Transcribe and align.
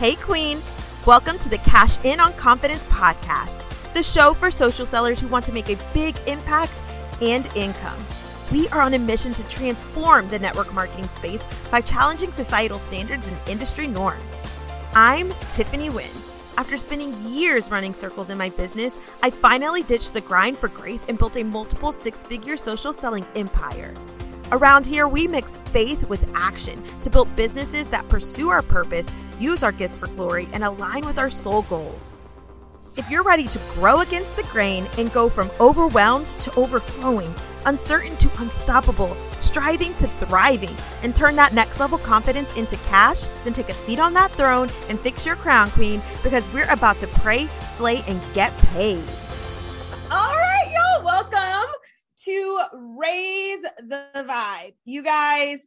Hey, 0.00 0.14
Queen. 0.14 0.62
Welcome 1.04 1.38
to 1.40 1.50
the 1.50 1.58
Cash 1.58 2.02
In 2.06 2.20
on 2.20 2.32
Confidence 2.32 2.84
podcast, 2.84 3.92
the 3.92 4.02
show 4.02 4.32
for 4.32 4.50
social 4.50 4.86
sellers 4.86 5.20
who 5.20 5.28
want 5.28 5.44
to 5.44 5.52
make 5.52 5.68
a 5.68 5.76
big 5.92 6.16
impact 6.26 6.72
and 7.20 7.46
income. 7.54 8.02
We 8.50 8.66
are 8.68 8.80
on 8.80 8.94
a 8.94 8.98
mission 8.98 9.34
to 9.34 9.46
transform 9.48 10.26
the 10.28 10.38
network 10.38 10.72
marketing 10.72 11.08
space 11.08 11.44
by 11.70 11.82
challenging 11.82 12.32
societal 12.32 12.78
standards 12.78 13.26
and 13.26 13.36
industry 13.46 13.86
norms. 13.86 14.34
I'm 14.94 15.34
Tiffany 15.50 15.90
Wynn. 15.90 16.08
After 16.56 16.78
spending 16.78 17.12
years 17.26 17.70
running 17.70 17.92
circles 17.92 18.30
in 18.30 18.38
my 18.38 18.48
business, 18.48 18.96
I 19.22 19.28
finally 19.28 19.82
ditched 19.82 20.14
the 20.14 20.22
grind 20.22 20.56
for 20.56 20.68
grace 20.68 21.04
and 21.10 21.18
built 21.18 21.36
a 21.36 21.44
multiple 21.44 21.92
six 21.92 22.22
figure 22.22 22.56
social 22.56 22.94
selling 22.94 23.26
empire. 23.34 23.92
Around 24.50 24.86
here, 24.86 25.06
we 25.06 25.28
mix 25.28 25.58
faith 25.58 26.08
with 26.08 26.28
action 26.34 26.82
to 27.02 27.10
build 27.10 27.36
businesses 27.36 27.90
that 27.90 28.08
pursue 28.08 28.48
our 28.48 28.62
purpose, 28.62 29.10
use 29.40 29.62
our 29.62 29.72
gifts 29.72 29.96
for 29.96 30.06
glory, 30.08 30.46
and 30.52 30.62
align 30.62 31.06
with 31.06 31.18
our 31.18 31.30
soul 31.30 31.62
goals. 31.62 32.16
If 32.96 33.08
you're 33.10 33.22
ready 33.22 33.46
to 33.48 33.58
grow 33.74 34.00
against 34.00 34.36
the 34.36 34.42
grain 34.44 34.86
and 34.98 35.12
go 35.12 35.28
from 35.28 35.50
overwhelmed 35.60 36.26
to 36.26 36.54
overflowing, 36.54 37.32
uncertain 37.64 38.16
to 38.18 38.42
unstoppable, 38.42 39.16
striving 39.38 39.94
to 39.94 40.08
thriving, 40.08 40.74
and 41.02 41.14
turn 41.14 41.36
that 41.36 41.54
next 41.54 41.80
level 41.80 41.98
confidence 41.98 42.52
into 42.54 42.76
cash, 42.88 43.22
then 43.44 43.52
take 43.52 43.68
a 43.68 43.74
seat 43.74 44.00
on 44.00 44.12
that 44.14 44.32
throne 44.32 44.68
and 44.88 44.98
fix 45.00 45.24
your 45.24 45.36
crown, 45.36 45.70
Queen, 45.70 46.02
because 46.22 46.52
we're 46.52 46.70
about 46.70 46.98
to 46.98 47.06
pray, 47.06 47.48
slay, 47.76 48.02
and 48.06 48.20
get 48.34 48.52
paid. 48.74 49.02
All 50.10 50.34
right, 50.34 50.70
y'all, 50.74 51.04
welcome 51.04 51.72
to 52.24 52.60
raise 53.00 53.62
the 53.78 54.04
vibe. 54.16 54.74
You 54.84 55.02
guys, 55.02 55.66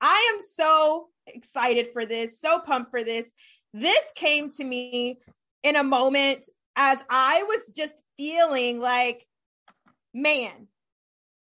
I 0.00 0.34
am 0.34 0.44
so 0.44 1.08
excited 1.26 1.88
for 1.92 2.06
this, 2.06 2.40
so 2.40 2.60
pumped 2.60 2.90
for 2.90 3.04
this. 3.04 3.30
This 3.72 4.04
came 4.14 4.50
to 4.52 4.64
me 4.64 5.18
in 5.62 5.76
a 5.76 5.84
moment 5.84 6.44
as 6.76 6.98
I 7.08 7.44
was 7.44 7.74
just 7.74 8.02
feeling 8.16 8.80
like, 8.80 9.26
man, 10.12 10.68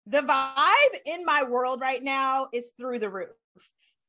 the 0.07 0.21
vibe 0.21 0.99
in 1.05 1.25
my 1.25 1.43
world 1.43 1.81
right 1.81 2.03
now 2.03 2.47
is 2.53 2.73
through 2.77 2.99
the 2.99 3.09
roof. 3.09 3.29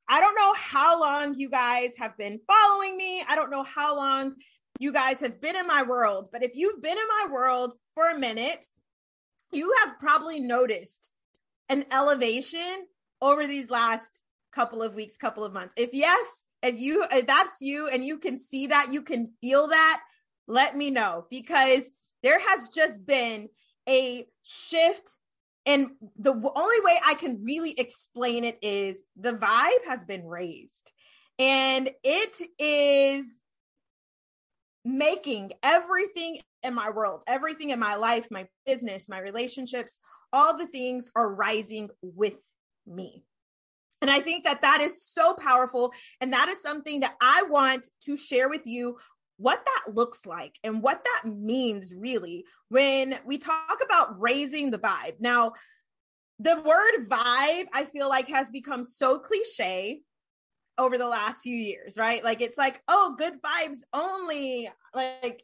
I 0.08 0.20
don't 0.20 0.36
know 0.36 0.54
how 0.54 1.00
long 1.00 1.34
you 1.34 1.50
guys 1.50 1.92
have 1.98 2.16
been 2.16 2.40
following 2.46 2.96
me. 2.96 3.24
I 3.26 3.34
don't 3.34 3.50
know 3.50 3.64
how 3.64 3.96
long 3.96 4.34
you 4.78 4.92
guys 4.92 5.20
have 5.20 5.40
been 5.40 5.56
in 5.56 5.66
my 5.66 5.82
world, 5.82 6.28
but 6.30 6.42
if 6.42 6.52
you've 6.54 6.82
been 6.82 6.96
in 6.96 7.08
my 7.08 7.32
world 7.32 7.74
for 7.94 8.08
a 8.08 8.18
minute, 8.18 8.66
you 9.52 9.74
have 9.82 9.98
probably 9.98 10.38
noticed 10.38 11.10
an 11.68 11.86
elevation 11.90 12.86
over 13.20 13.46
these 13.46 13.70
last 13.70 14.20
couple 14.56 14.82
of 14.82 14.94
weeks, 14.94 15.18
couple 15.18 15.44
of 15.44 15.52
months. 15.52 15.74
If 15.76 15.90
yes, 15.92 16.44
if 16.62 16.80
you 16.80 17.04
if 17.12 17.26
that's 17.26 17.60
you 17.60 17.88
and 17.88 18.04
you 18.04 18.18
can 18.18 18.38
see 18.38 18.68
that, 18.68 18.88
you 18.90 19.02
can 19.02 19.30
feel 19.40 19.68
that, 19.68 20.02
let 20.48 20.74
me 20.74 20.90
know 20.90 21.26
because 21.30 21.88
there 22.22 22.40
has 22.40 22.68
just 22.68 23.06
been 23.06 23.48
a 23.88 24.26
shift 24.42 25.14
and 25.66 25.90
the 26.18 26.32
only 26.32 26.80
way 26.84 26.98
I 27.04 27.14
can 27.14 27.44
really 27.44 27.78
explain 27.78 28.44
it 28.44 28.58
is 28.62 29.02
the 29.16 29.32
vibe 29.32 29.84
has 29.86 30.04
been 30.04 30.24
raised 30.24 30.90
and 31.38 31.90
it 32.02 32.40
is 32.58 33.26
making 34.84 35.52
everything 35.62 36.38
in 36.62 36.72
my 36.72 36.90
world, 36.90 37.24
everything 37.26 37.70
in 37.70 37.78
my 37.78 37.96
life, 37.96 38.26
my 38.30 38.46
business, 38.64 39.08
my 39.08 39.18
relationships, 39.18 39.98
all 40.32 40.56
the 40.56 40.66
things 40.66 41.10
are 41.14 41.28
rising 41.28 41.90
with 42.00 42.36
me. 42.86 43.24
And 44.02 44.10
I 44.10 44.20
think 44.20 44.44
that 44.44 44.62
that 44.62 44.80
is 44.80 45.04
so 45.04 45.34
powerful. 45.34 45.92
And 46.20 46.32
that 46.32 46.48
is 46.48 46.60
something 46.60 47.00
that 47.00 47.14
I 47.20 47.44
want 47.44 47.88
to 48.04 48.16
share 48.16 48.48
with 48.48 48.66
you 48.66 48.98
what 49.38 49.64
that 49.64 49.94
looks 49.94 50.24
like 50.24 50.54
and 50.64 50.82
what 50.82 51.04
that 51.04 51.30
means 51.30 51.94
really 51.94 52.44
when 52.68 53.18
we 53.26 53.38
talk 53.38 53.80
about 53.84 54.20
raising 54.20 54.70
the 54.70 54.78
vibe. 54.78 55.20
Now, 55.20 55.52
the 56.38 56.60
word 56.60 57.08
vibe, 57.08 57.66
I 57.72 57.86
feel 57.90 58.08
like 58.08 58.28
has 58.28 58.50
become 58.50 58.84
so 58.84 59.18
cliche 59.18 60.00
over 60.78 60.98
the 60.98 61.08
last 61.08 61.42
few 61.42 61.56
years, 61.56 61.96
right? 61.96 62.22
Like 62.22 62.42
it's 62.42 62.58
like, 62.58 62.82
oh, 62.88 63.14
good 63.16 63.34
vibes 63.42 63.78
only. 63.92 64.68
Like 64.94 65.42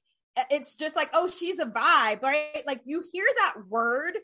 it's 0.51 0.75
just 0.75 0.97
like, 0.97 1.11
oh, 1.15 1.27
she's 1.27 1.59
a 1.59 1.67
vibe, 1.67 2.23
right? 2.23 2.63
Like 2.67 2.83
you 2.85 3.03
hear 3.13 3.27
that 3.39 3.55
word 3.69 4.17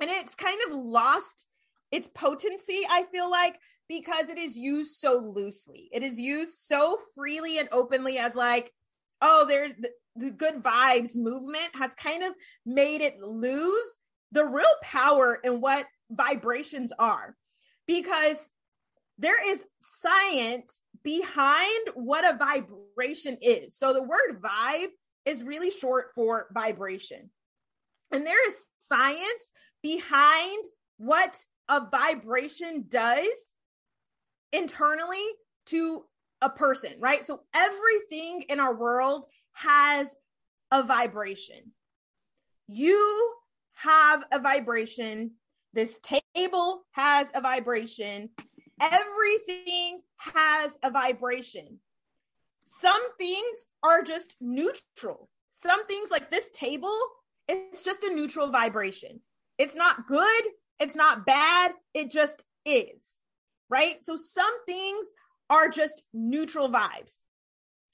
and 0.00 0.10
it's 0.10 0.34
kind 0.34 0.60
of 0.68 0.76
lost 0.76 1.46
its 1.90 2.08
potency, 2.08 2.82
I 2.88 3.04
feel 3.12 3.30
like, 3.30 3.58
because 3.88 4.28
it 4.28 4.38
is 4.38 4.56
used 4.56 4.92
so 4.92 5.18
loosely. 5.18 5.88
It 5.92 6.02
is 6.02 6.18
used 6.18 6.58
so 6.58 6.98
freely 7.14 7.58
and 7.58 7.68
openly 7.72 8.18
as 8.18 8.34
like, 8.34 8.72
oh, 9.20 9.44
there's 9.48 9.74
the, 9.74 9.90
the 10.16 10.30
good 10.30 10.62
vibes 10.62 11.16
movement 11.16 11.70
has 11.74 11.92
kind 11.94 12.22
of 12.22 12.32
made 12.64 13.00
it 13.00 13.20
lose 13.20 13.96
the 14.32 14.44
real 14.44 14.64
power 14.82 15.38
in 15.42 15.60
what 15.60 15.86
vibrations 16.10 16.92
are. 16.98 17.36
Because 17.86 18.48
there 19.18 19.52
is 19.52 19.64
science 19.80 20.82
behind 21.02 21.88
what 21.94 22.24
a 22.24 22.36
vibration 22.36 23.38
is. 23.42 23.76
So 23.76 23.92
the 23.92 24.02
word 24.02 24.40
vibe 24.40 24.88
is 25.24 25.42
really 25.42 25.70
short 25.70 26.12
for 26.14 26.46
vibration. 26.54 27.30
And 28.12 28.24
there 28.26 28.48
is 28.48 28.60
science 28.78 29.50
behind 29.82 30.64
what 30.98 31.36
a 31.70 31.88
vibration 31.88 32.84
does 32.88 33.28
internally 34.52 35.24
to 35.66 36.04
a 36.42 36.50
person, 36.50 36.94
right? 36.98 37.24
So 37.24 37.42
everything 37.54 38.44
in 38.48 38.58
our 38.58 38.74
world 38.74 39.24
has 39.52 40.14
a 40.72 40.82
vibration. 40.82 41.72
You 42.66 43.34
have 43.74 44.24
a 44.32 44.40
vibration. 44.40 45.32
This 45.72 46.00
table 46.34 46.82
has 46.92 47.28
a 47.34 47.40
vibration. 47.40 48.30
Everything 48.80 50.00
has 50.16 50.76
a 50.82 50.90
vibration. 50.90 51.78
Some 52.64 53.16
things 53.16 53.68
are 53.82 54.02
just 54.02 54.34
neutral. 54.40 55.28
Some 55.52 55.86
things 55.86 56.10
like 56.10 56.30
this 56.30 56.50
table, 56.52 56.96
it's 57.48 57.82
just 57.82 58.02
a 58.02 58.14
neutral 58.14 58.50
vibration. 58.50 59.20
It's 59.58 59.76
not 59.76 60.06
good. 60.06 60.42
It's 60.80 60.96
not 60.96 61.24
bad. 61.26 61.72
It 61.94 62.10
just 62.10 62.42
is. 62.64 63.02
Right. 63.68 64.04
So 64.04 64.16
some 64.16 64.64
things 64.66 65.06
are 65.48 65.68
just 65.68 66.02
neutral 66.12 66.68
vibes. 66.68 67.14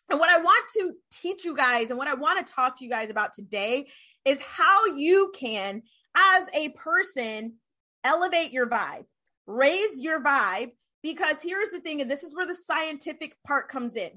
And 0.09 0.19
what 0.21 0.31
I 0.31 0.41
want 0.41 0.65
to 0.75 0.93
teach 1.13 1.45
you 1.45 1.57
guys 1.57 1.91
and 1.91 1.99
what 1.99 2.09
I 2.09 2.15
want 2.15 2.47
to 2.47 2.53
talk 2.53 2.79
to 2.79 2.85
you 2.85 2.91
guys 2.91 3.11
about 3.11 3.33
today 3.33 3.89
is 4.25 4.41
how 4.41 4.87
you 4.87 5.33
can, 5.35 5.83
as 6.17 6.47
a 6.55 6.71
person, 6.71 7.55
elevate 8.05 8.53
your 8.53 8.69
vibe 8.69 9.05
raise 9.47 10.01
your 10.01 10.23
vibe 10.23 10.71
because 11.03 11.41
here's 11.41 11.71
the 11.71 11.81
thing 11.81 12.01
and 12.01 12.11
this 12.11 12.23
is 12.23 12.35
where 12.35 12.47
the 12.47 12.55
scientific 12.55 13.37
part 13.47 13.69
comes 13.69 13.97
in 13.97 14.11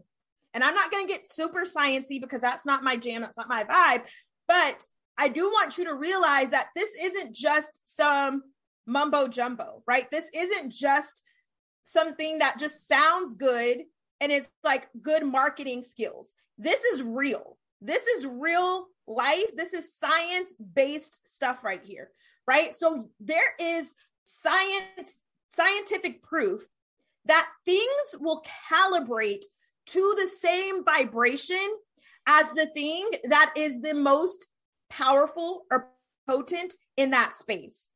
and 0.53 0.63
i'm 0.63 0.73
not 0.73 0.91
going 0.91 1.05
to 1.05 1.11
get 1.11 1.31
super 1.31 1.63
sciency 1.65 2.19
because 2.19 2.41
that's 2.41 2.65
not 2.65 2.83
my 2.83 2.97
jam 2.97 3.21
that's 3.21 3.37
not 3.37 3.47
my 3.47 3.63
vibe 3.63 4.01
but 4.47 4.85
i 5.17 5.27
do 5.27 5.49
want 5.49 5.77
you 5.77 5.85
to 5.85 5.93
realize 5.93 6.49
that 6.49 6.69
this 6.75 6.89
isn't 7.01 7.33
just 7.33 7.81
some 7.85 8.41
mumbo 8.89 9.27
jumbo 9.27 9.83
right? 9.87 10.09
This 10.11 10.29
isn't 10.33 10.71
just 10.71 11.21
something 11.83 12.39
that 12.39 12.59
just 12.59 12.87
sounds 12.87 13.35
good 13.35 13.79
and 14.21 14.31
it's 14.31 14.49
like 14.63 14.89
good 15.01 15.25
marketing 15.25 15.83
skills. 15.83 16.35
This 16.57 16.83
is 16.83 17.01
real. 17.01 17.57
This 17.81 18.05
is 18.05 18.25
real 18.25 18.87
life. 19.07 19.55
This 19.55 19.73
is 19.73 19.97
science 19.97 20.55
based 20.55 21.19
stuff 21.23 21.63
right 21.63 21.81
here 21.83 22.09
right? 22.49 22.73
So 22.73 23.07
there 23.19 23.53
is 23.59 23.93
science 24.23 25.19
scientific 25.51 26.23
proof 26.23 26.61
that 27.25 27.47
things 27.63 28.15
will 28.19 28.43
calibrate 28.71 29.43
to 29.85 30.15
the 30.19 30.27
same 30.27 30.83
vibration 30.83 31.69
as 32.25 32.51
the 32.53 32.65
thing 32.73 33.07
that 33.25 33.53
is 33.55 33.81
the 33.81 33.93
most 33.93 34.47
powerful 34.89 35.65
or 35.71 35.89
potent 36.27 36.75
in 36.97 37.11
that 37.11 37.37
space 37.37 37.91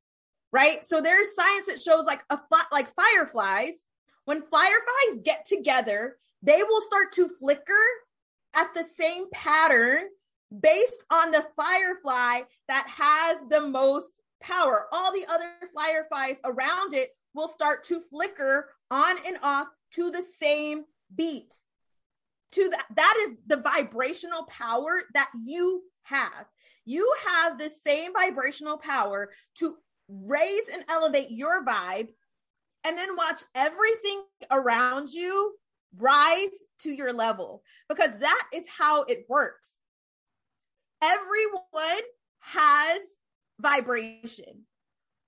right 0.54 0.86
so 0.86 1.02
there's 1.02 1.36
science 1.36 1.66
that 1.66 1.82
shows 1.82 2.06
like 2.06 2.24
a 2.30 2.40
like 2.72 2.88
fireflies 2.96 3.84
when 4.26 4.42
fireflies 4.44 5.20
get 5.24 5.46
together 5.46 6.16
they 6.42 6.64
will 6.64 6.82
start 6.82 7.12
to 7.12 7.28
flicker 7.28 7.74
at 8.54 8.74
the 8.74 8.84
same 8.84 9.26
pattern 9.32 10.04
based 10.62 11.04
on 11.10 11.32
the 11.32 11.46
firefly 11.56 12.42
that 12.68 12.88
has 12.88 13.48
the 13.50 13.62
most 13.62 14.22
power. 14.42 14.88
All 14.92 15.12
the 15.12 15.26
other 15.30 15.52
fireflies 15.76 16.38
around 16.44 16.94
it 16.94 17.10
will 17.34 17.48
start 17.48 17.86
to 17.86 18.02
flicker 18.12 18.70
on 18.92 19.16
and 19.26 19.38
off 19.42 19.68
to 19.94 20.12
the 20.12 20.22
same 20.22 20.84
beat. 21.16 21.54
To 22.52 22.70
that, 22.70 22.86
that 22.96 23.26
is 23.28 23.36
the 23.48 23.58
vibrational 23.58 24.44
power 24.44 25.04
that 25.16 25.32
you 25.44 25.82
have. 26.04 26.46
You 26.86 27.12
have 27.26 27.58
the 27.58 27.70
same 27.70 28.14
vibrational 28.14 28.78
power 28.78 29.32
to 29.56 29.78
raise 30.26 30.68
and 30.72 30.84
elevate 30.90 31.32
your 31.32 31.66
vibe 31.66 32.10
and 32.84 32.98
then 32.98 33.16
watch 33.16 33.42
everything 33.56 34.24
around 34.52 35.10
you 35.10 35.56
rise 35.98 36.50
to 36.80 36.92
your 36.92 37.14
level 37.14 37.64
because 37.88 38.20
that 38.20 38.48
is 38.54 38.66
how 38.68 39.04
it 39.04 39.26
works. 39.30 39.70
Everyone 41.02 42.04
has 42.40 43.02
vibration. 43.60 44.66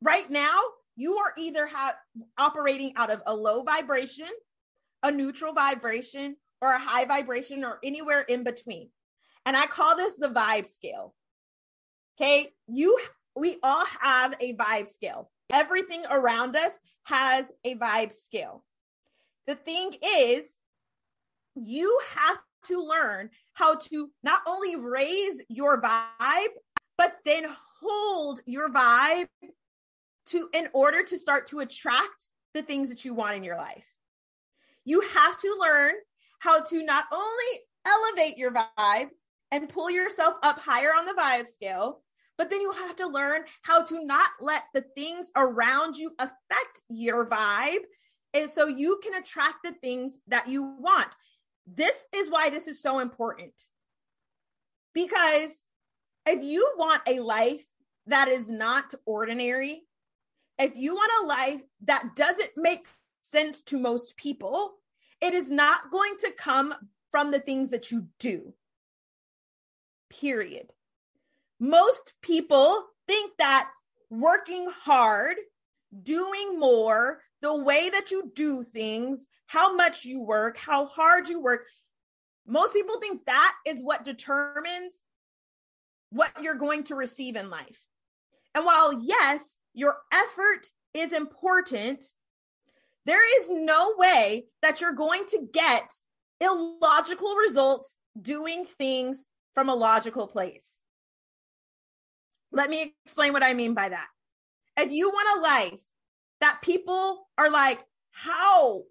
Right 0.01 0.29
now, 0.29 0.61
you 0.95 1.17
are 1.17 1.33
either 1.37 1.67
ha- 1.67 1.97
operating 2.37 2.93
out 2.95 3.09
of 3.09 3.21
a 3.25 3.35
low 3.35 3.63
vibration, 3.63 4.29
a 5.03 5.11
neutral 5.11 5.53
vibration, 5.53 6.37
or 6.61 6.71
a 6.71 6.79
high 6.79 7.05
vibration, 7.05 7.63
or 7.63 7.79
anywhere 7.83 8.21
in 8.21 8.43
between. 8.43 8.89
And 9.45 9.55
I 9.55 9.67
call 9.67 9.95
this 9.95 10.17
the 10.17 10.29
vibe 10.29 10.67
scale. 10.67 11.13
Okay. 12.19 12.51
You, 12.67 12.97
we 13.35 13.57
all 13.61 13.85
have 14.01 14.33
a 14.39 14.53
vibe 14.53 14.87
scale. 14.87 15.29
Everything 15.51 16.03
around 16.09 16.55
us 16.55 16.79
has 17.03 17.51
a 17.63 17.75
vibe 17.75 18.13
scale. 18.13 18.63
The 19.47 19.55
thing 19.55 19.93
is, 20.03 20.45
you 21.55 21.99
have 22.15 22.39
to 22.67 22.81
learn 22.81 23.29
how 23.53 23.75
to 23.75 24.09
not 24.23 24.41
only 24.47 24.75
raise 24.75 25.41
your 25.49 25.81
vibe, 25.81 26.47
but 26.97 27.15
then 27.25 27.45
hold 27.81 28.39
your 28.45 28.69
vibe 28.69 29.27
to 30.27 30.49
in 30.53 30.67
order 30.73 31.03
to 31.03 31.19
start 31.19 31.47
to 31.47 31.59
attract 31.59 32.29
the 32.53 32.63
things 32.63 32.89
that 32.89 33.05
you 33.05 33.13
want 33.13 33.35
in 33.35 33.43
your 33.43 33.57
life. 33.57 33.85
You 34.85 35.01
have 35.01 35.37
to 35.37 35.57
learn 35.59 35.93
how 36.39 36.61
to 36.61 36.83
not 36.83 37.05
only 37.11 37.61
elevate 37.85 38.37
your 38.37 38.51
vibe 38.51 39.09
and 39.51 39.69
pull 39.69 39.91
yourself 39.91 40.35
up 40.41 40.59
higher 40.59 40.89
on 40.89 41.05
the 41.05 41.13
vibe 41.13 41.47
scale, 41.47 42.01
but 42.37 42.49
then 42.49 42.61
you 42.61 42.71
have 42.71 42.95
to 42.97 43.07
learn 43.07 43.43
how 43.61 43.83
to 43.83 44.05
not 44.05 44.29
let 44.39 44.63
the 44.73 44.83
things 44.95 45.31
around 45.35 45.95
you 45.95 46.11
affect 46.19 46.81
your 46.89 47.25
vibe. 47.27 47.83
And 48.33 48.49
so 48.49 48.67
you 48.67 48.99
can 49.01 49.15
attract 49.15 49.63
the 49.63 49.73
things 49.81 50.19
that 50.27 50.47
you 50.49 50.63
want. 50.79 51.15
This 51.65 52.05
is 52.13 52.29
why 52.29 52.49
this 52.49 52.67
is 52.67 52.81
so 52.81 52.99
important. 52.99 53.53
Because 54.93 55.63
if 56.25 56.43
you 56.43 56.73
want 56.77 57.01
a 57.07 57.19
life 57.19 57.65
that 58.07 58.27
is 58.27 58.49
not 58.49 58.93
ordinary, 59.05 59.83
if 60.59 60.75
you 60.75 60.95
want 60.95 61.11
a 61.23 61.27
life 61.27 61.61
that 61.85 62.15
doesn't 62.15 62.51
make 62.57 62.87
sense 63.21 63.61
to 63.63 63.79
most 63.79 64.15
people, 64.17 64.73
it 65.21 65.33
is 65.33 65.51
not 65.51 65.91
going 65.91 66.15
to 66.19 66.31
come 66.37 66.73
from 67.11 67.31
the 67.31 67.39
things 67.39 67.71
that 67.71 67.91
you 67.91 68.07
do. 68.19 68.53
Period. 70.09 70.73
Most 71.59 72.13
people 72.21 72.85
think 73.07 73.31
that 73.37 73.69
working 74.09 74.69
hard, 74.69 75.37
doing 76.03 76.59
more, 76.59 77.21
the 77.41 77.55
way 77.55 77.89
that 77.89 78.11
you 78.11 78.31
do 78.35 78.63
things, 78.63 79.27
how 79.47 79.75
much 79.75 80.05
you 80.05 80.21
work, 80.21 80.57
how 80.57 80.85
hard 80.85 81.27
you 81.29 81.41
work, 81.41 81.65
most 82.47 82.73
people 82.73 82.99
think 82.99 83.25
that 83.25 83.53
is 83.65 83.81
what 83.81 84.05
determines 84.05 84.99
what 86.11 86.31
you're 86.41 86.55
going 86.55 86.83
to 86.85 86.95
receive 86.95 87.35
in 87.35 87.49
life. 87.49 87.83
And 88.53 88.65
while, 88.65 88.93
yes, 89.01 89.57
your 89.73 89.97
effort 90.13 90.67
is 90.93 91.11
important, 91.11 92.03
there 93.05 93.41
is 93.41 93.51
no 93.51 93.95
way 93.97 94.45
that 94.61 94.81
you're 94.81 94.93
going 94.93 95.25
to 95.25 95.47
get 95.51 95.91
illogical 96.39 97.35
results 97.35 97.99
doing 98.19 98.65
things 98.65 99.25
from 99.53 99.69
a 99.69 99.75
logical 99.75 100.27
place. 100.27 100.81
Let 102.55 102.69
me 102.69 102.95
explain 103.03 103.33
what 103.33 103.43
I 103.43 103.53
mean 103.53 103.73
by 103.73 103.89
that. 103.89 104.07
If 104.77 104.91
you 104.91 105.09
want 105.09 105.37
a 105.37 105.41
life 105.41 105.81
that 106.39 106.61
people 106.61 107.27
are 107.37 107.51
like, 107.51 107.79
how? 108.11 108.83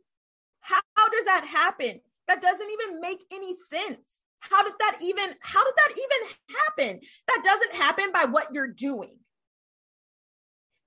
How, 0.61 0.81
does 1.11 1.25
that 1.25 1.47
happen? 1.47 2.01
That 2.29 2.41
doesn't 2.41 2.71
even 2.71 3.01
make 3.01 3.23
any 3.33 3.55
sense. 3.71 4.21
How 4.41 4.63
did 4.63 4.75
that 4.79 4.99
even 5.03 5.31
how 5.41 5.65
did 5.65 5.75
that 5.77 5.93
even 5.93 6.57
happen? 6.57 7.01
That 7.29 7.43
doesn't 7.45 7.75
happen 7.75 8.13
by 8.13 8.27
what 8.27 8.53
you're 8.53 8.69
doing. 8.69 9.17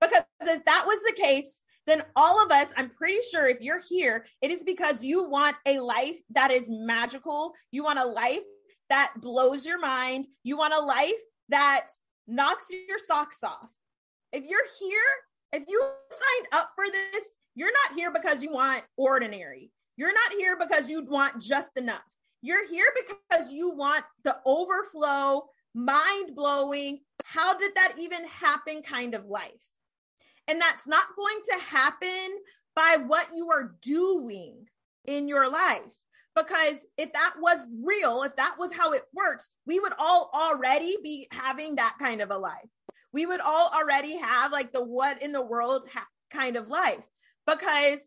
Because 0.00 0.22
if 0.42 0.64
that 0.64 0.84
was 0.86 1.00
the 1.02 1.20
case, 1.20 1.60
then 1.86 2.02
all 2.14 2.44
of 2.44 2.52
us, 2.52 2.68
I'm 2.76 2.90
pretty 2.90 3.18
sure 3.32 3.48
if 3.48 3.60
you're 3.60 3.82
here, 3.88 4.26
it 4.40 4.52
is 4.52 4.62
because 4.62 5.02
you 5.02 5.28
want 5.28 5.56
a 5.66 5.80
life 5.80 6.16
that 6.30 6.52
is 6.52 6.68
magical. 6.68 7.54
You 7.72 7.82
want 7.82 7.98
a 7.98 8.06
life 8.06 8.40
that 8.90 9.12
blows 9.16 9.66
your 9.66 9.80
mind. 9.80 10.26
You 10.44 10.56
want 10.56 10.74
a 10.74 10.80
life 10.80 11.12
that 11.48 11.88
knocks 12.28 12.66
your 12.70 12.98
socks 12.98 13.42
off. 13.42 13.72
If 14.32 14.44
you're 14.44 14.60
here, 14.78 15.00
if 15.52 15.64
you 15.66 15.82
signed 16.10 16.48
up 16.52 16.70
for 16.76 16.84
this, 16.86 17.24
you're 17.54 17.72
not 17.72 17.98
here 17.98 18.12
because 18.12 18.42
you 18.42 18.52
want 18.52 18.84
ordinary. 18.96 19.72
You're 19.96 20.12
not 20.12 20.32
here 20.38 20.56
because 20.56 20.88
you 20.88 21.04
want 21.04 21.42
just 21.42 21.76
enough. 21.76 22.04
You're 22.42 22.68
here 22.68 22.86
because 22.94 23.52
you 23.52 23.74
want 23.74 24.04
the 24.22 24.36
overflow, 24.46 25.48
mind 25.74 26.36
blowing, 26.36 27.00
how 27.24 27.58
did 27.58 27.74
that 27.74 27.94
even 27.98 28.24
happen 28.26 28.82
kind 28.82 29.14
of 29.14 29.26
life. 29.26 29.64
And 30.46 30.60
that's 30.60 30.86
not 30.86 31.16
going 31.16 31.40
to 31.46 31.64
happen 31.64 32.38
by 32.76 32.98
what 33.06 33.28
you 33.34 33.50
are 33.50 33.74
doing 33.82 34.66
in 35.04 35.26
your 35.26 35.50
life. 35.50 35.80
Because 36.34 36.84
if 36.96 37.12
that 37.12 37.34
was 37.40 37.66
real, 37.84 38.22
if 38.22 38.36
that 38.36 38.56
was 38.58 38.72
how 38.72 38.92
it 38.92 39.02
works, 39.12 39.48
we 39.66 39.80
would 39.80 39.92
all 39.98 40.30
already 40.32 40.96
be 41.02 41.26
having 41.32 41.76
that 41.76 41.96
kind 41.98 42.20
of 42.20 42.30
a 42.30 42.38
life. 42.38 42.68
We 43.12 43.26
would 43.26 43.40
all 43.40 43.70
already 43.74 44.16
have 44.18 44.52
like 44.52 44.72
the 44.72 44.84
what 44.84 45.22
in 45.22 45.32
the 45.32 45.42
world 45.42 45.88
ha- 45.92 46.06
kind 46.30 46.56
of 46.56 46.68
life. 46.68 47.02
Because 47.46 48.00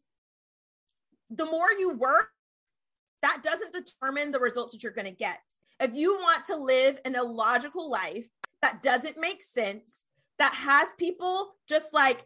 the 1.29 1.45
more 1.45 1.71
you 1.77 1.93
work, 1.93 2.29
that 3.21 3.41
doesn't 3.43 3.73
determine 3.73 4.31
the 4.31 4.39
results 4.39 4.73
that 4.73 4.83
you're 4.83 4.91
going 4.91 5.05
to 5.05 5.11
get. 5.11 5.39
If 5.79 5.91
you 5.93 6.15
want 6.15 6.45
to 6.45 6.55
live 6.55 6.99
an 7.05 7.15
illogical 7.15 7.89
life 7.89 8.27
that 8.61 8.83
doesn't 8.83 9.19
make 9.19 9.41
sense, 9.41 10.05
that 10.37 10.53
has 10.53 10.89
people 10.97 11.53
just 11.67 11.93
like 11.93 12.25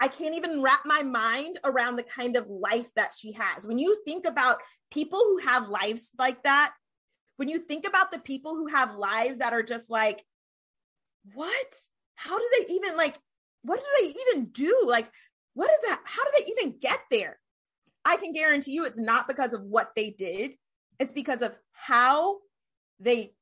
I 0.00 0.08
can't 0.08 0.34
even 0.34 0.62
wrap 0.62 0.80
my 0.86 1.02
mind 1.02 1.60
around 1.62 1.96
the 1.96 2.02
kind 2.02 2.36
of 2.36 2.48
life 2.48 2.88
that 2.96 3.12
she 3.16 3.32
has. 3.32 3.66
When 3.66 3.78
you 3.78 4.02
think 4.04 4.26
about 4.26 4.58
people 4.90 5.18
who 5.18 5.38
have 5.38 5.68
lives 5.68 6.10
like 6.18 6.42
that, 6.44 6.72
when 7.36 7.48
you 7.48 7.58
think 7.58 7.86
about 7.86 8.10
the 8.10 8.18
people 8.18 8.54
who 8.54 8.66
have 8.66 8.96
lives 8.96 9.38
that 9.38 9.52
are 9.52 9.62
just 9.62 9.90
like, 9.90 10.24
what? 11.34 11.74
How 12.14 12.38
do 12.38 12.44
they 12.58 12.74
even 12.74 12.96
like, 12.96 13.18
what 13.62 13.80
do 13.80 13.86
they 14.00 14.14
even 14.20 14.46
do? 14.46 14.84
Like, 14.86 15.10
what 15.54 15.70
is 15.70 15.88
that? 15.88 16.00
How 16.04 16.24
do 16.24 16.30
they 16.38 16.50
even 16.52 16.78
get 16.78 16.98
there? 17.10 17.38
I 18.04 18.16
can 18.16 18.32
guarantee 18.32 18.72
you 18.72 18.86
it's 18.86 18.98
not 18.98 19.28
because 19.28 19.52
of 19.52 19.62
what 19.62 19.90
they 19.94 20.10
did, 20.10 20.54
it's 20.98 21.12
because 21.12 21.42
of 21.42 21.54
how 21.72 22.38
they 22.98 23.32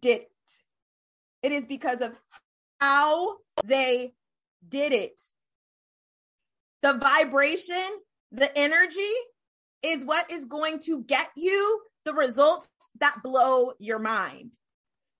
did 0.00 0.22
it. 0.22 0.28
It 1.42 1.52
is 1.52 1.66
because 1.66 2.00
of 2.00 2.12
how 2.80 3.36
they 3.64 4.14
did 4.68 4.92
it. 4.92 5.20
The 6.82 6.94
vibration, 6.94 7.88
the 8.32 8.56
energy 8.58 9.12
is 9.82 10.04
what 10.04 10.30
is 10.30 10.44
going 10.44 10.80
to 10.80 11.02
get 11.02 11.30
you 11.36 11.80
the 12.04 12.12
results 12.12 12.68
that 13.00 13.22
blow 13.22 13.72
your 13.78 13.98
mind. 13.98 14.52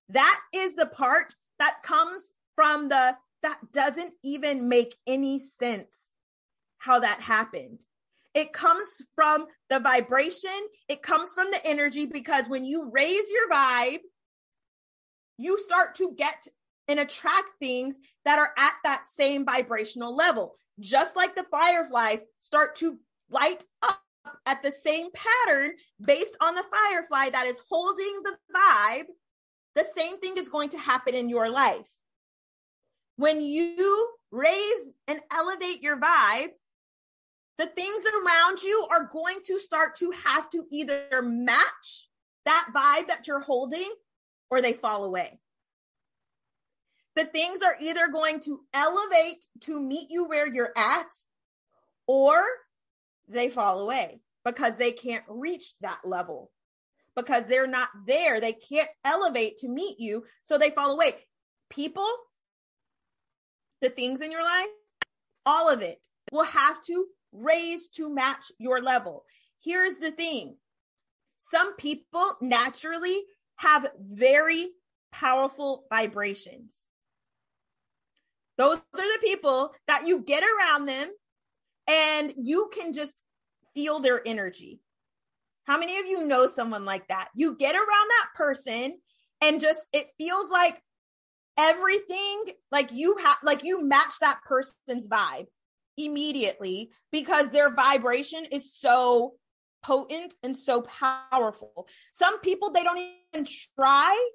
That 0.09 0.39
is 0.53 0.75
the 0.75 0.85
part 0.85 1.35
that 1.59 1.81
comes 1.83 2.31
from 2.55 2.89
the 2.89 3.15
that 3.41 3.59
doesn't 3.73 4.13
even 4.23 4.69
make 4.69 4.95
any 5.05 5.39
sense 5.39 5.97
how 6.77 6.99
that 6.99 7.19
happened. 7.21 7.83
It 8.33 8.51
comes 8.51 9.01
from 9.15 9.47
the 9.69 9.79
vibration, 9.79 10.67
it 10.87 11.03
comes 11.03 11.33
from 11.33 11.51
the 11.51 11.65
energy 11.65 12.05
because 12.05 12.49
when 12.49 12.65
you 12.65 12.89
raise 12.91 13.29
your 13.31 13.49
vibe, 13.49 13.99
you 15.37 15.57
start 15.59 15.95
to 15.95 16.13
get 16.17 16.47
and 16.87 16.99
attract 16.99 17.47
things 17.59 17.99
that 18.25 18.39
are 18.39 18.51
at 18.57 18.73
that 18.83 19.05
same 19.07 19.45
vibrational 19.45 20.15
level 20.15 20.55
just 20.79 21.15
like 21.15 21.35
the 21.35 21.45
fireflies 21.51 22.23
start 22.39 22.75
to 22.77 22.97
light 23.29 23.63
up 23.81 23.99
at 24.45 24.61
the 24.63 24.71
same 24.71 25.09
pattern 25.13 25.71
based 26.05 26.35
on 26.41 26.55
the 26.55 26.63
firefly 26.63 27.29
that 27.29 27.45
is 27.45 27.59
holding 27.69 28.21
the 28.23 28.35
vibe, 28.55 29.05
the 29.75 29.83
same 29.83 30.19
thing 30.19 30.37
is 30.37 30.49
going 30.49 30.69
to 30.69 30.77
happen 30.77 31.13
in 31.13 31.29
your 31.29 31.49
life. 31.49 31.89
When 33.17 33.41
you 33.41 34.09
raise 34.31 34.93
and 35.07 35.19
elevate 35.31 35.81
your 35.81 35.99
vibe, 35.99 36.49
the 37.57 37.67
things 37.67 38.05
around 38.05 38.63
you 38.63 38.87
are 38.89 39.09
going 39.11 39.39
to 39.45 39.59
start 39.59 39.95
to 39.97 40.11
have 40.25 40.49
to 40.51 40.63
either 40.71 41.21
match 41.21 42.09
that 42.45 42.69
vibe 42.75 43.07
that 43.07 43.27
you're 43.27 43.39
holding 43.39 43.91
or 44.49 44.61
they 44.61 44.73
fall 44.73 45.03
away 45.03 45.39
the 47.15 47.25
things 47.25 47.61
are 47.61 47.77
either 47.79 48.07
going 48.07 48.39
to 48.41 48.61
elevate 48.73 49.45
to 49.61 49.79
meet 49.79 50.07
you 50.09 50.27
where 50.27 50.47
you're 50.47 50.73
at 50.75 51.07
or 52.07 52.41
they 53.27 53.49
fall 53.49 53.79
away 53.79 54.19
because 54.43 54.77
they 54.77 54.91
can't 54.91 55.23
reach 55.27 55.75
that 55.81 55.99
level 56.03 56.51
because 57.15 57.47
they're 57.47 57.67
not 57.67 57.89
there. 58.07 58.41
They 58.41 58.53
can't 58.53 58.89
elevate 59.05 59.57
to 59.57 59.67
meet 59.67 59.99
you. 59.99 60.23
So 60.43 60.57
they 60.57 60.71
fall 60.71 60.91
away. 60.91 61.15
People, 61.69 62.09
the 63.81 63.89
things 63.89 64.21
in 64.21 64.31
your 64.31 64.43
life, 64.43 64.67
all 65.45 65.69
of 65.69 65.81
it 65.81 66.05
will 66.31 66.43
have 66.43 66.81
to 66.83 67.05
raise 67.31 67.87
to 67.89 68.13
match 68.13 68.51
your 68.57 68.81
level. 68.81 69.25
Here's 69.63 69.97
the 69.97 70.11
thing 70.11 70.57
some 71.37 71.75
people 71.75 72.35
naturally 72.41 73.23
have 73.57 73.87
very 73.99 74.69
powerful 75.11 75.85
vibrations. 75.89 76.73
Those 78.57 78.77
are 78.77 78.81
the 78.93 79.19
people 79.21 79.73
that 79.87 80.07
you 80.07 80.21
get 80.21 80.43
around 80.43 80.85
them 80.85 81.09
and 81.87 82.33
you 82.37 82.69
can 82.73 82.93
just 82.93 83.23
feel 83.73 83.99
their 83.99 84.25
energy. 84.25 84.79
How 85.65 85.77
many 85.77 85.97
of 85.99 86.05
you 86.05 86.27
know 86.27 86.47
someone 86.47 86.85
like 86.85 87.07
that? 87.07 87.29
You 87.35 87.55
get 87.55 87.75
around 87.75 87.87
that 87.87 88.27
person 88.35 88.97
and 89.41 89.61
just 89.61 89.87
it 89.93 90.07
feels 90.17 90.51
like 90.51 90.81
everything 91.57 92.45
like 92.71 92.91
you 92.91 93.17
have 93.17 93.37
like 93.43 93.63
you 93.63 93.85
match 93.85 94.13
that 94.21 94.39
person's 94.43 95.07
vibe 95.07 95.45
immediately 95.97 96.89
because 97.11 97.49
their 97.49 97.71
vibration 97.71 98.45
is 98.45 98.73
so 98.73 99.33
potent 99.83 100.35
and 100.43 100.57
so 100.57 100.81
powerful. 100.81 101.87
Some 102.11 102.39
people 102.39 102.71
they 102.71 102.83
don't 102.83 102.99
even 103.33 103.45
try 103.77 104.29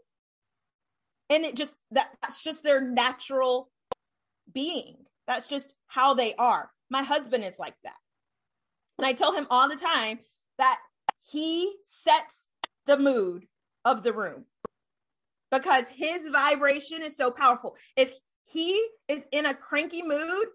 and 1.30 1.44
it 1.44 1.54
just 1.54 1.74
that, 1.90 2.10
that's 2.22 2.42
just 2.42 2.62
their 2.62 2.80
natural 2.80 3.70
being. 4.52 4.96
That's 5.26 5.46
just 5.46 5.74
how 5.86 6.14
they 6.14 6.34
are. 6.34 6.70
My 6.90 7.02
husband 7.02 7.44
is 7.44 7.58
like 7.58 7.74
that. 7.84 7.96
And 8.98 9.06
I 9.06 9.12
tell 9.12 9.32
him 9.32 9.46
all 9.50 9.68
the 9.68 9.76
time 9.76 10.18
that 10.58 10.78
he 11.30 11.72
sets 11.84 12.50
the 12.86 12.98
mood 12.98 13.46
of 13.84 14.02
the 14.02 14.12
room 14.12 14.44
because 15.50 15.88
his 15.88 16.28
vibration 16.28 17.02
is 17.02 17.16
so 17.16 17.30
powerful. 17.30 17.76
If 17.96 18.12
he 18.44 18.84
is 19.08 19.22
in 19.30 19.46
a 19.46 19.54
cranky 19.54 20.02
mood, 20.02 20.46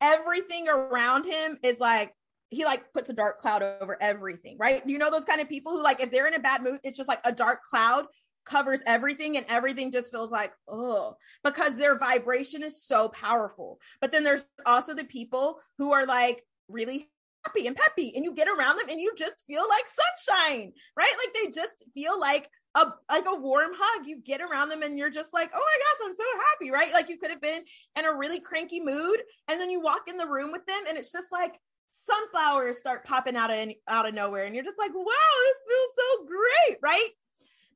everything 0.00 0.68
around 0.68 1.24
him 1.24 1.58
is 1.62 1.80
like 1.80 2.12
he 2.50 2.64
like 2.64 2.92
puts 2.92 3.08
a 3.08 3.14
dark 3.14 3.40
cloud 3.40 3.62
over 3.62 3.96
everything, 4.00 4.56
right? 4.58 4.86
You 4.86 4.98
know 4.98 5.10
those 5.10 5.24
kind 5.24 5.40
of 5.40 5.48
people 5.48 5.72
who 5.72 5.82
like 5.82 6.00
if 6.00 6.10
they're 6.10 6.26
in 6.26 6.34
a 6.34 6.38
bad 6.38 6.62
mood, 6.62 6.80
it's 6.84 6.96
just 6.96 7.08
like 7.08 7.20
a 7.24 7.32
dark 7.32 7.62
cloud 7.62 8.06
covers 8.44 8.82
everything 8.86 9.36
and 9.36 9.46
everything 9.48 9.92
just 9.92 10.10
feels 10.10 10.30
like 10.30 10.52
oh 10.68 11.16
because 11.44 11.76
their 11.76 11.98
vibration 11.98 12.62
is 12.62 12.82
so 12.84 13.08
powerful. 13.08 13.78
But 14.00 14.12
then 14.12 14.24
there's 14.24 14.44
also 14.66 14.94
the 14.94 15.04
people 15.04 15.60
who 15.78 15.92
are 15.92 16.06
like 16.06 16.42
really 16.68 17.08
happy 17.44 17.66
and 17.66 17.76
peppy 17.76 18.12
and 18.14 18.24
you 18.24 18.34
get 18.34 18.48
around 18.48 18.78
them 18.78 18.88
and 18.88 19.00
you 19.00 19.12
just 19.16 19.44
feel 19.46 19.64
like 19.68 19.84
sunshine, 19.88 20.72
right? 20.96 21.12
Like 21.18 21.34
they 21.34 21.50
just 21.50 21.84
feel 21.94 22.18
like 22.18 22.48
a 22.74 22.86
like 23.10 23.24
a 23.26 23.36
warm 23.36 23.72
hug. 23.74 24.06
You 24.06 24.20
get 24.20 24.40
around 24.40 24.68
them 24.68 24.82
and 24.82 24.98
you're 24.98 25.10
just 25.10 25.32
like, 25.32 25.50
oh 25.54 25.58
my 25.58 26.06
gosh, 26.06 26.08
I'm 26.08 26.14
so 26.14 26.24
happy, 26.50 26.70
right? 26.70 26.92
Like 26.92 27.08
you 27.08 27.18
could 27.18 27.30
have 27.30 27.40
been 27.40 27.62
in 27.98 28.04
a 28.04 28.16
really 28.16 28.40
cranky 28.40 28.80
mood, 28.80 29.20
and 29.48 29.60
then 29.60 29.70
you 29.70 29.80
walk 29.80 30.02
in 30.08 30.16
the 30.16 30.26
room 30.26 30.52
with 30.52 30.64
them, 30.66 30.80
and 30.88 30.96
it's 30.96 31.12
just 31.12 31.30
like 31.30 31.54
sunflowers 31.92 32.78
start 32.78 33.04
popping 33.04 33.36
out 33.36 33.50
of 33.50 33.68
out 33.88 34.08
of 34.08 34.14
nowhere, 34.14 34.44
and 34.44 34.54
you're 34.54 34.64
just 34.64 34.78
like, 34.78 34.94
wow, 34.94 35.04
this 35.04 35.64
feels 35.68 35.90
so 35.96 36.26
great, 36.26 36.78
right? 36.82 37.08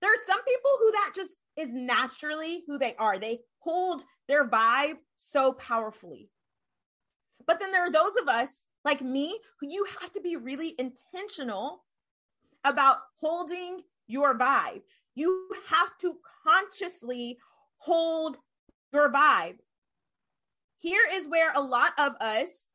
There 0.00 0.10
are 0.12 0.26
some 0.26 0.42
people 0.44 0.70
who 0.78 0.92
that 0.92 1.12
just 1.14 1.32
is 1.56 1.72
naturally 1.72 2.62
who 2.66 2.78
they 2.78 2.94
are. 2.96 3.18
They 3.18 3.40
hold 3.60 4.04
their 4.28 4.48
vibe 4.48 4.96
so 5.16 5.52
powerfully. 5.52 6.30
But 7.46 7.60
then 7.60 7.72
there 7.72 7.86
are 7.86 7.92
those 7.92 8.16
of 8.16 8.28
us 8.28 8.66
like 8.84 9.00
me 9.00 9.38
who 9.60 9.68
you 9.68 9.86
have 10.00 10.12
to 10.12 10.20
be 10.20 10.36
really 10.36 10.74
intentional 10.78 11.84
about 12.64 12.98
holding 13.20 13.80
your 14.06 14.36
vibe. 14.38 14.82
You 15.14 15.48
have 15.68 15.96
to 16.00 16.18
consciously 16.46 17.38
hold 17.78 18.36
your 18.92 19.10
vibe. 19.10 19.56
Here 20.78 21.02
is 21.12 21.28
where 21.28 21.52
a 21.54 21.60
lot 21.60 21.92
of 21.98 22.14
us 22.20 22.68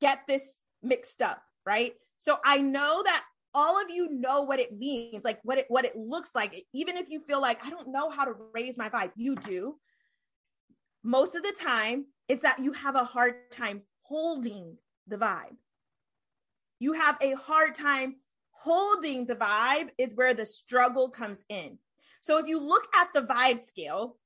get 0.00 0.20
this 0.26 0.44
mixed 0.82 1.22
up, 1.22 1.42
right? 1.64 1.94
So 2.18 2.36
I 2.44 2.58
know 2.58 3.02
that 3.04 3.24
all 3.54 3.80
of 3.80 3.90
you 3.90 4.08
know 4.10 4.42
what 4.42 4.60
it 4.60 4.76
means, 4.76 5.24
like 5.24 5.40
what 5.42 5.58
it 5.58 5.66
what 5.68 5.84
it 5.84 5.96
looks 5.96 6.34
like. 6.34 6.64
Even 6.72 6.96
if 6.96 7.08
you 7.10 7.20
feel 7.20 7.40
like 7.40 7.64
I 7.64 7.70
don't 7.70 7.92
know 7.92 8.10
how 8.10 8.24
to 8.24 8.34
raise 8.54 8.78
my 8.78 8.88
vibe, 8.88 9.12
you 9.16 9.36
do. 9.36 9.76
Most 11.02 11.34
of 11.34 11.42
the 11.42 11.54
time, 11.58 12.06
it's 12.28 12.42
that 12.42 12.60
you 12.60 12.72
have 12.72 12.94
a 12.94 13.04
hard 13.04 13.50
time 13.50 13.82
holding 14.02 14.76
the 15.06 15.16
vibe. 15.16 15.56
You 16.78 16.94
have 16.94 17.16
a 17.20 17.32
hard 17.32 17.74
time 17.74 18.16
holding 18.52 19.26
the 19.26 19.34
vibe 19.34 19.88
is 19.98 20.14
where 20.14 20.34
the 20.34 20.46
struggle 20.46 21.10
comes 21.10 21.44
in. 21.48 21.78
So 22.20 22.38
if 22.38 22.46
you 22.46 22.60
look 22.60 22.86
at 22.94 23.08
the 23.12 23.22
vibe 23.22 23.64
scale, 23.64 24.16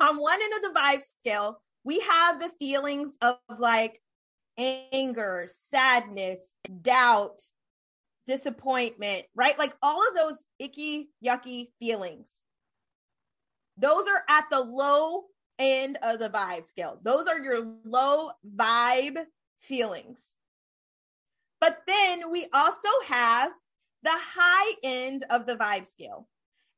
on 0.00 0.18
one 0.18 0.40
end 0.42 0.52
of 0.54 0.62
the 0.62 0.78
vibe 0.78 1.02
scale, 1.02 1.62
we 1.84 2.00
have 2.00 2.40
the 2.40 2.50
feelings 2.58 3.16
of 3.22 3.36
like 3.58 4.02
anger, 4.58 5.48
sadness, 5.48 6.54
doubt, 6.82 7.40
disappointment, 8.26 9.24
right? 9.34 9.58
Like 9.58 9.74
all 9.82 10.06
of 10.08 10.14
those 10.14 10.44
icky, 10.58 11.10
yucky 11.24 11.68
feelings. 11.78 12.32
Those 13.76 14.06
are 14.06 14.22
at 14.28 14.46
the 14.50 14.60
low 14.60 15.24
end 15.58 15.98
of 16.02 16.18
the 16.18 16.28
vibe 16.28 16.64
scale. 16.64 16.98
Those 17.02 17.26
are 17.26 17.38
your 17.38 17.66
low 17.84 18.30
vibe 18.56 19.24
feelings. 19.60 20.34
But 21.60 21.78
then 21.86 22.30
we 22.30 22.46
also 22.52 22.88
have 23.06 23.50
the 24.02 24.10
high 24.12 24.74
end 24.82 25.24
of 25.30 25.46
the 25.46 25.56
vibe 25.56 25.86
scale. 25.86 26.28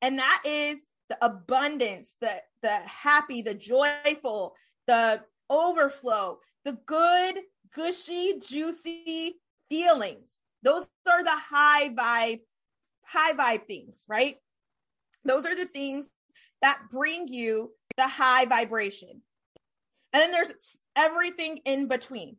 And 0.01 0.19
that 0.19 0.43
is 0.45 0.79
the 1.09 1.19
abundance, 1.25 2.15
the 2.21 2.43
the 2.63 2.71
happy, 2.71 3.43
the 3.43 3.55
joyful, 3.55 4.55
the 4.87 5.23
overflow, 5.51 6.39
the 6.65 6.79
good, 6.87 7.37
gushy, 7.75 8.39
juicy 8.39 9.41
feelings. 9.69 10.39
Those 10.63 10.87
are 11.11 11.25
the 11.25 11.31
high 11.31 11.91
vibe 11.91 12.41
high 13.05 13.33
vibe 13.33 13.67
things, 13.67 14.05
right? 14.09 14.37
Those 15.25 15.47
are 15.47 15.57
the 15.57 15.65
things 15.65 16.11
that 16.61 16.79
bring 16.91 17.29
you 17.29 17.73
the 17.97 18.07
high 18.07 18.45
vibration. 18.45 19.23
And 20.13 20.21
then 20.21 20.31
there's 20.31 20.79
everything 20.97 21.59
in 21.65 21.89
between 21.89 22.37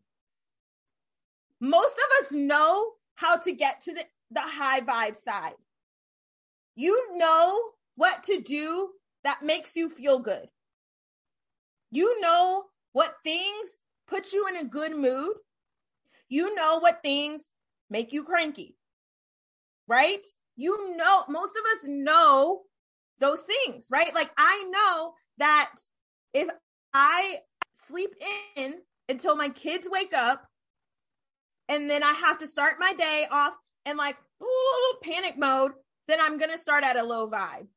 most 1.59 1.97
of 1.97 2.25
us 2.25 2.31
know 2.31 2.93
how 3.15 3.37
to 3.37 3.51
get 3.51 3.81
to 3.81 3.93
the, 3.93 4.05
the 4.31 4.41
high 4.41 4.81
vibe 4.81 5.17
side. 5.17 5.55
You 6.75 7.17
know 7.17 7.59
what 7.95 8.23
to 8.23 8.41
do 8.41 8.89
that 9.23 9.43
makes 9.43 9.75
you 9.75 9.89
feel 9.89 10.19
good. 10.19 10.47
You 11.91 12.21
know 12.21 12.65
what 12.93 13.15
things 13.23 13.77
put 14.07 14.31
you 14.31 14.47
in 14.47 14.57
a 14.57 14.63
good 14.63 14.95
mood. 14.95 15.33
You 16.29 16.55
know 16.55 16.79
what 16.79 17.01
things 17.01 17.47
make 17.89 18.13
you 18.13 18.23
cranky, 18.23 18.75
right? 19.87 20.25
You 20.55 20.95
know, 20.95 21.23
most 21.27 21.55
of 21.55 21.63
us 21.73 21.87
know 21.87 22.61
those 23.19 23.43
things, 23.43 23.87
right? 23.91 24.13
Like 24.13 24.31
I 24.37 24.63
know 24.69 25.13
that 25.37 25.73
if 26.33 26.49
I 26.93 27.39
sleep 27.73 28.11
in 28.55 28.75
until 29.07 29.35
my 29.35 29.49
kids 29.49 29.87
wake 29.89 30.13
up 30.13 30.45
and 31.67 31.89
then 31.89 32.03
I 32.03 32.13
have 32.13 32.37
to 32.39 32.47
start 32.47 32.75
my 32.79 32.93
day 32.93 33.27
off 33.31 33.55
in 33.85 33.97
like 33.97 34.17
ooh, 34.41 34.95
panic 35.03 35.37
mode, 35.37 35.71
then 36.07 36.19
I'm 36.21 36.37
going 36.37 36.51
to 36.51 36.57
start 36.57 36.83
at 36.83 36.97
a 36.97 37.03
low 37.03 37.29
vibe. 37.29 37.67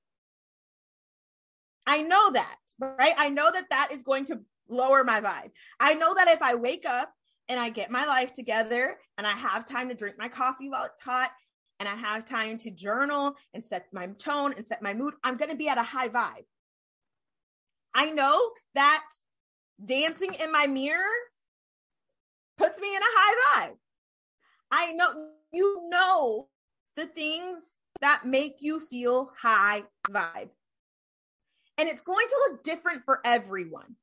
I 1.86 2.02
know 2.02 2.32
that, 2.32 2.56
right? 2.80 3.14
I 3.16 3.28
know 3.28 3.50
that 3.52 3.66
that 3.70 3.90
is 3.92 4.02
going 4.02 4.26
to 4.26 4.40
lower 4.68 5.04
my 5.04 5.20
vibe. 5.20 5.50
I 5.80 5.94
know 5.94 6.14
that 6.14 6.28
if 6.28 6.40
I 6.40 6.54
wake 6.54 6.86
up 6.86 7.12
and 7.52 7.60
I 7.60 7.68
get 7.68 7.90
my 7.90 8.06
life 8.06 8.32
together 8.32 8.96
and 9.18 9.26
I 9.26 9.32
have 9.32 9.66
time 9.66 9.90
to 9.90 9.94
drink 9.94 10.16
my 10.18 10.28
coffee 10.28 10.70
while 10.70 10.84
it's 10.84 11.02
hot 11.02 11.30
and 11.78 11.86
I 11.86 11.94
have 11.94 12.24
time 12.24 12.56
to 12.58 12.70
journal 12.70 13.34
and 13.52 13.62
set 13.62 13.84
my 13.92 14.06
tone 14.18 14.54
and 14.56 14.64
set 14.64 14.80
my 14.80 14.94
mood, 14.94 15.12
I'm 15.22 15.36
going 15.36 15.50
to 15.50 15.56
be 15.56 15.68
at 15.68 15.76
a 15.76 15.82
high 15.82 16.08
vibe. 16.08 16.46
I 17.94 18.10
know 18.10 18.52
that 18.74 19.04
dancing 19.84 20.32
in 20.32 20.50
my 20.50 20.66
mirror 20.66 21.02
puts 22.56 22.80
me 22.80 22.88
in 22.96 23.02
a 23.02 23.04
high 23.06 23.66
vibe. 23.68 23.76
I 24.70 24.92
know 24.92 25.08
you 25.52 25.90
know 25.90 26.48
the 26.96 27.04
things 27.04 27.72
that 28.00 28.22
make 28.24 28.56
you 28.60 28.80
feel 28.80 29.30
high 29.38 29.82
vibe. 30.08 30.48
And 31.76 31.86
it's 31.86 32.02
going 32.02 32.26
to 32.26 32.48
look 32.48 32.64
different 32.64 33.04
for 33.04 33.20
everyone, 33.26 33.96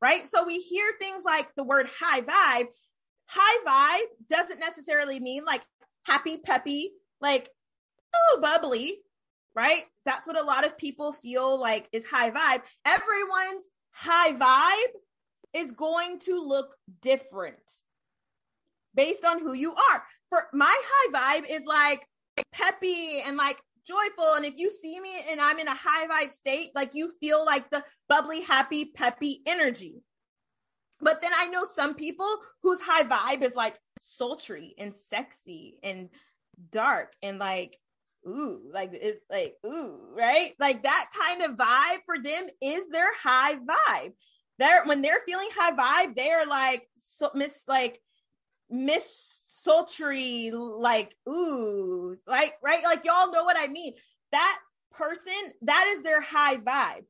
right? 0.00 0.26
So 0.26 0.46
we 0.46 0.60
hear 0.60 0.92
things 0.98 1.24
like 1.24 1.48
the 1.56 1.64
word 1.64 1.88
high 2.00 2.20
vibe. 2.20 2.68
High 3.26 3.98
vibe 4.00 4.28
doesn't 4.30 4.60
necessarily 4.60 5.20
mean 5.20 5.44
like 5.44 5.62
happy, 6.04 6.38
peppy, 6.38 6.92
like, 7.20 7.50
oh, 8.14 8.38
bubbly, 8.40 8.98
right? 9.54 9.84
That's 10.04 10.26
what 10.26 10.40
a 10.40 10.44
lot 10.44 10.64
of 10.64 10.78
people 10.78 11.12
feel 11.12 11.60
like 11.60 11.88
is 11.92 12.04
high 12.04 12.30
vibe. 12.30 12.62
Everyone's 12.84 13.68
high 13.90 14.32
vibe 14.32 14.92
is 15.52 15.72
going 15.72 16.20
to 16.20 16.42
look 16.42 16.76
different 17.02 17.58
based 18.94 19.24
on 19.24 19.40
who 19.40 19.52
you 19.52 19.72
are. 19.72 20.02
For 20.30 20.46
my 20.52 20.74
high 20.84 21.40
vibe 21.40 21.50
is 21.50 21.64
like 21.64 22.06
peppy 22.52 23.20
and 23.20 23.36
like 23.36 23.58
joyful. 23.88 24.34
And 24.34 24.44
if 24.44 24.54
you 24.56 24.70
see 24.70 25.00
me 25.00 25.10
and 25.30 25.40
I'm 25.40 25.58
in 25.58 25.68
a 25.68 25.74
high 25.74 26.06
vibe 26.06 26.30
state, 26.30 26.70
like 26.74 26.94
you 26.94 27.10
feel 27.20 27.44
like 27.44 27.70
the 27.70 27.82
bubbly, 28.08 28.42
happy, 28.42 28.84
peppy 28.84 29.40
energy. 29.46 30.02
But 31.00 31.22
then 31.22 31.32
I 31.36 31.46
know 31.46 31.64
some 31.64 31.94
people 31.94 32.28
whose 32.62 32.80
high 32.80 33.04
vibe 33.04 33.42
is 33.42 33.54
like 33.54 33.76
sultry 34.02 34.74
and 34.78 34.94
sexy 34.94 35.78
and 35.82 36.08
dark 36.70 37.12
and 37.22 37.38
like 37.38 37.78
ooh, 38.26 38.60
like 38.72 38.90
it's 38.92 39.24
like 39.30 39.54
ooh, 39.64 40.00
right? 40.14 40.54
Like 40.58 40.82
that 40.82 41.10
kind 41.18 41.42
of 41.42 41.56
vibe 41.56 42.00
for 42.04 42.20
them 42.22 42.46
is 42.60 42.88
their 42.88 43.10
high 43.22 43.54
vibe. 43.54 44.12
They're 44.58 44.84
when 44.84 45.02
they're 45.02 45.22
feeling 45.24 45.48
high 45.54 46.04
vibe, 46.06 46.16
they're 46.16 46.46
like 46.46 46.88
so 46.98 47.30
miss 47.34 47.62
like 47.68 48.00
miss 48.68 49.37
sultry, 49.62 50.50
like 50.52 51.14
ooh, 51.28 52.16
like 52.26 52.54
right, 52.62 52.82
like 52.84 53.04
y'all 53.04 53.32
know 53.32 53.44
what 53.44 53.56
I 53.58 53.66
mean. 53.68 53.94
That 54.32 54.58
person, 54.92 55.32
that 55.62 55.86
is 55.88 56.02
their 56.02 56.20
high 56.20 56.56
vibe. 56.56 57.04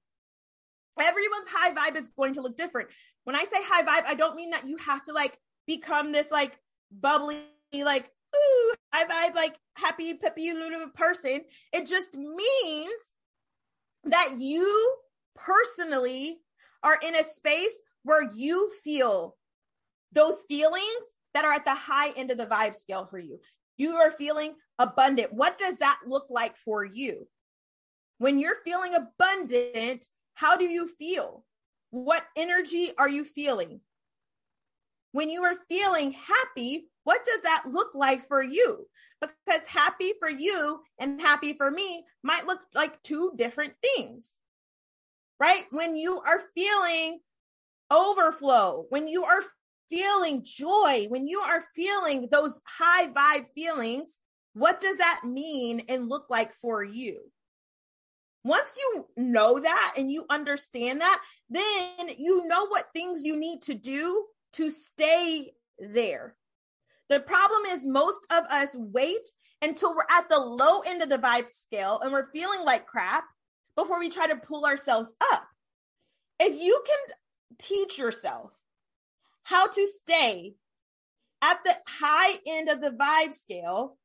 Everyone's 1.00 1.49
high 1.49 1.73
vibe 1.73 1.97
is 1.97 2.09
going 2.09 2.35
to 2.35 2.43
look 2.43 2.57
different. 2.57 2.88
When 3.25 3.37
I 3.37 3.45
say 3.45 3.59
high 3.61 3.83
vibe, 3.83 4.07
I 4.07 4.14
don't 4.14 4.37
mean 4.37 4.50
that 4.50 4.67
you 4.67 4.76
have 4.78 5.02
to 5.05 5.12
like 5.12 5.38
become 5.67 6.12
this 6.12 6.31
like 6.31 6.59
bubbly, 6.90 7.43
like 7.73 8.11
ooh, 8.35 8.75
high 8.93 9.05
vibe, 9.05 9.35
like 9.35 9.57
happy, 9.76 10.14
peppy, 10.14 10.52
little 10.52 10.88
person. 10.88 11.43
It 11.73 11.87
just 11.87 12.17
means 12.17 13.02
that 14.05 14.38
you 14.38 14.97
personally 15.37 16.38
are 16.83 16.99
in 17.02 17.14
a 17.14 17.25
space 17.25 17.81
where 18.02 18.31
you 18.33 18.71
feel 18.83 19.37
those 20.12 20.45
feelings 20.49 21.07
that 21.35 21.44
are 21.44 21.52
at 21.52 21.64
the 21.64 21.75
high 21.75 22.11
end 22.11 22.30
of 22.30 22.38
the 22.38 22.47
vibe 22.47 22.75
scale 22.75 23.06
for 23.06 23.18
you. 23.18 23.40
You 23.76 23.94
are 23.97 24.11
feeling 24.11 24.54
abundant. 24.78 25.32
What 25.32 25.58
does 25.58 25.78
that 25.78 26.00
look 26.06 26.26
like 26.30 26.56
for 26.56 26.85
you? 26.85 27.28
When 28.18 28.38
you're 28.38 28.56
feeling 28.64 28.94
abundant, 28.94 30.06
how 30.35 30.56
do 30.56 30.64
you 30.64 30.88
feel? 30.88 31.44
What 31.90 32.25
energy 32.37 32.90
are 32.99 33.08
you 33.08 33.25
feeling? 33.25 33.80
When 35.12 35.30
you 35.30 35.42
are 35.44 35.54
feeling 35.68 36.12
happy, 36.12 36.88
what 37.04 37.25
does 37.25 37.42
that 37.42 37.64
look 37.70 37.94
like 37.94 38.28
for 38.28 38.42
you? 38.42 38.87
Because 39.20 39.66
happy 39.66 40.12
for 40.18 40.28
you 40.28 40.80
and 40.99 41.20
happy 41.20 41.54
for 41.54 41.70
me 41.70 42.04
might 42.23 42.47
look 42.47 42.61
like 42.75 43.02
two 43.02 43.32
different 43.37 43.75
things, 43.80 44.30
right? 45.40 45.64
When 45.70 45.97
you 45.97 46.20
are 46.20 46.42
feeling 46.54 47.20
overflow, 47.90 48.85
when 48.90 49.08
you 49.08 49.25
are 49.25 49.42
feeling 49.90 50.42
joy, 50.45 51.07
when 51.09 51.26
you 51.26 51.40
are 51.40 51.64
feeling 51.75 52.28
those 52.30 52.61
high 52.64 53.09
vibe 53.09 53.47
feelings, 53.54 54.18
what 54.54 54.80
does 54.80 54.99
that 54.99 55.23
mean 55.25 55.83
and 55.88 56.09
look 56.09 56.26
like 56.28 56.52
for 56.54 56.83
you? 56.83 57.21
Once 58.45 58.76
you 58.76 59.07
know 59.16 59.59
that 59.61 59.95
and 59.97 60.11
you 60.11 60.25
understand 60.30 61.00
that, 61.00 61.21
then 61.50 62.09
you 62.16 62.47
know 62.47 62.66
what 62.66 62.87
things 62.92 63.23
you 63.25 63.37
need 63.37 63.62
to 63.62 63.75
do 63.75 64.25
to 64.54 64.71
stay 64.71 65.52
there. 65.78 66.35
The 67.09 67.21
problem 67.21 67.62
is 67.66 67.87
most 67.87 68.26
of 68.30 68.45
us 68.45 68.75
wait 68.75 69.28
until 69.62 69.95
we're 69.95 70.02
at 70.11 70.28
the 70.28 70.38
low 70.38 70.80
end 70.80 71.02
of 71.02 71.09
the 71.09 71.18
vibe 71.18 71.50
scale 71.50 72.00
and 72.00 72.12
we're 72.12 72.30
feeling 72.30 72.64
like 72.64 72.87
crap 72.87 73.25
before 73.76 73.99
we 73.99 74.09
try 74.09 74.26
to 74.26 74.37
pull 74.37 74.64
ourselves 74.64 75.14
up. 75.33 75.47
If 76.40 76.61
you 76.61 76.83
can 76.87 77.16
teach 77.59 77.99
yourself 77.99 78.52
how 79.49 79.67
to 79.67 79.87
stay 79.87 80.52
at 81.40 81.59
the 81.64 81.75
high 81.87 82.37
end 82.47 82.69
of 82.69 82.83
the 82.83 82.90
vibe 82.90 83.33
scale, 83.33 83.97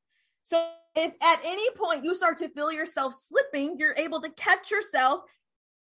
so 0.43 0.69
if 0.95 1.11
at 1.21 1.39
any 1.43 1.69
point 1.71 2.05
you 2.05 2.15
start 2.15 2.37
to 2.37 2.49
feel 2.49 2.71
yourself 2.71 3.13
slipping, 3.13 3.77
you're 3.77 3.95
able 3.97 4.21
to 4.21 4.29
catch 4.29 4.71
yourself 4.71 5.21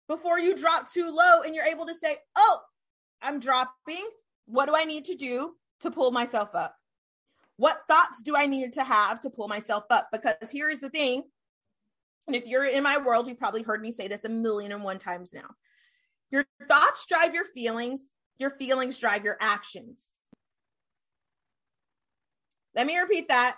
before 0.08 0.40
you 0.40 0.58
drop 0.58 0.92
too 0.92 1.12
low 1.12 1.42
and 1.42 1.54
you're 1.54 1.66
able 1.66 1.86
to 1.86 1.94
say, 1.94 2.18
Oh, 2.36 2.60
I'm 3.22 3.40
dropping. 3.40 4.08
What 4.46 4.66
do 4.66 4.76
I 4.76 4.86
need 4.86 5.06
to 5.06 5.16
do 5.16 5.54
to 5.82 5.92
pull 5.92 6.12
myself 6.12 6.56
up? 6.56 6.76
What 7.58 7.82
thoughts 7.88 8.24
do 8.24 8.36
I 8.36 8.48
need 8.48 8.74
to 8.74 8.84
have 8.84 9.22
to 9.22 9.30
pull 9.30 9.48
myself 9.48 9.84
up? 9.92 10.08
Because 10.12 10.50
here 10.52 10.72
is 10.72 10.82
the 10.82 10.90
thing. 10.90 11.24
And 12.26 12.36
if 12.36 12.48
you're 12.48 12.66
in 12.66 12.82
my 12.82 12.98
world, 12.98 13.28
you've 13.28 13.38
probably 13.38 13.62
heard 13.62 13.82
me 13.82 13.92
say 13.92 14.08
this 14.08 14.26
a 14.26 14.30
million 14.30 14.72
and 14.72 14.84
one 14.84 14.98
times 14.98 15.34
now. 15.34 15.50
Your 16.32 16.46
thoughts 16.68 17.06
drive 17.08 17.36
your 17.36 17.46
feelings, 17.46 18.12
your 18.42 18.52
feelings 18.52 19.00
drive 19.00 19.24
your 19.24 19.38
actions. 19.40 20.04
Let 22.76 22.88
me 22.88 22.98
repeat 22.98 23.28
that. 23.30 23.58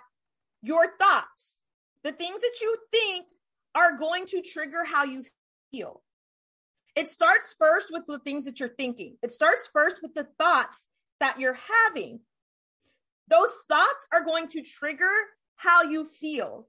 Your 0.62 0.96
thoughts, 0.98 1.60
the 2.04 2.12
things 2.12 2.40
that 2.40 2.60
you 2.60 2.76
think 2.92 3.26
are 3.74 3.96
going 3.96 4.26
to 4.26 4.42
trigger 4.42 4.84
how 4.84 5.04
you 5.04 5.24
feel. 5.70 6.02
It 6.94 7.08
starts 7.08 7.56
first 7.58 7.88
with 7.90 8.04
the 8.06 8.18
things 8.20 8.44
that 8.44 8.60
you're 8.60 8.68
thinking. 8.68 9.16
It 9.22 9.32
starts 9.32 9.68
first 9.72 10.00
with 10.02 10.14
the 10.14 10.28
thoughts 10.38 10.86
that 11.18 11.40
you're 11.40 11.58
having. 11.86 12.20
Those 13.28 13.50
thoughts 13.68 14.06
are 14.12 14.24
going 14.24 14.48
to 14.48 14.62
trigger 14.62 15.10
how 15.56 15.82
you 15.82 16.04
feel. 16.04 16.68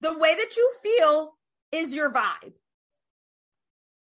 The 0.00 0.16
way 0.16 0.34
that 0.34 0.56
you 0.56 0.72
feel 0.82 1.32
is 1.72 1.94
your 1.94 2.10
vibe. 2.10 2.52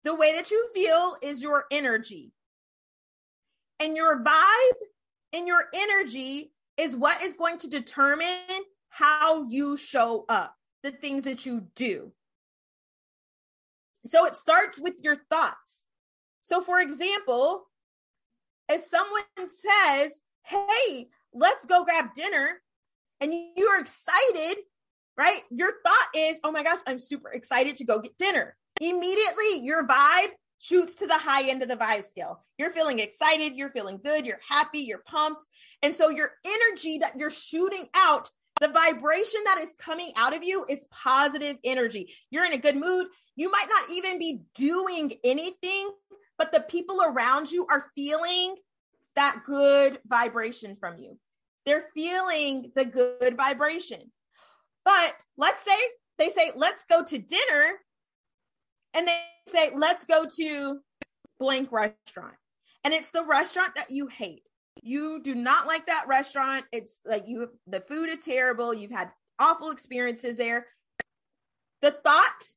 The 0.03 0.15
way 0.15 0.35
that 0.35 0.51
you 0.51 0.69
feel 0.75 1.17
is 1.23 1.43
your 1.43 1.65
energy. 1.71 2.33
And 3.81 3.97
your 3.97 4.23
vibe 4.23 4.79
and 5.33 5.47
your 5.47 5.65
energy 5.75 6.53
is 6.77 6.97
what 6.97 7.23
is 7.23 7.35
going 7.35 7.59
to 7.59 7.69
determine 7.69 8.65
how 8.89 9.49
you 9.49 9.77
show 9.77 10.25
up, 10.29 10.55
the 10.83 10.91
things 10.91 11.25
that 11.25 11.45
you 11.45 11.67
do. 11.75 12.13
So 14.07 14.27
it 14.27 14.37
starts 14.37 14.81
with 14.81 14.95
your 15.03 15.17
thoughts. 15.31 15.87
So, 16.43 16.61
for 16.61 16.79
example, 16.81 17.65
if 18.69 18.81
someone 18.83 19.23
says, 19.49 20.21
Hey, 20.45 21.09
let's 21.33 21.65
go 21.65 21.85
grab 21.85 22.13
dinner, 22.15 22.61
and 23.21 23.33
you're 23.57 23.81
excited, 23.81 24.59
right? 25.17 25.43
Your 25.51 25.73
thought 25.85 26.09
is, 26.15 26.39
Oh 26.45 26.53
my 26.53 26.63
gosh, 26.63 26.81
I'm 26.87 26.99
super 26.99 27.33
excited 27.33 27.77
to 27.77 27.85
go 27.85 27.99
get 28.01 28.17
dinner. 28.19 28.57
Immediately, 28.81 29.61
your 29.63 29.87
vibe 29.87 30.31
shoots 30.59 30.97
to 30.97 31.07
the 31.07 31.19
high 31.19 31.49
end 31.49 31.63
of 31.63 31.69
the 31.69 31.77
vibe 31.77 32.05
scale. 32.05 32.41
You're 32.59 32.73
feeling 32.73 32.99
excited, 32.99 33.55
you're 33.55 33.71
feeling 33.71 34.01
good, 34.03 34.27
you're 34.27 34.41
happy, 34.49 34.81
you're 34.81 35.03
pumped. 35.07 35.47
And 35.83 35.95
so, 35.95 36.09
your 36.11 36.33
energy 36.45 36.99
that 36.99 37.19
you're 37.19 37.31
shooting 37.31 37.85
out 37.95 38.31
the 38.61 38.69
vibration 38.69 39.41
that 39.45 39.59
is 39.59 39.75
coming 39.79 40.13
out 40.17 40.35
of 40.35 40.43
you 40.45 40.65
is 40.69 40.87
positive 40.91 41.57
energy. 41.65 42.15
You're 42.31 42.45
in 42.45 42.53
a 42.53 42.59
good 42.59 42.77
mood. 42.77 43.09
You 43.37 43.51
might 43.51 43.67
not 43.69 43.91
even 43.91 44.19
be 44.19 44.43
doing 44.55 45.13
anything, 45.25 45.91
but 46.39 46.53
the 46.53 46.61
people 46.61 47.03
around 47.03 47.51
you 47.51 47.67
are 47.69 47.91
feeling 47.97 48.55
that 49.17 49.43
good 49.45 49.99
vibration 50.07 50.77
from 50.77 50.99
you. 50.99 51.19
They're 51.67 51.87
feeling 51.95 52.71
the 52.77 52.85
good 52.85 53.37
vibration. 53.37 54.13
But 54.85 55.15
let's 55.37 55.63
say 55.63 55.77
they 56.19 56.29
say, 56.29 56.53
let's 56.55 56.85
go 56.85 57.05
to 57.05 57.19
dinner. 57.19 57.73
And 58.93 59.09
they 59.09 59.21
say, 59.47 59.71
let's 59.75 60.05
go 60.05 60.27
to 60.37 60.81
blank 61.39 61.71
restaurant. 61.73 62.35
And 62.83 62.93
it's 62.93 63.11
the 63.11 63.25
restaurant 63.25 63.73
that 63.77 63.91
you 63.91 64.07
hate 64.07 64.43
you 64.83 65.21
do 65.23 65.35
not 65.35 65.67
like 65.67 65.87
that 65.87 66.07
restaurant. 66.09 66.65
It's 66.73 67.01
like 67.05 67.25
you, 67.27 67.51
the 67.67 67.81
food 67.81 68.09
is 68.09 68.23
terrible. 68.23 68.75
You've 68.75 68.91
had 68.91 69.11
awful 69.39 69.71
experiences 69.71 70.37
there. 70.37 70.67
The 71.81 71.91
thought 71.91 72.49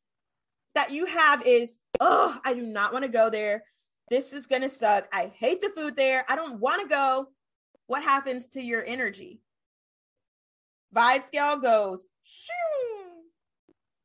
that 0.76 0.91
you 0.91 1.06
have 1.06 1.45
is, 1.45 1.78
oh, 2.00 2.38
I 2.43 2.54
do 2.54 2.62
not 2.62 2.93
want 2.93 3.04
to 3.04 3.10
go 3.10 3.30
there. 3.30 3.63
This 4.10 4.34
is 4.34 4.47
going 4.47 4.62
to 4.62 4.69
suck. 4.69 5.08
I 5.12 5.32
hate 5.36 5.62
the 5.62 5.71
food 5.76 5.95
there. 5.95 6.26
I 6.30 6.36
don't 6.36 6.60
want 6.60 6.82
to 6.82 6.88
go. 6.88 7.28
What 7.88 8.04
happens 8.04 8.47
to 8.50 8.62
your 8.62 8.84
energy? 8.86 9.41
Vibe 10.95 11.23
scale 11.23 11.58
goes, 11.58 12.08
shoo, 12.23 12.52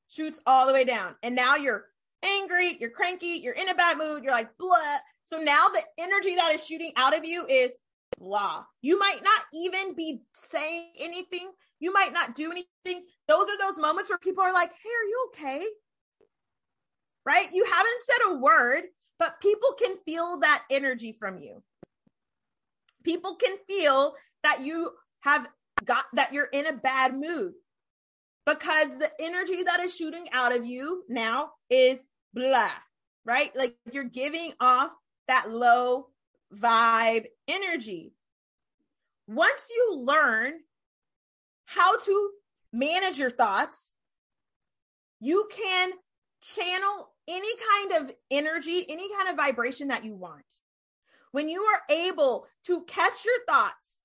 shoots 0.08 0.40
all 0.46 0.66
the 0.66 0.72
way 0.72 0.84
down. 0.84 1.14
And 1.22 1.34
now 1.34 1.56
you're 1.56 1.84
angry, 2.22 2.76
you're 2.80 2.90
cranky, 2.90 3.40
you're 3.42 3.54
in 3.54 3.68
a 3.68 3.74
bad 3.74 3.98
mood, 3.98 4.22
you're 4.22 4.32
like, 4.32 4.56
blah. 4.58 4.76
So 5.24 5.38
now 5.38 5.68
the 5.68 5.82
energy 5.98 6.34
that 6.36 6.54
is 6.54 6.64
shooting 6.64 6.92
out 6.96 7.16
of 7.16 7.24
you 7.24 7.46
is, 7.46 7.76
blah. 8.18 8.64
You 8.80 8.98
might 8.98 9.20
not 9.22 9.44
even 9.54 9.94
be 9.94 10.22
saying 10.34 10.92
anything. 10.98 11.50
You 11.80 11.92
might 11.92 12.12
not 12.12 12.34
do 12.34 12.50
anything. 12.50 13.04
Those 13.28 13.48
are 13.48 13.58
those 13.58 13.78
moments 13.78 14.10
where 14.10 14.18
people 14.18 14.44
are 14.44 14.52
like, 14.52 14.70
hey, 14.70 14.90
are 14.90 15.08
you 15.08 15.28
okay? 15.28 15.66
Right? 17.24 17.48
You 17.52 17.64
haven't 17.64 18.02
said 18.02 18.30
a 18.30 18.38
word, 18.38 18.84
but 19.18 19.40
people 19.40 19.72
can 19.78 19.96
feel 20.04 20.40
that 20.40 20.64
energy 20.70 21.16
from 21.18 21.38
you. 21.38 21.62
People 23.04 23.36
can 23.36 23.56
feel 23.66 24.14
that 24.42 24.60
you 24.62 24.90
have 25.20 25.46
got 25.84 26.04
that 26.12 26.32
you're 26.32 26.44
in 26.44 26.66
a 26.66 26.72
bad 26.72 27.14
mood 27.18 27.52
because 28.46 28.96
the 28.98 29.10
energy 29.20 29.62
that 29.62 29.80
is 29.80 29.94
shooting 29.94 30.26
out 30.32 30.54
of 30.54 30.66
you 30.66 31.04
now 31.08 31.50
is 31.70 32.04
blah, 32.34 32.70
right? 33.24 33.54
Like 33.56 33.76
you're 33.92 34.04
giving 34.04 34.52
off 34.60 34.90
that 35.28 35.50
low 35.50 36.08
vibe 36.54 37.26
energy. 37.48 38.14
Once 39.26 39.68
you 39.74 39.98
learn 39.98 40.54
how 41.64 41.96
to 41.96 42.30
manage 42.72 43.18
your 43.18 43.30
thoughts, 43.30 43.92
you 45.20 45.48
can 45.54 45.90
channel 46.42 47.12
any 47.28 47.50
kind 47.56 48.02
of 48.02 48.14
energy, 48.30 48.84
any 48.88 49.08
kind 49.14 49.28
of 49.28 49.36
vibration 49.36 49.88
that 49.88 50.04
you 50.04 50.14
want. 50.14 50.44
When 51.30 51.48
you 51.48 51.62
are 51.62 51.80
able 51.88 52.46
to 52.66 52.84
catch 52.84 53.24
your 53.24 53.44
thoughts, 53.48 54.00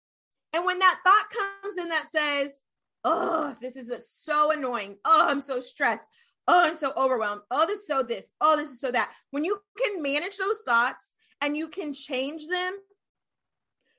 and 0.54 0.66
when 0.66 0.80
that 0.80 1.00
thought 1.04 1.26
comes 1.64 1.78
in 1.78 1.90
that 1.90 2.08
says, 2.12 2.58
oh, 3.04 3.56
this 3.62 3.76
is 3.76 3.92
so 4.10 4.52
annoying. 4.52 4.98
Oh, 5.04 5.26
I'm 5.28 5.42
so 5.42 5.60
stressed. 5.60 6.08
Oh, 6.48 6.62
I'm 6.62 6.76
so 6.76 6.94
overwhelmed. 6.96 7.42
Oh, 7.52 7.66
this 7.66 7.82
is 7.82 7.88
so 7.88 8.04
this. 8.04 8.30
Oh, 8.40 8.56
this 8.56 8.70
is 8.70 8.80
so 8.80 8.92
that. 8.92 9.12
When 9.32 9.44
you 9.44 9.60
can 9.78 10.02
manage 10.02 10.38
those 10.38 10.62
thoughts 10.64 11.14
and 11.42 11.58
you 11.58 11.68
can 11.68 11.94
change 11.94 12.48
them, 12.48 12.74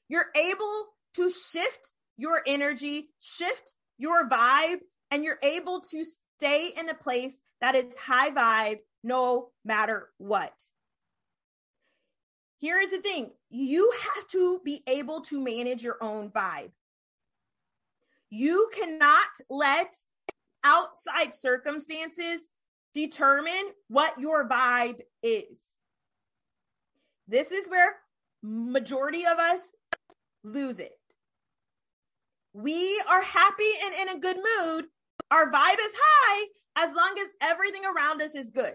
you're 0.09 0.31
able 0.35 0.87
to 1.17 1.31
shift 1.31 1.93
your 2.17 2.43
energy, 2.47 3.11
shift 3.21 3.75
your 3.99 4.29
vibe, 4.29 4.79
and 5.11 5.25
you're 5.25 5.39
able 5.43 5.83
to 5.91 6.05
stay 6.39 6.71
in 6.77 6.89
a 6.89 6.95
place 6.95 7.41
that 7.61 7.75
is 7.75 7.95
high 7.97 8.31
vibe 8.31 8.79
no 9.03 9.51
matter 9.65 10.09
what. 10.19 10.53
Here 12.59 12.79
is 12.79 12.91
the 12.91 12.99
thing 12.99 13.33
you 13.51 13.93
have 14.01 14.29
to 14.29 14.61
be 14.65 14.83
able 14.87 15.21
to 15.23 15.41
manage 15.41 15.83
your 15.83 15.97
own 16.01 16.31
vibe. 16.31 16.71
You 18.31 18.69
cannot 18.75 19.29
let 19.49 19.95
outside 20.64 21.35
circumstances 21.35 22.49
determine 22.94 23.73
what 23.88 24.18
your 24.18 24.49
vibe 24.49 25.01
is. 25.23 25.59
This 27.27 27.53
is 27.53 27.68
where 27.68 27.97
majority 28.42 29.27
of 29.27 29.38
us 29.38 29.61
lose 30.42 30.81
it. 30.81 30.92
We 32.53 33.01
are 33.09 33.23
happy 33.23 33.71
and 33.85 33.94
in 33.94 34.16
a 34.16 34.21
good 34.21 34.37
mood. 34.37 34.87
Our 35.31 35.51
vibe 35.51 35.75
is 35.75 35.92
high 35.94 36.47
as 36.77 36.94
long 36.94 37.14
as 37.21 37.29
everything 37.42 37.83
around 37.85 38.23
us 38.23 38.35
is 38.35 38.51
good. 38.51 38.75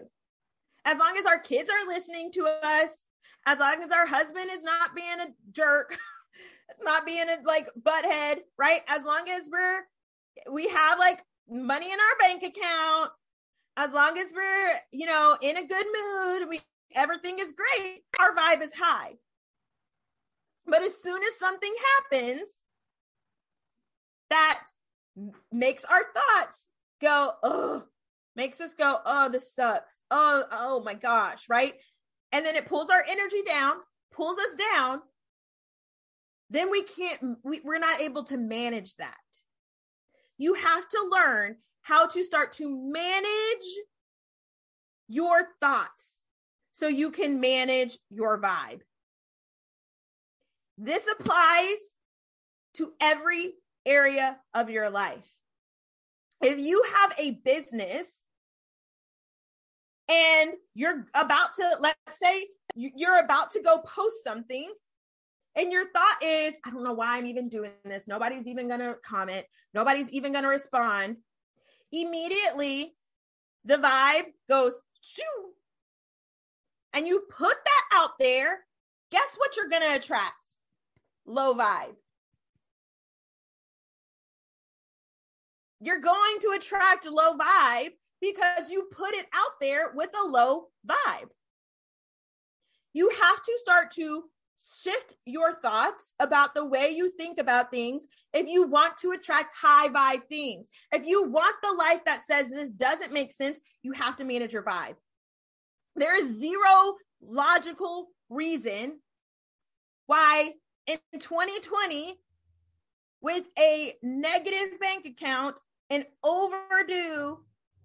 As 0.84 0.98
long 0.98 1.16
as 1.18 1.26
our 1.26 1.38
kids 1.38 1.70
are 1.70 1.86
listening 1.88 2.30
to 2.32 2.46
us, 2.62 3.06
as 3.46 3.58
long 3.58 3.82
as 3.82 3.90
our 3.90 4.06
husband 4.06 4.50
is 4.52 4.62
not 4.62 4.94
being 4.94 5.20
a 5.20 5.26
jerk, 5.52 5.98
not 6.82 7.06
being 7.06 7.28
a 7.28 7.38
like 7.44 7.68
butthead, 7.80 8.38
right? 8.58 8.82
As 8.88 9.04
long 9.04 9.28
as 9.28 9.48
we're 9.50 9.80
we 10.50 10.68
have 10.68 10.98
like 10.98 11.22
money 11.48 11.92
in 11.92 11.98
our 11.98 12.18
bank 12.20 12.42
account, 12.42 13.10
as 13.76 13.92
long 13.92 14.18
as 14.18 14.32
we're, 14.34 14.80
you 14.92 15.06
know, 15.06 15.36
in 15.40 15.56
a 15.56 15.66
good 15.66 15.86
mood, 15.86 16.48
we 16.48 16.60
everything 16.94 17.38
is 17.38 17.52
great, 17.52 18.02
our 18.20 18.34
vibe 18.34 18.62
is 18.62 18.72
high. 18.72 19.12
But 20.66 20.82
as 20.82 21.00
soon 21.02 21.22
as 21.22 21.38
something 21.38 21.74
happens 21.96 22.56
that 24.30 24.64
makes 25.52 25.84
our 25.84 26.02
thoughts 26.02 26.66
go, 27.00 27.32
oh, 27.42 27.84
makes 28.36 28.60
us 28.60 28.74
go, 28.74 28.98
oh, 29.04 29.28
this 29.28 29.54
sucks. 29.54 30.00
Oh, 30.10 30.44
oh 30.50 30.82
my 30.82 30.94
gosh, 30.94 31.44
right? 31.48 31.74
And 32.32 32.44
then 32.44 32.56
it 32.56 32.66
pulls 32.66 32.90
our 32.90 33.04
energy 33.08 33.42
down, 33.46 33.74
pulls 34.12 34.38
us 34.38 34.56
down. 34.74 35.00
Then 36.50 36.70
we 36.70 36.82
can't, 36.82 37.38
we, 37.42 37.60
we're 37.64 37.78
not 37.78 38.00
able 38.00 38.24
to 38.24 38.36
manage 38.36 38.96
that. 38.96 39.14
You 40.38 40.54
have 40.54 40.88
to 40.88 41.10
learn 41.10 41.56
how 41.82 42.06
to 42.08 42.24
start 42.24 42.54
to 42.54 42.68
manage 42.68 43.66
your 45.08 45.48
thoughts 45.60 46.20
so 46.72 46.88
you 46.88 47.10
can 47.10 47.40
manage 47.40 47.98
your 48.10 48.40
vibe. 48.40 48.80
This 50.76 51.06
applies 51.08 51.78
to 52.74 52.92
every 53.00 53.52
area 53.86 54.38
of 54.54 54.70
your 54.70 54.90
life. 54.90 55.26
If 56.40 56.58
you 56.58 56.84
have 56.96 57.14
a 57.18 57.32
business 57.44 58.24
and 60.08 60.52
you're 60.74 61.06
about 61.14 61.54
to, 61.54 61.76
let's 61.80 62.18
say, 62.18 62.46
you're 62.74 63.20
about 63.20 63.52
to 63.52 63.62
go 63.62 63.78
post 63.78 64.24
something 64.24 64.70
and 65.56 65.70
your 65.70 65.88
thought 65.90 66.18
is, 66.22 66.56
I 66.64 66.70
don't 66.70 66.82
know 66.82 66.94
why 66.94 67.16
I'm 67.16 67.26
even 67.26 67.48
doing 67.48 67.70
this. 67.84 68.08
Nobody's 68.08 68.46
even 68.46 68.68
going 68.68 68.80
to 68.80 68.96
comment. 69.04 69.46
Nobody's 69.72 70.10
even 70.10 70.32
going 70.32 70.44
to 70.44 70.50
respond. 70.50 71.16
Immediately, 71.92 72.94
the 73.64 73.76
vibe 73.76 74.26
goes, 74.48 74.80
shoo. 75.00 75.22
And 76.92 77.06
you 77.06 77.22
put 77.30 77.56
that 77.64 77.84
out 77.92 78.18
there. 78.18 78.60
Guess 79.10 79.36
what 79.36 79.56
you're 79.56 79.68
going 79.68 79.82
to 79.82 79.96
attract? 79.96 80.34
Low 81.26 81.54
vibe. 81.54 81.94
You're 85.80 86.00
going 86.00 86.38
to 86.40 86.54
attract 86.56 87.06
low 87.06 87.36
vibe 87.36 87.90
because 88.20 88.70
you 88.70 88.88
put 88.90 89.14
it 89.14 89.26
out 89.34 89.52
there 89.60 89.92
with 89.94 90.10
a 90.18 90.26
low 90.26 90.68
vibe. 90.86 91.28
You 92.92 93.10
have 93.10 93.42
to 93.42 93.52
start 93.60 93.90
to 93.92 94.24
shift 94.64 95.16
your 95.26 95.54
thoughts 95.54 96.14
about 96.18 96.54
the 96.54 96.64
way 96.64 96.90
you 96.90 97.10
think 97.10 97.38
about 97.38 97.70
things 97.70 98.06
if 98.32 98.46
you 98.48 98.66
want 98.66 98.96
to 98.98 99.10
attract 99.10 99.54
high 99.54 99.88
vibe 99.88 100.26
things. 100.28 100.68
If 100.92 101.06
you 101.06 101.28
want 101.28 101.56
the 101.62 101.72
life 101.72 102.04
that 102.06 102.24
says 102.24 102.50
this 102.50 102.72
doesn't 102.72 103.12
make 103.12 103.32
sense, 103.32 103.60
you 103.82 103.92
have 103.92 104.16
to 104.16 104.24
manage 104.24 104.52
your 104.52 104.62
vibe. 104.62 104.94
There 105.96 106.16
is 106.16 106.38
zero 106.38 106.94
logical 107.22 108.08
reason 108.28 109.00
why 110.06 110.52
in 110.86 110.98
2020, 111.18 112.16
with 113.20 113.44
a 113.58 113.94
negative 114.02 114.78
bank 114.80 115.06
account 115.06 115.60
and 115.88 116.04
overdue 116.22 117.38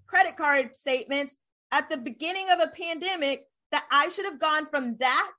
credit 0.07 0.35
card 0.35 0.75
statements 0.75 1.37
at 1.71 1.89
the 1.89 1.97
beginning 1.97 2.49
of 2.49 2.59
a 2.59 2.67
pandemic, 2.67 3.45
that 3.71 3.85
I 3.91 4.09
should 4.09 4.25
have 4.25 4.39
gone 4.39 4.65
from 4.65 4.97
that 4.99 5.31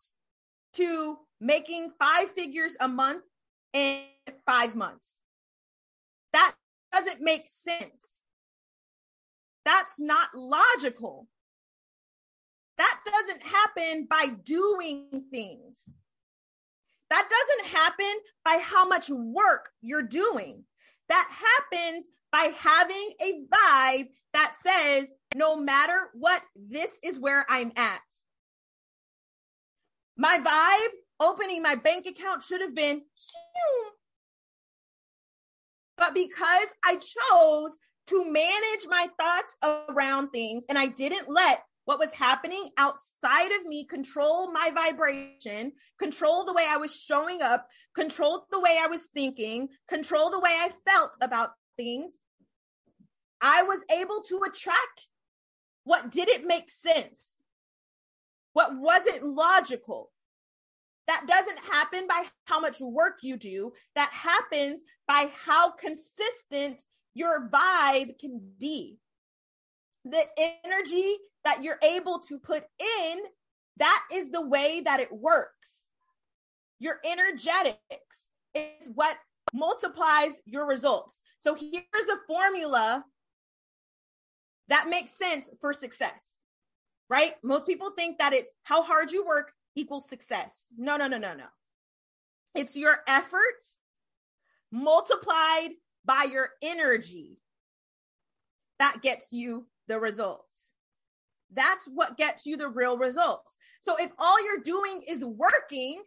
to 0.75 1.19
making 1.41 1.93
five 1.99 2.31
figures 2.31 2.77
a 2.81 2.89
month 2.89 3.25
in 3.73 4.01
five 4.47 4.77
months. 4.77 5.23
That 6.33 6.55
doesn't 6.93 7.21
make 7.21 7.47
sense. 7.47 8.19
That's 9.65 9.99
not 10.01 10.35
logical. 10.35 11.29
That 12.79 12.99
doesn't 13.05 13.43
happen 13.45 14.07
by 14.09 14.29
doing 14.45 15.25
things. 15.31 15.91
That 17.11 17.29
doesn't 17.29 17.77
happen 17.77 18.21
by 18.45 18.59
how 18.63 18.87
much 18.87 19.11
work 19.11 19.71
you're 19.83 20.03
doing. 20.03 20.65
That 21.09 21.29
happens 21.31 22.07
by 22.31 22.53
having 22.57 23.11
a 23.21 23.43
vibe 23.53 24.09
that 24.33 24.55
says, 24.61 25.13
no 25.35 25.57
matter 25.57 26.11
what, 26.15 26.43
this 26.55 26.99
is 27.03 27.19
where 27.19 27.45
I'm 27.49 27.73
at. 27.77 28.01
My 30.17 30.39
vibe 30.39 30.95
opening 31.21 31.63
my 31.63 31.75
bank 31.75 32.07
account 32.07 32.43
should 32.43 32.61
have 32.61 32.75
been, 32.75 33.03
but 35.97 36.15
because 36.15 36.69
I 36.85 36.97
chose 36.97 37.79
to 38.09 38.25
manage 38.25 38.87
my 38.89 39.09
thoughts 39.19 39.57
around 39.63 40.31
things 40.31 40.65
and 40.69 40.79
I 40.79 40.87
didn't 40.87 41.29
let 41.29 41.63
what 41.85 41.99
was 41.99 42.13
happening 42.13 42.71
outside 42.77 43.53
of 43.53 43.67
me 43.67 43.85
control 43.85 44.53
my 44.53 44.71
vibration, 44.75 45.73
control 45.99 46.45
the 46.45 46.53
way 46.53 46.65
I 46.69 46.77
was 46.79 46.95
showing 46.95 47.43
up, 47.43 47.69
control 47.95 48.47
the 48.51 48.61
way 48.61 48.79
I 48.81 48.87
was 48.87 49.09
thinking, 49.13 49.69
control 49.89 50.31
the 50.31 50.41
way 50.41 50.51
I 50.51 50.71
felt 50.91 51.17
about 51.21 51.51
things, 51.77 52.13
I 53.41 53.63
was 53.63 53.85
able 53.91 54.21
to 54.29 54.41
attract 54.49 55.09
what 55.85 56.11
didn't 56.11 56.47
make 56.47 56.71
sense 56.71 57.41
what 58.53 58.77
wasn't 58.77 59.25
logical. 59.25 60.11
That 61.11 61.27
doesn't 61.27 61.59
happen 61.65 62.07
by 62.07 62.23
how 62.45 62.61
much 62.61 62.81
work 62.81 63.19
you 63.23 63.37
do. 63.37 63.73
That 63.97 64.13
happens 64.13 64.85
by 65.09 65.29
how 65.45 65.73
consistent 65.73 66.85
your 67.15 67.49
vibe 67.49 68.17
can 68.21 68.41
be. 68.61 68.97
The 70.05 70.23
energy 70.65 71.17
that 71.43 71.65
you're 71.65 71.81
able 71.83 72.21
to 72.29 72.39
put 72.39 72.63
in, 72.79 73.19
that 73.79 74.05
is 74.13 74.31
the 74.31 74.47
way 74.47 74.83
that 74.83 75.01
it 75.01 75.11
works. 75.11 75.89
Your 76.79 77.01
energetics 77.05 78.31
is 78.55 78.89
what 78.95 79.17
multiplies 79.53 80.39
your 80.45 80.65
results. 80.65 81.25
So 81.41 81.57
here's 81.57 82.09
a 82.09 82.21
formula 82.29 83.05
that 84.69 84.89
makes 84.89 85.19
sense 85.19 85.51
for 85.61 85.75
success 85.75 86.37
right? 87.11 87.33
Most 87.43 87.67
people 87.67 87.91
think 87.91 88.19
that 88.19 88.33
it's 88.33 88.53
how 88.63 88.83
hard 88.83 89.11
you 89.11 89.27
work 89.27 89.53
equals 89.81 90.09
success. 90.09 90.67
No, 90.77 90.97
no, 90.97 91.07
no, 91.07 91.19
no, 91.19 91.35
no. 91.35 91.47
It's 92.55 92.77
your 92.77 92.99
effort 93.07 93.65
multiplied 94.71 95.71
by 96.05 96.27
your 96.31 96.51
energy 96.63 97.39
that 98.79 99.03
gets 99.03 99.33
you 99.33 99.67
the 99.89 99.99
results. 99.99 100.47
That's 101.53 101.87
what 101.87 102.17
gets 102.17 102.47
you 102.47 102.57
the 102.57 102.69
real 102.69 102.97
results. 102.97 103.57
So 103.81 103.97
if 103.99 104.11
all 104.19 104.43
you're 104.45 104.63
doing 104.63 105.03
is 105.09 105.25
working, 105.25 106.03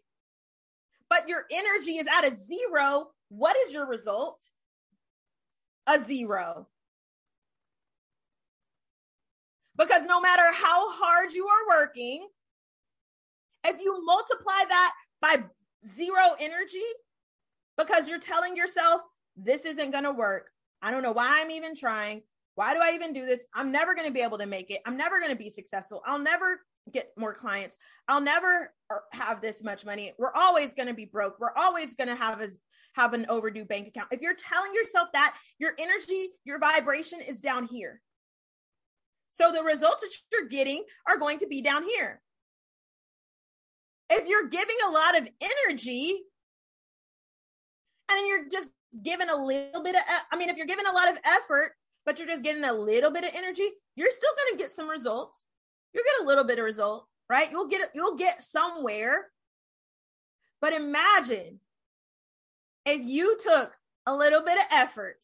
but 1.10 1.28
your 1.28 1.44
energy 1.52 1.98
is 1.98 2.08
at 2.08 2.26
a 2.26 2.34
zero, 2.34 3.10
what 3.30 3.56
is 3.66 3.74
your 3.74 3.86
result? 3.86 4.42
A 5.88 6.00
zero. 6.00 6.68
Because 9.78 10.06
no 10.06 10.22
matter 10.22 10.52
how 10.54 10.92
hard 10.92 11.34
you 11.34 11.48
are 11.48 11.80
working, 11.80 12.28
if 13.66 13.82
you 13.82 14.06
multiply 14.06 14.64
that 14.70 14.94
by 15.22 15.44
zero 15.88 16.36
energy, 16.40 16.80
because 17.78 18.08
you're 18.08 18.20
telling 18.20 18.56
yourself, 18.56 19.02
this 19.36 19.66
isn't 19.66 19.92
going 19.92 20.04
to 20.04 20.12
work, 20.12 20.50
I 20.82 20.92
don't 20.92 21.04
know 21.04 21.12
why 21.12 21.42
I'm 21.42 21.52
even 21.52 21.76
trying. 21.76 22.22
Why 22.56 22.74
do 22.74 22.82
I 22.84 22.92
even 22.94 23.14
do 23.14 23.26
this? 23.26 23.46
I'm 23.54 23.72
never 23.72 23.96
going 23.96 24.08
to 24.08 24.14
be 24.14 24.22
able 24.22 24.38
to 24.38 24.46
make 24.46 24.70
it. 24.70 24.82
I'm 24.86 24.98
never 24.98 25.20
going 25.20 25.32
to 25.32 25.38
be 25.38 25.50
successful. 25.50 26.04
I'll 26.06 26.20
never 26.20 26.60
get 26.92 27.12
more 27.18 27.34
clients. 27.34 27.78
I'll 28.08 28.22
never 28.22 28.74
uh, 28.94 28.98
have 29.12 29.42
this 29.42 29.64
much 29.64 29.86
money. 29.86 30.14
We're 30.20 30.34
always 30.34 30.74
going 30.74 30.88
to 30.88 30.94
be 30.94 31.06
broke. 31.06 31.40
We're 31.40 31.56
always 31.56 31.96
going 31.96 32.10
to 32.10 32.16
have 32.16 32.42
a 32.42 32.50
have 32.94 33.14
an 33.14 33.26
overdue 33.28 33.66
bank 33.66 33.88
account. 33.88 34.10
If 34.12 34.22
you're 34.22 34.36
telling 34.36 34.72
yourself 34.76 35.10
that, 35.14 35.36
your 35.58 35.72
energy, 35.80 36.28
your 36.44 36.60
vibration 36.60 37.22
is 37.22 37.42
down 37.42 37.66
here. 37.66 38.02
So 39.32 39.52
the 39.52 39.64
results 39.64 40.02
that 40.02 40.12
you're 40.32 40.48
getting 40.48 40.84
are 41.08 41.18
going 41.18 41.40
to 41.40 41.48
be 41.48 41.64
down 41.64 41.84
here. 41.84 42.22
If 44.14 44.28
you're 44.28 44.48
giving 44.48 44.76
a 44.88 44.92
lot 44.92 45.18
of 45.18 45.28
energy 45.42 46.22
and 48.12 48.28
you're 48.28 48.48
just 48.50 48.70
giving 49.04 49.30
a 49.30 49.36
little 49.36 49.82
bit 49.82 49.96
of 49.96 50.02
I 50.32 50.38
mean 50.38 50.50
if 50.50 50.58
you're 50.58 50.68
giving 50.68 50.86
a 50.86 50.92
lot 50.92 51.10
of 51.10 51.18
effort 51.26 51.74
but 52.06 52.20
you're 52.20 52.28
just 52.28 52.44
getting 52.44 52.64
a 52.66 52.74
little 52.74 53.12
bit 53.12 53.24
of 53.24 53.32
energy, 53.34 53.70
you're 53.96 54.12
still 54.12 54.32
going 54.36 54.58
to 54.58 54.64
get 54.64 54.72
some 54.72 54.90
results. 54.90 55.44
You'll 55.94 56.04
get 56.04 56.24
a 56.24 56.28
little 56.28 56.44
bit 56.44 56.60
of 56.60 56.66
result, 56.66 57.08
right? 57.30 57.50
You'll 57.52 57.68
get 57.68 57.90
you'll 57.94 58.16
get 58.16 58.44
somewhere. 58.44 59.30
But 60.62 60.74
imagine 60.74 61.60
if 62.86 63.02
you 63.04 63.38
took 63.38 63.76
a 64.06 64.16
little 64.16 64.42
bit 64.42 64.58
of 64.58 64.66
effort 64.72 65.24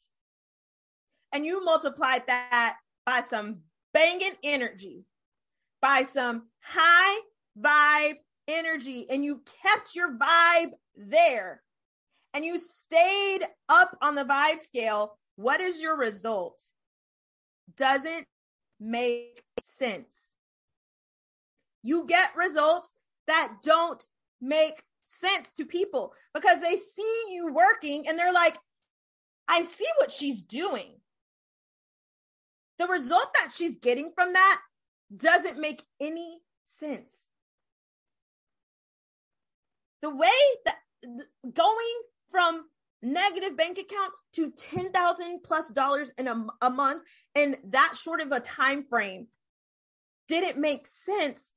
and 1.31 1.45
you 1.45 1.63
multiplied 1.63 2.23
that 2.27 2.77
by 3.05 3.21
some 3.21 3.59
banging 3.93 4.35
energy, 4.43 5.05
by 5.81 6.03
some 6.03 6.43
high 6.61 7.19
vibe 7.59 8.17
energy, 8.49 9.05
and 9.09 9.23
you 9.23 9.41
kept 9.63 9.95
your 9.95 10.17
vibe 10.17 10.71
there 10.95 11.61
and 12.33 12.43
you 12.45 12.59
stayed 12.59 13.41
up 13.67 13.97
on 14.01 14.15
the 14.15 14.25
vibe 14.25 14.59
scale, 14.59 15.17
what 15.35 15.61
is 15.61 15.81
your 15.81 15.97
result? 15.97 16.61
Doesn't 17.77 18.25
make 18.79 19.43
sense. 19.63 20.17
You 21.81 22.05
get 22.05 22.35
results 22.35 22.93
that 23.27 23.53
don't 23.63 24.05
make 24.41 24.83
sense 25.05 25.51
to 25.53 25.65
people 25.65 26.13
because 26.33 26.61
they 26.61 26.75
see 26.75 27.23
you 27.29 27.53
working 27.53 28.07
and 28.07 28.17
they're 28.17 28.33
like, 28.33 28.57
I 29.47 29.63
see 29.63 29.87
what 29.97 30.11
she's 30.11 30.43
doing. 30.43 30.97
The 32.77 32.87
result 32.87 33.33
that 33.33 33.51
she's 33.53 33.77
getting 33.77 34.11
from 34.13 34.33
that 34.33 34.59
doesn't 35.15 35.59
make 35.59 35.83
any 35.99 36.41
sense. 36.79 37.28
The 40.01 40.09
way 40.09 40.29
that 40.65 40.77
going 41.53 42.01
from 42.31 42.65
negative 43.01 43.55
bank 43.55 43.77
account 43.77 44.11
to 44.33 44.51
10,000 44.51 45.43
plus 45.43 45.69
dollars 45.69 46.13
in 46.17 46.27
a, 46.27 46.45
a 46.61 46.69
month 46.69 47.03
in 47.35 47.57
that 47.69 47.95
short 47.95 48.21
of 48.21 48.31
a 48.31 48.39
time 48.39 48.85
frame 48.89 49.27
didn't 50.27 50.59
make 50.59 50.85
sense 50.87 51.53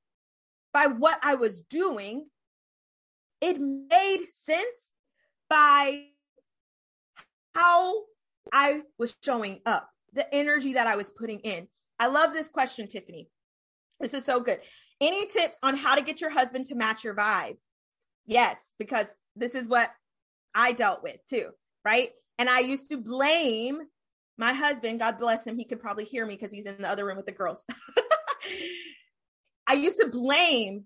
by 0.72 0.86
what 0.86 1.18
I 1.22 1.34
was 1.34 1.60
doing. 1.60 2.26
It 3.40 3.60
made 3.60 4.26
sense 4.34 4.92
by 5.50 6.04
how 7.54 8.04
I 8.52 8.82
was 8.98 9.14
showing 9.22 9.60
up, 9.66 9.88
the 10.12 10.32
energy 10.34 10.74
that 10.74 10.86
I 10.86 10.96
was 10.96 11.10
putting 11.10 11.40
in. 11.40 11.68
I 11.98 12.06
love 12.06 12.32
this 12.32 12.48
question, 12.48 12.88
Tiffany. 12.88 13.28
This 14.00 14.14
is 14.14 14.24
so 14.24 14.40
good. 14.40 14.60
Any 15.00 15.26
tips 15.26 15.56
on 15.62 15.76
how 15.76 15.94
to 15.94 16.02
get 16.02 16.20
your 16.20 16.30
husband 16.30 16.66
to 16.66 16.74
match 16.74 17.04
your 17.04 17.14
vibe? 17.14 17.56
Yes, 18.26 18.74
because 18.78 19.06
this 19.36 19.54
is 19.54 19.68
what 19.68 19.90
I 20.54 20.72
dealt 20.72 21.02
with 21.02 21.18
too, 21.28 21.50
right? 21.84 22.10
And 22.38 22.48
I 22.48 22.60
used 22.60 22.90
to 22.90 22.96
blame 22.96 23.78
my 24.38 24.52
husband, 24.54 24.98
God 24.98 25.18
bless 25.18 25.46
him. 25.46 25.56
He 25.56 25.64
could 25.64 25.80
probably 25.80 26.04
hear 26.04 26.26
me 26.26 26.34
because 26.34 26.50
he's 26.50 26.66
in 26.66 26.76
the 26.78 26.88
other 26.88 27.04
room 27.04 27.16
with 27.16 27.26
the 27.26 27.32
girls. 27.32 27.64
I 29.66 29.74
used 29.74 29.98
to 29.98 30.08
blame 30.08 30.84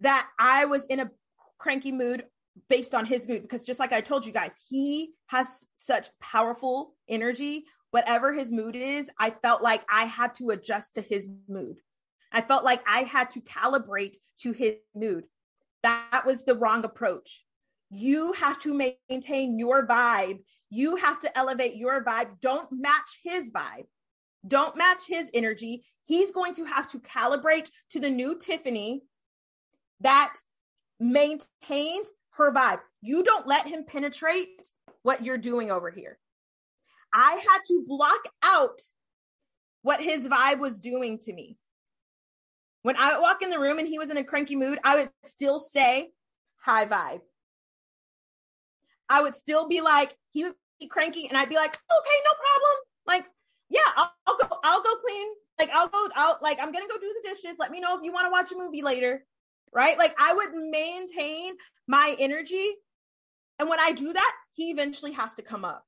that 0.00 0.28
I 0.38 0.66
was 0.66 0.84
in 0.86 1.00
a 1.00 1.10
cranky 1.58 1.92
mood 1.92 2.24
based 2.68 2.94
on 2.94 3.06
his 3.06 3.28
mood 3.28 3.42
because 3.42 3.64
just 3.64 3.80
like 3.80 3.92
I 3.92 4.00
told 4.00 4.26
you 4.26 4.32
guys, 4.32 4.56
he 4.68 5.12
has 5.26 5.66
such 5.74 6.08
powerful 6.20 6.94
energy. 7.08 7.64
Whatever 7.90 8.32
his 8.34 8.52
mood 8.52 8.76
is, 8.76 9.08
I 9.18 9.30
felt 9.30 9.62
like 9.62 9.82
I 9.90 10.04
had 10.04 10.34
to 10.36 10.50
adjust 10.50 10.94
to 10.96 11.00
his 11.00 11.30
mood. 11.48 11.78
I 12.30 12.42
felt 12.42 12.64
like 12.64 12.82
I 12.86 13.04
had 13.04 13.30
to 13.30 13.40
calibrate 13.40 14.16
to 14.40 14.52
his 14.52 14.74
mood. 14.94 15.24
That 15.82 16.22
was 16.26 16.44
the 16.44 16.56
wrong 16.56 16.84
approach. 16.84 17.44
You 17.90 18.32
have 18.34 18.58
to 18.60 18.96
maintain 19.08 19.58
your 19.58 19.86
vibe. 19.86 20.40
You 20.70 20.96
have 20.96 21.18
to 21.20 21.38
elevate 21.38 21.76
your 21.76 22.04
vibe. 22.04 22.40
Don't 22.40 22.70
match 22.70 23.20
his 23.24 23.50
vibe. 23.50 23.86
Don't 24.46 24.76
match 24.76 25.02
his 25.06 25.30
energy. 25.34 25.84
He's 26.04 26.30
going 26.30 26.54
to 26.54 26.64
have 26.64 26.90
to 26.92 26.98
calibrate 27.00 27.70
to 27.90 28.00
the 28.00 28.10
new 28.10 28.38
Tiffany 28.38 29.02
that 30.00 30.34
maintains 31.00 32.08
her 32.32 32.52
vibe. 32.52 32.80
You 33.00 33.22
don't 33.22 33.46
let 33.46 33.66
him 33.66 33.84
penetrate 33.84 34.72
what 35.02 35.24
you're 35.24 35.38
doing 35.38 35.70
over 35.70 35.90
here. 35.90 36.18
I 37.12 37.32
had 37.32 37.60
to 37.68 37.84
block 37.86 38.28
out 38.42 38.80
what 39.82 40.00
his 40.00 40.28
vibe 40.28 40.58
was 40.58 40.80
doing 40.80 41.18
to 41.20 41.32
me. 41.32 41.56
When 42.82 42.96
I 42.96 43.12
would 43.12 43.22
walk 43.22 43.42
in 43.42 43.50
the 43.50 43.58
room 43.58 43.78
and 43.78 43.88
he 43.88 43.98
was 43.98 44.10
in 44.10 44.16
a 44.16 44.24
cranky 44.24 44.56
mood, 44.56 44.78
I 44.84 44.96
would 44.96 45.10
still 45.24 45.58
stay 45.58 46.10
high 46.56 46.86
vibe. 46.86 47.20
I 49.08 49.22
would 49.22 49.34
still 49.34 49.68
be 49.68 49.80
like, 49.80 50.16
he 50.32 50.44
would 50.44 50.54
be 50.80 50.86
cranky, 50.86 51.26
and 51.28 51.36
I'd 51.36 51.48
be 51.48 51.56
like, 51.56 51.74
okay, 51.74 52.18
no 52.24 52.32
problem. 52.36 52.78
Like, 53.06 53.26
yeah, 53.70 53.80
I'll, 53.96 54.12
I'll 54.26 54.36
go, 54.36 54.58
I'll 54.62 54.82
go 54.82 54.94
clean. 54.96 55.28
Like, 55.58 55.70
I'll 55.72 55.88
go 55.88 56.08
out. 56.14 56.42
Like, 56.42 56.58
I'm 56.60 56.72
gonna 56.72 56.86
go 56.88 56.98
do 56.98 57.14
the 57.22 57.28
dishes. 57.28 57.58
Let 57.58 57.70
me 57.70 57.80
know 57.80 57.96
if 57.96 58.04
you 58.04 58.12
want 58.12 58.26
to 58.26 58.30
watch 58.30 58.52
a 58.52 58.56
movie 58.56 58.82
later. 58.82 59.24
Right? 59.72 59.98
Like, 59.98 60.14
I 60.18 60.32
would 60.34 60.54
maintain 60.54 61.54
my 61.86 62.16
energy. 62.18 62.74
And 63.58 63.68
when 63.68 63.80
I 63.80 63.92
do 63.92 64.12
that, 64.12 64.32
he 64.52 64.70
eventually 64.70 65.12
has 65.12 65.34
to 65.34 65.42
come 65.42 65.64
up. 65.64 65.84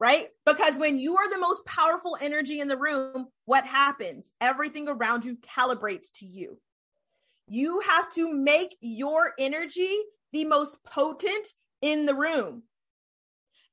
Right? 0.00 0.28
Because 0.46 0.76
when 0.76 1.00
you 1.00 1.16
are 1.16 1.28
the 1.28 1.40
most 1.40 1.66
powerful 1.66 2.16
energy 2.20 2.60
in 2.60 2.68
the 2.68 2.76
room, 2.76 3.26
what 3.46 3.66
happens? 3.66 4.32
Everything 4.40 4.88
around 4.88 5.24
you 5.24 5.36
calibrates 5.36 6.12
to 6.16 6.26
you. 6.26 6.58
You 7.48 7.80
have 7.80 8.10
to 8.12 8.32
make 8.32 8.76
your 8.80 9.32
energy 9.38 9.98
the 10.32 10.44
most 10.44 10.82
potent 10.84 11.48
in 11.82 12.06
the 12.06 12.14
room. 12.14 12.62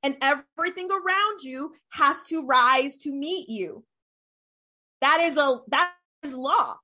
And 0.02 0.18
everything 0.22 0.90
around 0.92 1.42
you 1.42 1.74
has 1.90 2.24
to 2.30 2.46
rise 2.46 2.98
to 3.00 3.12
meet 3.12 3.50
you. 3.50 3.84
That 5.02 5.20
is 5.22 5.38
a 5.38 5.60
that 5.68 5.94
is 6.24 6.34
law. 6.34 6.78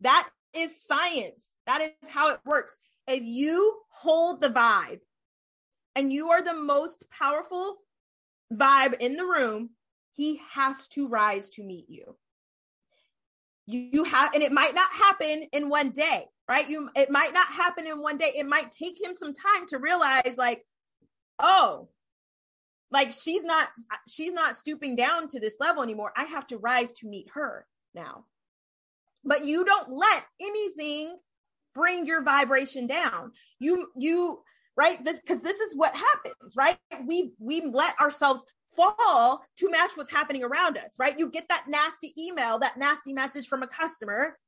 That 0.00 0.28
is 0.54 0.82
science. 0.82 1.46
That 1.66 1.80
is 1.80 2.08
how 2.08 2.30
it 2.30 2.40
works. 2.44 2.76
If 3.06 3.22
you 3.22 3.80
hold 3.90 4.40
the 4.40 4.48
vibe 4.48 5.00
and 5.96 6.12
you 6.12 6.30
are 6.30 6.42
the 6.42 6.54
most 6.54 7.04
powerful 7.10 7.78
vibe 8.52 8.94
in 9.00 9.16
the 9.16 9.24
room, 9.24 9.70
he 10.12 10.40
has 10.50 10.88
to 10.88 11.08
rise 11.08 11.50
to 11.50 11.62
meet 11.62 11.86
you. 11.88 12.16
You, 13.66 13.88
you 13.92 14.04
have, 14.04 14.34
and 14.34 14.42
it 14.42 14.52
might 14.52 14.74
not 14.74 14.92
happen 14.92 15.46
in 15.52 15.68
one 15.68 15.90
day 15.90 16.26
right? 16.52 16.68
You 16.68 16.90
it 16.94 17.10
might 17.10 17.32
not 17.32 17.48
happen 17.48 17.86
in 17.86 18.02
one 18.02 18.18
day. 18.18 18.32
It 18.36 18.46
might 18.46 18.70
take 18.70 19.02
him 19.02 19.14
some 19.14 19.32
time 19.32 19.66
to 19.68 19.78
realize 19.78 20.34
like, 20.36 20.64
oh, 21.38 21.88
like 22.90 23.10
she's 23.10 23.42
not 23.44 23.68
she's 24.06 24.34
not 24.34 24.56
stooping 24.56 24.96
down 24.96 25.28
to 25.28 25.40
this 25.40 25.56
level 25.60 25.82
anymore. 25.82 26.12
I 26.14 26.24
have 26.24 26.46
to 26.48 26.58
rise 26.58 26.92
to 26.92 27.08
meet 27.08 27.28
her 27.34 27.66
now. 27.94 28.26
But 29.24 29.46
you 29.46 29.64
don't 29.64 29.88
let 29.90 30.24
anything 30.40 31.16
bring 31.74 32.06
your 32.06 32.22
vibration 32.22 32.86
down. 32.86 33.32
You 33.58 33.88
you 33.96 34.42
right 34.76 35.02
this 35.04 35.20
because 35.20 35.42
this 35.42 35.60
is 35.60 35.74
what 35.74 35.94
happens, 35.94 36.56
right? 36.56 36.78
We 37.06 37.32
we 37.38 37.60
let 37.60 37.98
ourselves 38.00 38.44
fall 38.74 39.42
to 39.58 39.70
match 39.70 39.92
what's 39.94 40.10
happening 40.10 40.42
around 40.42 40.78
us, 40.78 40.96
right? 40.98 41.18
You 41.18 41.30
get 41.30 41.48
that 41.48 41.64
nasty 41.68 42.14
email, 42.18 42.58
that 42.60 42.78
nasty 42.78 43.12
message 43.12 43.48
from 43.48 43.62
a 43.62 43.66
customer, 43.66 44.38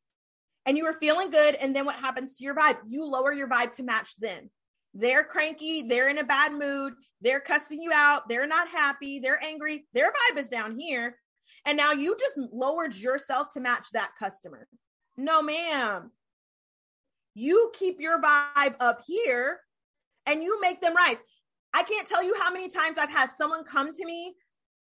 and 0.67 0.77
you 0.77 0.87
are 0.87 0.95
feeling 0.95 1.31
good. 1.31 1.55
And 1.57 1.75
then 1.75 1.85
what 1.85 1.97
happens 1.97 2.37
to 2.37 2.45
your 2.45 2.55
vibe? 2.55 2.79
You 2.89 3.07
lower 3.07 3.33
your 3.33 3.49
vibe 3.49 3.73
to 3.73 3.83
match 3.83 4.17
them. 4.17 4.51
They're 4.95 5.25
cranky. 5.25 5.83
They're 5.83 6.09
in 6.09 6.19
a 6.19 6.25
bad 6.25 6.53
mood. 6.53 6.95
They're 7.21 7.41
cussing 7.41 7.81
you 7.81 7.91
out. 7.93 8.29
They're 8.29 8.47
not 8.47 8.69
happy. 8.69 9.19
They're 9.19 9.43
angry. 9.43 9.87
Their 9.93 10.13
vibe 10.13 10.39
is 10.39 10.49
down 10.49 10.79
here. 10.79 11.19
And 11.67 11.77
now 11.77 11.93
you 11.93 12.17
just 12.19 12.39
lowered 12.53 12.95
yourself 12.95 13.49
to 13.55 13.61
match 13.61 13.89
that 13.93 14.13
customer. 14.19 14.69
No, 15.17 15.43
ma'am. 15.43 16.13
You 17.35 17.73
keep 17.75 18.01
your 18.01 18.21
vibe 18.21 18.77
up 18.79 19.01
here 19.07 19.61
and 20.27 20.43
you 20.43 20.61
make 20.61 20.81
them 20.81 20.95
rise. 20.95 21.19
I 21.73 21.83
can't 21.83 22.07
tell 22.07 22.23
you 22.23 22.35
how 22.41 22.53
many 22.53 22.69
times 22.69 22.99
I've 22.99 23.11
had 23.11 23.33
someone 23.33 23.65
come 23.65 23.93
to 23.93 24.05
me 24.05 24.35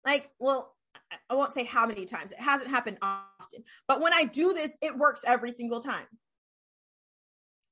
like, 0.06 0.30
well, 0.40 0.76
I 1.30 1.36
won't 1.36 1.54
say 1.54 1.64
how 1.64 1.86
many 1.86 2.06
times. 2.06 2.32
It 2.32 2.40
hasn't 2.40 2.70
happened 2.70 2.98
often. 3.02 3.64
But 3.88 4.02
when 4.02 4.14
I 4.14 4.26
do 4.26 4.54
this, 4.54 4.76
it 4.82 4.98
works 4.98 5.24
every 5.26 5.52
single 5.52 5.82
time. 5.82 6.06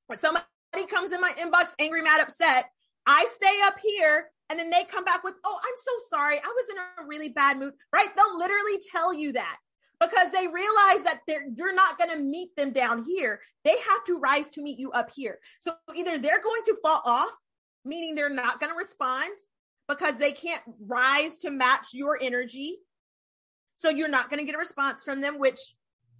When 0.08 0.20
somebody 0.20 0.46
comes 0.90 1.12
in 1.12 1.22
my 1.22 1.32
inbox 1.38 1.74
angry, 1.80 2.02
mad, 2.02 2.22
upset, 2.22 2.70
I 3.06 3.28
stay 3.32 3.60
up 3.64 3.78
here 3.82 4.30
and 4.50 4.60
then 4.60 4.70
they 4.70 4.84
come 4.84 5.04
back 5.04 5.24
with, 5.24 5.36
oh, 5.44 5.60
I'm 5.62 5.76
so 5.76 5.92
sorry. 6.10 6.38
I 6.38 6.40
was 6.40 6.70
in 6.70 6.78
a 6.78 7.08
really 7.08 7.30
bad 7.30 7.58
mood, 7.58 7.74
right? 7.94 8.10
They'll 8.16 8.38
literally 8.38 8.80
tell 8.92 9.14
you 9.14 9.34
that 9.34 9.58
because 10.00 10.32
they 10.32 10.48
realize 10.48 11.04
that 11.04 11.22
they're, 11.28 11.48
you're 11.56 11.76
not 11.76 11.98
going 11.98 12.10
to 12.10 12.22
meet 12.22 12.56
them 12.56 12.72
down 12.72 13.04
here. 13.04 13.40
They 13.64 13.78
have 13.90 14.04
to 14.06 14.20
rise 14.20 14.48
to 14.50 14.62
meet 14.62 14.80
you 14.80 14.92
up 14.92 15.10
here. 15.16 15.40
So 15.60 15.74
either 15.96 16.18
they're 16.18 16.42
going 16.42 16.64
to 16.66 16.76
fall 16.82 17.02
off, 17.06 17.32
meaning 17.86 18.16
they're 18.16 18.30
not 18.30 18.60
going 18.60 18.72
to 18.72 18.78
respond 18.78 19.32
because 19.88 20.18
they 20.18 20.32
can't 20.32 20.62
rise 20.86 21.38
to 21.40 21.50
match 21.50 21.88
your 21.94 22.18
energy. 22.22 22.78
So 23.76 23.90
you're 23.90 24.08
not 24.08 24.30
going 24.30 24.40
to 24.40 24.46
get 24.46 24.56
a 24.56 24.60
response 24.60 25.04
from 25.04 25.22
them, 25.22 25.40
which, 25.40 25.60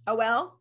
oh 0.06 0.16
well. 0.16 0.60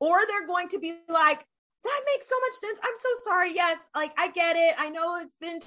Or 0.00 0.18
they're 0.26 0.46
going 0.46 0.68
to 0.70 0.78
be 0.78 0.94
like, 1.08 1.44
that 1.84 2.00
makes 2.12 2.28
so 2.28 2.36
much 2.40 2.54
sense. 2.54 2.78
I'm 2.82 2.98
so 2.98 3.08
sorry. 3.22 3.54
Yes, 3.54 3.86
like 3.94 4.12
I 4.18 4.30
get 4.30 4.56
it. 4.56 4.74
I 4.78 4.90
know 4.90 5.20
it's 5.20 5.36
been 5.36 5.60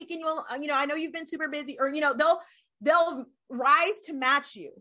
taking 0.00 0.20
you, 0.20 0.26
uh, 0.28 0.56
you 0.60 0.68
know, 0.68 0.74
I 0.74 0.86
know 0.86 0.94
you've 0.94 1.12
been 1.12 1.26
super 1.26 1.48
busy, 1.48 1.76
or 1.78 1.88
you 1.88 2.00
know, 2.00 2.14
they'll 2.14 2.40
they'll 2.80 3.24
rise 3.48 4.00
to 4.06 4.12
match 4.12 4.56
you. 4.56 4.72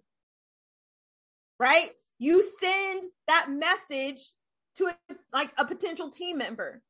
Right? 1.60 1.90
You 2.20 2.44
send 2.60 3.06
that 3.28 3.48
message 3.50 4.22
to 4.78 4.92
like 5.34 5.52
a 5.58 5.66
potential 5.66 6.10
team 6.10 6.38
member, 6.38 6.82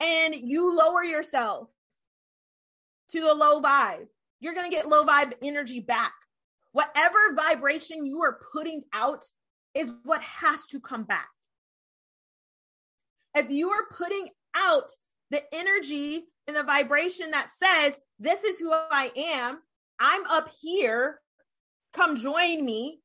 and 0.00 0.34
you 0.34 0.76
lower 0.76 1.02
yourself 1.02 1.68
to 3.10 3.18
a 3.20 3.34
low 3.34 3.60
vibe. 3.62 4.06
You're 4.40 4.54
gonna 4.54 4.70
get 4.70 4.88
low 4.88 5.04
vibe 5.04 5.34
energy 5.42 5.80
back. 5.80 6.12
Whatever 6.72 7.34
vibration 7.34 8.04
you 8.04 8.22
are 8.22 8.38
putting 8.52 8.82
out 8.92 9.24
is 9.74 9.90
what 10.04 10.22
has 10.22 10.66
to 10.66 10.80
come 10.80 11.04
back 11.04 11.28
if 13.36 13.50
you 13.50 13.70
are 13.70 13.86
putting 13.90 14.28
out 14.56 14.90
the 15.30 15.42
energy 15.52 16.24
and 16.46 16.56
the 16.56 16.62
vibration 16.62 17.30
that 17.32 17.48
says, 17.50 18.00
This 18.18 18.42
is 18.44 18.58
who 18.58 18.72
I 18.72 19.10
am, 19.16 19.60
I'm 20.00 20.24
up 20.26 20.50
here, 20.60 21.20
come 21.92 22.16
join 22.16 22.64
me, 22.64 23.00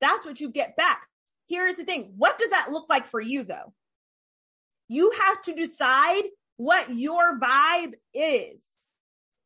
that's 0.00 0.24
what 0.24 0.40
you 0.40 0.50
get 0.50 0.76
back. 0.76 1.06
Here's 1.48 1.76
the 1.76 1.84
thing 1.84 2.14
what 2.16 2.38
does 2.38 2.50
that 2.50 2.70
look 2.70 2.88
like 2.88 3.06
for 3.06 3.20
you, 3.20 3.42
though? 3.42 3.74
You 4.88 5.12
have 5.20 5.42
to 5.42 5.54
decide 5.54 6.22
what 6.56 6.90
your 6.90 7.38
vibe 7.38 7.94
is. 8.14 8.62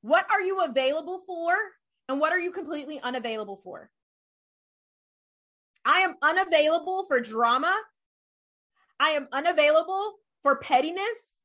What 0.00 0.26
are 0.30 0.40
you 0.40 0.62
available 0.64 1.20
for? 1.26 1.54
And 2.08 2.20
what 2.20 2.32
are 2.32 2.38
you 2.38 2.52
completely 2.52 3.00
unavailable 3.00 3.56
for? 3.56 3.90
I 5.84 6.00
am 6.00 6.14
unavailable 6.22 7.04
for 7.08 7.20
drama 7.20 7.74
I 9.02 9.10
am 9.10 9.26
unavailable 9.32 10.14
for 10.44 10.56
pettiness. 10.56 11.40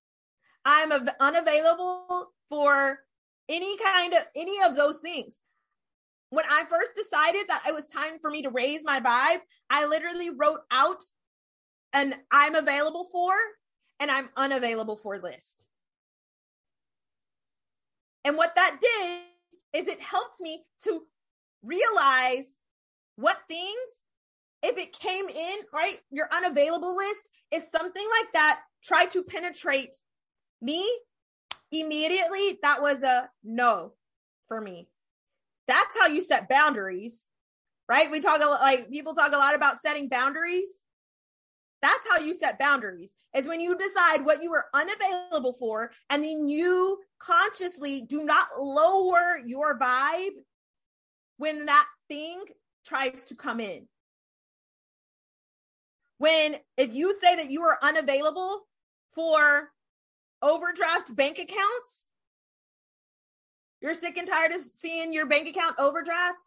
I'm 0.64 0.92
unavailable 1.20 2.32
for 2.50 3.00
any 3.50 3.78
kind 3.80 4.14
of 4.14 4.20
any 4.36 4.62
of 4.64 4.76
those 4.76 5.00
things. 5.00 5.40
When 6.30 6.46
I 6.48 6.66
first 6.70 6.94
decided 6.94 7.48
that 7.48 7.64
it 7.68 7.74
was 7.74 7.88
time 7.88 8.20
for 8.22 8.30
me 8.30 8.44
to 8.44 8.52
raise 8.52 8.86
my 8.86 9.00
vibe, 9.00 9.40
I 9.72 9.88
literally 9.88 10.30
wrote 10.30 10.60
out 10.70 11.02
an 11.94 12.14
I'm 12.30 12.54
available 12.54 13.06
for 13.06 13.34
and 14.00 14.12
I'm 14.12 14.30
unavailable 14.36 14.96
for 14.96 15.18
list. 15.20 15.66
And 18.24 18.38
what 18.38 18.56
that 18.56 18.78
did 18.82 19.80
is 19.80 19.88
it 19.88 20.02
helped 20.02 20.42
me 20.42 20.66
to 20.84 21.04
realize 21.64 22.52
what 23.16 23.40
things 23.48 23.78
if 24.64 24.78
it 24.78 24.92
came 24.92 25.30
in, 25.30 25.56
right, 25.74 26.00
your 26.10 26.28
unavailable 26.34 26.96
list, 26.96 27.30
if 27.52 27.64
something 27.64 28.08
like 28.20 28.34
that 28.34 28.62
tried 28.84 29.12
to 29.12 29.24
penetrate 29.24 29.96
me 30.62 30.88
immediately, 31.72 32.58
that 32.64 32.82
was 32.82 33.04
a 33.04 33.30
no 33.44 33.94
for 34.48 34.60
me. 34.60 34.88
That's 35.68 35.98
how 36.00 36.08
you 36.08 36.22
set 36.22 36.50
boundaries, 36.50 37.28
right? 37.88 38.10
We 38.10 38.20
talk 38.20 38.42
a 38.42 38.46
lot, 38.46 38.62
like 38.62 38.90
people 38.90 39.14
talk 39.14 39.34
a 39.34 39.38
lot 39.38 39.56
about 39.56 39.80
setting 39.80 40.10
boundaries. 40.10 40.70
That's 41.82 42.08
how 42.10 42.20
you 42.20 42.34
set 42.34 42.60
boundaries 42.60 43.14
is 43.36 43.48
when 43.48 43.60
you 43.60 43.78
decide 43.78 44.26
what 44.26 44.42
you 44.42 44.54
are 44.54 44.66
unavailable 44.74 45.54
for 45.54 45.92
and 46.10 46.24
then 46.24 46.50
you 46.50 47.00
consciously 47.20 48.02
do 48.02 48.24
not 48.24 48.48
lower 48.60 49.38
your 49.46 49.78
vibe 49.78 50.38
when 51.38 51.66
that 51.68 51.86
thing 52.08 52.44
tries 52.84 53.24
to 53.26 53.36
come 53.36 53.60
in 53.60 53.88
when 56.18 56.56
if 56.78 56.94
you 56.94 57.14
say 57.14 57.36
that 57.36 57.52
you 57.52 57.62
are 57.62 57.78
unavailable 57.82 58.62
for 59.14 59.72
overdraft 60.42 61.16
bank 61.16 61.40
accounts, 61.40 62.08
you're 63.82 63.94
sick 63.94 64.18
and 64.18 64.28
tired 64.28 64.52
of 64.52 64.62
seeing 64.64 65.14
your 65.14 65.28
bank 65.28 65.48
account 65.48 65.76
overdraft. 65.78 66.38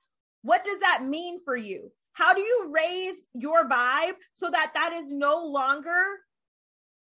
What 0.43 0.65
does 0.65 0.81
that 0.81 1.05
mean 1.05 1.41
for 1.45 1.57
you? 1.57 1.93
How 2.13 2.35
do 2.35 2.41
you 2.41 2.71
raise 2.75 3.23
your 3.35 3.69
vibe 3.69 4.15
so 4.35 4.51
that 4.51 4.73
that 4.75 4.93
is 4.93 5.13
no 5.13 5.47
longer 5.47 6.03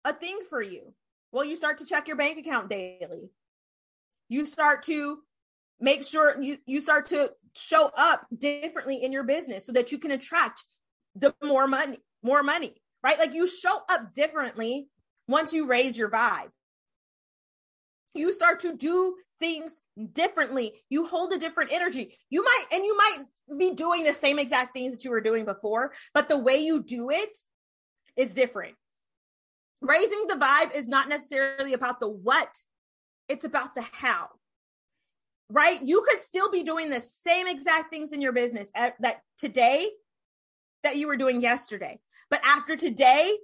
a 0.04 0.12
thing 0.12 0.38
for 0.48 0.62
you? 0.62 0.94
Well, 1.32 1.44
you 1.44 1.56
start 1.56 1.78
to 1.78 1.86
check 1.86 2.08
your 2.08 2.16
bank 2.16 2.38
account 2.38 2.70
daily. 2.70 3.30
You 4.28 4.46
start 4.46 4.84
to 4.84 5.18
make 5.80 6.04
sure 6.04 6.40
you, 6.40 6.58
you 6.66 6.80
start 6.80 7.06
to 7.06 7.30
show 7.54 7.90
up 7.96 8.26
differently 8.36 9.02
in 9.02 9.12
your 9.12 9.24
business 9.24 9.66
so 9.66 9.72
that 9.72 9.92
you 9.92 9.98
can 9.98 10.10
attract 10.10 10.64
the 11.14 11.34
more 11.42 11.66
money 11.66 11.98
more 12.22 12.42
money, 12.42 12.74
right? 13.02 13.18
Like 13.18 13.34
you 13.34 13.46
show 13.46 13.78
up 13.88 14.12
differently 14.14 14.88
once 15.28 15.52
you 15.52 15.66
raise 15.66 15.96
your 15.96 16.10
vibe. 16.10 16.50
You 18.14 18.32
start 18.32 18.60
to 18.60 18.76
do 18.76 19.16
things 19.38 19.72
differently. 20.12 20.74
You 20.90 21.06
hold 21.06 21.32
a 21.32 21.38
different 21.38 21.72
energy. 21.72 22.16
You 22.30 22.42
might, 22.44 22.64
and 22.72 22.84
you 22.84 22.96
might 22.96 23.24
be 23.58 23.74
doing 23.74 24.04
the 24.04 24.14
same 24.14 24.38
exact 24.38 24.72
things 24.72 24.92
that 24.92 25.04
you 25.04 25.10
were 25.10 25.20
doing 25.20 25.44
before, 25.44 25.92
but 26.12 26.28
the 26.28 26.38
way 26.38 26.58
you 26.58 26.82
do 26.82 27.10
it 27.10 27.36
is 28.16 28.34
different. 28.34 28.74
Raising 29.80 30.26
the 30.26 30.34
vibe 30.34 30.74
is 30.74 30.88
not 30.88 31.08
necessarily 31.08 31.74
about 31.74 32.00
the 32.00 32.08
what, 32.08 32.48
it's 33.28 33.44
about 33.44 33.74
the 33.74 33.84
how. 33.92 34.28
Right? 35.48 35.80
You 35.82 36.04
could 36.08 36.20
still 36.20 36.50
be 36.50 36.64
doing 36.64 36.90
the 36.90 37.00
same 37.00 37.46
exact 37.46 37.90
things 37.90 38.12
in 38.12 38.20
your 38.20 38.32
business 38.32 38.70
at, 38.74 38.94
that 39.00 39.20
today 39.38 39.88
that 40.82 40.96
you 40.96 41.06
were 41.06 41.16
doing 41.16 41.40
yesterday. 41.40 42.00
But 42.30 42.40
after 42.44 42.74
today, 42.74 43.36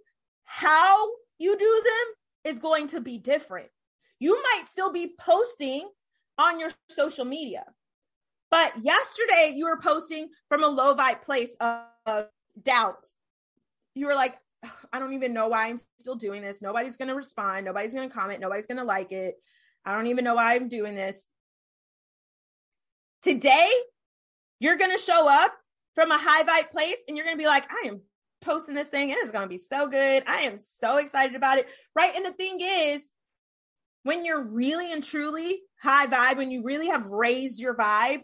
how 0.44 1.08
you 1.38 1.56
do 1.56 1.82
them 1.84 2.52
is 2.52 2.58
going 2.58 2.88
to 2.88 3.00
be 3.00 3.18
different. 3.18 3.68
You 4.18 4.40
might 4.54 4.68
still 4.68 4.92
be 4.92 5.14
posting 5.18 5.88
on 6.42 6.59
your 6.59 6.70
social 6.90 7.24
media, 7.24 7.64
but 8.50 8.72
yesterday 8.83 9.55
you 9.57 9.64
were 9.64 9.78
posting 9.81 10.28
from 10.48 10.62
a 10.62 10.68
low 10.68 10.94
vibe 10.94 11.22
place 11.22 11.57
of, 11.61 11.81
of 12.05 12.26
doubt. 12.61 13.07
You 13.94 14.07
were 14.07 14.14
like, 14.14 14.37
I 14.92 14.98
don't 14.98 15.14
even 15.14 15.33
know 15.33 15.48
why 15.48 15.68
I'm 15.68 15.78
still 15.98 16.14
doing 16.14 16.42
this. 16.42 16.62
Nobody's 16.62 16.96
going 16.96 17.09
to 17.09 17.14
respond. 17.14 17.64
Nobody's 17.64 17.94
going 17.94 18.09
to 18.09 18.14
comment. 18.14 18.40
Nobody's 18.40 18.66
going 18.66 18.78
to 18.78 18.85
like 18.85 19.12
it. 19.12 19.37
I 19.85 19.94
don't 19.94 20.07
even 20.09 20.24
know 20.24 20.35
why 20.35 20.55
I'm 20.55 20.68
doing 20.68 20.94
this. 20.94 21.26
Today, 23.22 23.70
you're 24.61 24.76
going 24.76 24.92
to 24.92 25.02
show 25.02 25.28
up 25.28 25.52
from 25.94 26.11
a 26.11 26.18
high 26.18 26.44
vibe 26.44 26.70
place 26.70 26.98
and 27.09 27.16
you're 27.16 27.26
going 27.26 27.37
to 27.37 27.42
be 27.42 27.46
like, 27.46 27.64
I 27.70 27.88
am 27.88 28.02
posting 28.40 28.74
this 28.74 28.88
thing 28.88 29.11
and 29.11 29.18
it's 29.20 29.31
going 29.31 29.44
to 29.44 29.48
be 29.48 29.59
so 29.59 29.88
good. 29.88 30.24
I 30.26 30.42
am 30.42 30.59
so 30.78 30.98
excited 30.98 31.37
about 31.37 31.59
it. 31.59 31.68
Right. 31.96 32.14
And 32.14 32.24
the 32.24 32.33
thing 32.33 32.59
is, 32.61 33.09
when 34.02 34.24
you're 34.24 34.42
really 34.42 34.92
and 34.92 35.02
truly 35.02 35.60
high 35.80 36.06
vibe, 36.06 36.36
when 36.36 36.50
you 36.50 36.62
really 36.62 36.88
have 36.88 37.06
raised 37.06 37.60
your 37.60 37.74
vibe, 37.74 38.22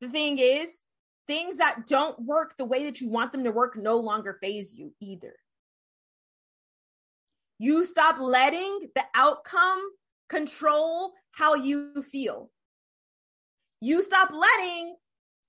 the 0.00 0.08
thing 0.08 0.38
is, 0.38 0.80
things 1.26 1.56
that 1.56 1.86
don't 1.86 2.20
work 2.20 2.54
the 2.56 2.64
way 2.64 2.84
that 2.84 3.00
you 3.00 3.08
want 3.08 3.32
them 3.32 3.44
to 3.44 3.50
work 3.50 3.76
no 3.76 3.96
longer 3.96 4.38
faze 4.42 4.74
you 4.74 4.92
either. 5.00 5.34
You 7.58 7.84
stop 7.84 8.18
letting 8.20 8.90
the 8.94 9.04
outcome 9.14 9.80
control 10.28 11.12
how 11.32 11.54
you 11.54 12.02
feel. 12.02 12.50
You 13.80 14.02
stop 14.02 14.30
letting, 14.32 14.96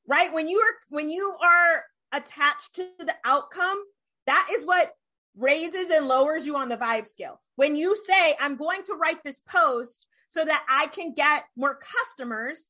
right? 0.08 0.32
When 0.34 0.48
you 0.48 0.60
are 0.60 0.74
when 0.90 1.10
you 1.10 1.36
are 1.42 1.84
attached 2.12 2.76
to 2.76 2.88
the 3.00 3.16
outcome, 3.26 3.84
that 4.28 4.48
is 4.52 4.66
what 4.66 4.94
raises 5.38 5.90
and 5.90 6.08
lowers 6.08 6.46
you 6.46 6.56
on 6.56 6.70
the 6.70 6.78
vibe 6.78 7.08
scale. 7.08 7.40
When 7.56 7.76
you 7.76 7.96
say, 7.98 8.36
I'm 8.40 8.56
going 8.56 8.84
to 8.84 8.94
write 8.94 9.24
this 9.24 9.42
post 9.42 10.08
so 10.30 10.44
that 10.44 10.66
I 10.70 10.88
can 10.88 11.14
get 11.14 11.44
more 11.56 11.78
customers, 11.78 12.66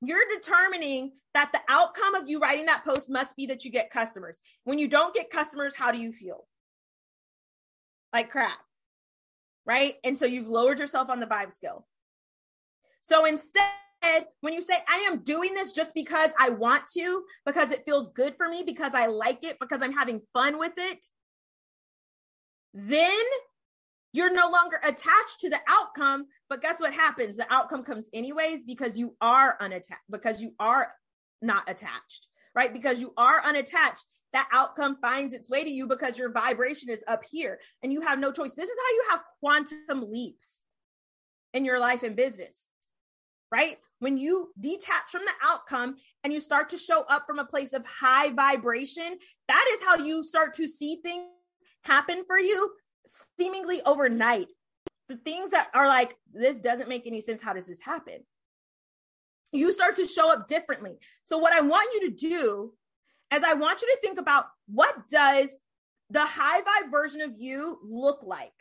you're 0.00 0.24
determining 0.34 1.12
that 1.34 1.52
the 1.52 1.60
outcome 1.68 2.14
of 2.14 2.28
you 2.28 2.38
writing 2.38 2.66
that 2.66 2.84
post 2.84 3.10
must 3.10 3.36
be 3.36 3.46
that 3.46 3.64
you 3.64 3.70
get 3.70 3.90
customers. 3.90 4.40
When 4.64 4.78
you 4.78 4.88
don't 4.88 5.14
get 5.14 5.30
customers, 5.30 5.74
how 5.74 5.92
do 5.92 5.98
you 5.98 6.12
feel? 6.12 6.46
Like 8.12 8.30
crap. 8.30 8.58
Right. 9.64 9.94
And 10.04 10.16
so 10.16 10.26
you've 10.26 10.48
lowered 10.48 10.78
yourself 10.78 11.10
on 11.10 11.20
the 11.20 11.26
vibe 11.26 11.52
scale. 11.52 11.86
So 13.00 13.24
instead, 13.24 13.64
when 14.40 14.52
you 14.52 14.62
say, 14.62 14.74
I 14.88 15.08
am 15.10 15.24
doing 15.24 15.54
this 15.54 15.72
just 15.72 15.94
because 15.94 16.30
I 16.38 16.50
want 16.50 16.84
to, 16.96 17.24
because 17.44 17.70
it 17.70 17.84
feels 17.84 18.08
good 18.08 18.36
for 18.36 18.48
me, 18.48 18.62
because 18.64 18.94
I 18.94 19.06
like 19.06 19.44
it, 19.44 19.58
because 19.60 19.82
I'm 19.82 19.92
having 19.92 20.20
fun 20.32 20.58
with 20.58 20.74
it, 20.76 21.04
then 22.76 23.24
You're 24.16 24.32
no 24.32 24.48
longer 24.48 24.80
attached 24.82 25.40
to 25.40 25.50
the 25.50 25.60
outcome, 25.68 26.24
but 26.48 26.62
guess 26.62 26.80
what 26.80 26.94
happens? 26.94 27.36
The 27.36 27.52
outcome 27.52 27.84
comes 27.84 28.08
anyways 28.14 28.64
because 28.64 28.98
you 28.98 29.14
are 29.20 29.58
unattached, 29.60 30.00
because 30.10 30.40
you 30.40 30.54
are 30.58 30.90
not 31.42 31.68
attached, 31.68 32.26
right? 32.54 32.72
Because 32.72 32.98
you 32.98 33.12
are 33.18 33.42
unattached, 33.44 34.06
that 34.32 34.48
outcome 34.54 34.96
finds 35.02 35.34
its 35.34 35.50
way 35.50 35.64
to 35.64 35.70
you 35.70 35.86
because 35.86 36.16
your 36.16 36.32
vibration 36.32 36.88
is 36.88 37.04
up 37.06 37.24
here 37.30 37.60
and 37.82 37.92
you 37.92 38.00
have 38.00 38.18
no 38.18 38.32
choice. 38.32 38.54
This 38.54 38.70
is 38.70 38.76
how 38.86 38.94
you 38.94 39.04
have 39.10 39.20
quantum 39.40 40.10
leaps 40.10 40.64
in 41.52 41.66
your 41.66 41.78
life 41.78 42.02
and 42.02 42.16
business, 42.16 42.64
right? 43.52 43.76
When 43.98 44.16
you 44.16 44.50
detach 44.58 45.10
from 45.10 45.26
the 45.26 45.32
outcome 45.46 45.96
and 46.24 46.32
you 46.32 46.40
start 46.40 46.70
to 46.70 46.78
show 46.78 47.04
up 47.10 47.24
from 47.26 47.38
a 47.38 47.44
place 47.44 47.74
of 47.74 47.84
high 47.84 48.30
vibration, 48.30 49.18
that 49.48 49.64
is 49.74 49.82
how 49.82 49.98
you 49.98 50.24
start 50.24 50.54
to 50.54 50.66
see 50.66 51.00
things 51.02 51.28
happen 51.86 52.24
for 52.26 52.38
you 52.38 52.72
seemingly 53.38 53.80
overnight. 53.82 54.48
The 55.08 55.16
things 55.16 55.50
that 55.50 55.68
are 55.72 55.86
like, 55.86 56.16
this 56.32 56.58
doesn't 56.58 56.88
make 56.88 57.06
any 57.06 57.20
sense. 57.20 57.40
How 57.40 57.52
does 57.52 57.66
this 57.66 57.80
happen? 57.80 58.24
You 59.52 59.72
start 59.72 59.96
to 59.96 60.04
show 60.04 60.32
up 60.32 60.48
differently. 60.48 60.98
So, 61.24 61.38
what 61.38 61.52
I 61.52 61.60
want 61.60 61.88
you 61.94 62.10
to 62.10 62.16
do 62.16 62.72
is 63.32 63.42
I 63.44 63.54
want 63.54 63.82
you 63.82 63.88
to 63.88 63.98
think 64.02 64.18
about 64.18 64.46
what 64.66 65.08
does 65.08 65.56
the 66.10 66.24
high 66.24 66.60
vibe 66.60 66.90
version 66.90 67.20
of 67.20 67.32
you 67.38 67.78
look 67.84 68.22
like? 68.22 68.52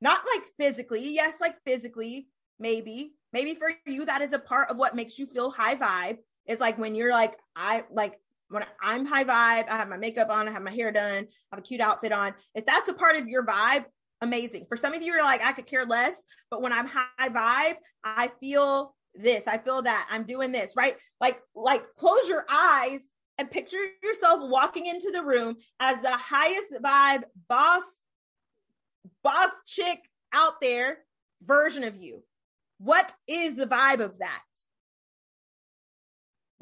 Not 0.00 0.22
like 0.34 0.44
physically. 0.58 1.14
Yes, 1.14 1.40
like 1.40 1.56
physically, 1.64 2.28
maybe. 2.58 3.12
Maybe 3.32 3.54
for 3.54 3.72
you, 3.86 4.04
that 4.04 4.22
is 4.22 4.32
a 4.32 4.38
part 4.38 4.70
of 4.70 4.76
what 4.76 4.94
makes 4.94 5.18
you 5.18 5.26
feel 5.26 5.50
high 5.50 5.74
vibe. 5.74 6.18
It's 6.46 6.60
like 6.60 6.78
when 6.78 6.94
you're 6.94 7.10
like, 7.10 7.36
I 7.56 7.84
like 7.90 8.20
when 8.54 8.64
I'm 8.80 9.04
high 9.04 9.24
vibe, 9.24 9.68
I 9.68 9.76
have 9.76 9.88
my 9.88 9.96
makeup 9.96 10.30
on, 10.30 10.48
I 10.48 10.52
have 10.52 10.62
my 10.62 10.70
hair 10.70 10.92
done, 10.92 11.26
I 11.26 11.56
have 11.56 11.58
a 11.58 11.62
cute 11.62 11.80
outfit 11.80 12.12
on. 12.12 12.34
If 12.54 12.64
that's 12.64 12.88
a 12.88 12.94
part 12.94 13.16
of 13.16 13.28
your 13.28 13.44
vibe, 13.44 13.84
amazing. 14.20 14.64
For 14.68 14.76
some 14.76 14.94
of 14.94 15.02
you, 15.02 15.12
you're 15.12 15.24
like, 15.24 15.42
I 15.42 15.52
could 15.52 15.66
care 15.66 15.84
less, 15.84 16.22
but 16.50 16.62
when 16.62 16.72
I'm 16.72 16.86
high 16.86 17.28
vibe, 17.28 17.76
I 18.04 18.30
feel 18.40 18.94
this, 19.14 19.48
I 19.48 19.58
feel 19.58 19.82
that, 19.82 20.08
I'm 20.08 20.24
doing 20.24 20.52
this, 20.52 20.74
right? 20.76 20.96
Like, 21.20 21.40
like 21.54 21.92
close 21.94 22.28
your 22.28 22.46
eyes 22.48 23.02
and 23.38 23.50
picture 23.50 23.76
yourself 24.02 24.38
walking 24.42 24.86
into 24.86 25.10
the 25.10 25.24
room 25.24 25.56
as 25.80 26.00
the 26.00 26.12
highest 26.12 26.72
vibe 26.82 27.24
boss, 27.48 27.82
boss 29.24 29.50
chick 29.66 29.98
out 30.32 30.60
there 30.60 30.98
version 31.44 31.82
of 31.82 31.96
you. 31.96 32.22
What 32.78 33.12
is 33.26 33.56
the 33.56 33.66
vibe 33.66 34.00
of 34.00 34.18
that? 34.18 34.42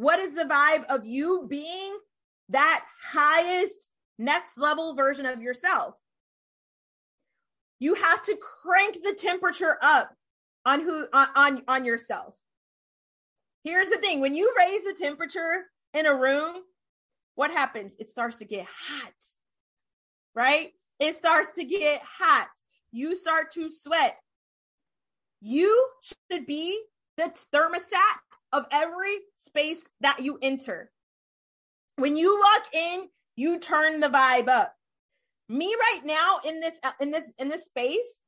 What 0.03 0.19
is 0.19 0.35
the 0.35 0.43
vibe 0.43 0.85
of 0.87 1.07
you 1.07 1.47
being 1.49 1.97
that 2.49 2.85
highest 3.05 3.89
next 4.19 4.59
level 4.59 4.97
version 4.97 5.27
of 5.27 5.41
yourself? 5.41 5.95
You 7.79 7.95
have 7.95 8.21
to 8.23 8.37
crank 8.37 8.99
the 9.05 9.15
temperature 9.15 9.79
up 9.81 10.13
on 10.67 10.81
who 10.81 11.07
on 11.13 11.63
on 11.69 11.85
yourself. 11.85 12.35
Here's 13.63 13.91
the 13.91 13.97
thing, 13.99 14.19
when 14.19 14.35
you 14.35 14.53
raise 14.59 14.83
the 14.83 14.97
temperature 15.01 15.67
in 15.95 16.07
a 16.07 16.17
room, 16.17 16.57
what 17.37 17.53
happens? 17.53 17.95
It 18.01 18.11
starts 18.11 18.39
to 18.39 18.45
get 18.45 18.67
hot. 18.67 19.13
Right? 20.35 20.71
It 20.99 21.15
starts 21.15 21.53
to 21.53 21.65
get 21.65 22.03
hot. 22.03 22.49
You 22.91 23.15
start 23.15 23.53
to 23.53 23.71
sweat. 23.71 24.17
You 25.41 25.89
should 26.03 26.45
be 26.45 26.83
the 27.17 27.33
thermostat 27.55 28.19
of 28.53 28.67
every 28.71 29.19
space 29.39 29.89
that 30.01 30.21
you 30.21 30.39
enter. 30.43 30.91
When 31.97 32.17
you 32.17 32.39
walk 32.39 32.75
in, 32.75 33.09
you 33.37 33.59
turn 33.59 34.01
the 34.01 34.09
vibe 34.09 34.49
up. 34.49 34.75
Me 35.49 35.75
right 35.79 36.01
now 36.05 36.39
in 36.45 36.61
this 36.61 36.75
in 37.01 37.11
this 37.11 37.33
in 37.39 37.49
this 37.49 37.65
space, 37.65 38.23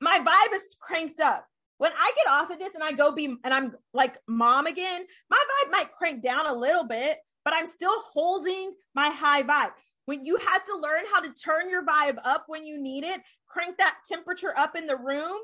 my 0.00 0.18
vibe 0.18 0.54
is 0.54 0.76
cranked 0.80 1.20
up. 1.20 1.46
When 1.78 1.92
I 1.92 2.12
get 2.16 2.32
off 2.32 2.50
of 2.50 2.58
this 2.58 2.74
and 2.74 2.82
I 2.82 2.92
go 2.92 3.12
be 3.12 3.26
and 3.26 3.54
I'm 3.54 3.74
like 3.92 4.16
mom 4.26 4.66
again, 4.66 5.04
my 5.30 5.36
vibe 5.36 5.70
might 5.70 5.92
crank 5.92 6.22
down 6.22 6.46
a 6.46 6.54
little 6.54 6.84
bit, 6.84 7.18
but 7.44 7.54
I'm 7.54 7.66
still 7.66 7.94
holding 8.12 8.72
my 8.94 9.10
high 9.10 9.42
vibe. 9.42 9.72
When 10.06 10.24
you 10.24 10.36
have 10.36 10.64
to 10.64 10.78
learn 10.80 11.04
how 11.12 11.20
to 11.20 11.32
turn 11.32 11.68
your 11.68 11.84
vibe 11.84 12.18
up 12.24 12.44
when 12.46 12.64
you 12.64 12.80
need 12.80 13.04
it, 13.04 13.20
crank 13.46 13.78
that 13.78 13.96
temperature 14.10 14.56
up 14.56 14.76
in 14.76 14.86
the 14.86 14.96
room, 14.96 15.36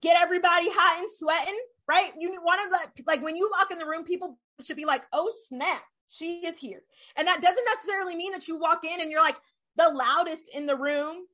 get 0.00 0.20
everybody 0.20 0.66
hot 0.68 1.00
and 1.00 1.08
sweating, 1.10 1.58
right? 1.88 2.10
You 2.18 2.30
want 2.42 2.60
to 2.62 2.70
let, 2.70 3.06
like, 3.06 3.22
when 3.22 3.36
you 3.36 3.50
walk 3.58 3.70
in 3.70 3.78
the 3.78 3.86
room, 3.86 4.04
people 4.04 4.38
should 4.62 4.76
be 4.76 4.84
like, 4.84 5.02
oh, 5.12 5.32
snap, 5.48 5.82
she 6.08 6.46
is 6.46 6.58
here. 6.58 6.82
And 7.16 7.28
that 7.28 7.42
doesn't 7.42 7.64
necessarily 7.74 8.14
mean 8.14 8.32
that 8.32 8.48
you 8.48 8.58
walk 8.58 8.84
in 8.84 9.00
and 9.00 9.10
you're 9.10 9.22
like 9.22 9.36
the 9.76 9.90
loudest 9.90 10.48
in 10.54 10.66
the 10.66 10.76
room 10.76 11.26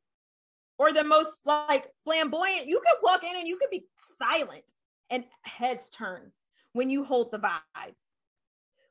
or 0.78 0.92
the 0.92 1.04
most 1.04 1.40
like 1.44 1.86
flamboyant. 2.04 2.66
You 2.66 2.80
could 2.80 2.98
walk 3.02 3.22
in 3.24 3.36
and 3.36 3.46
you 3.46 3.58
could 3.58 3.70
be 3.70 3.86
silent 4.18 4.64
and 5.10 5.24
heads 5.42 5.90
turn 5.90 6.32
when 6.72 6.90
you 6.90 7.04
hold 7.04 7.30
the 7.30 7.38
vibe. 7.38 7.94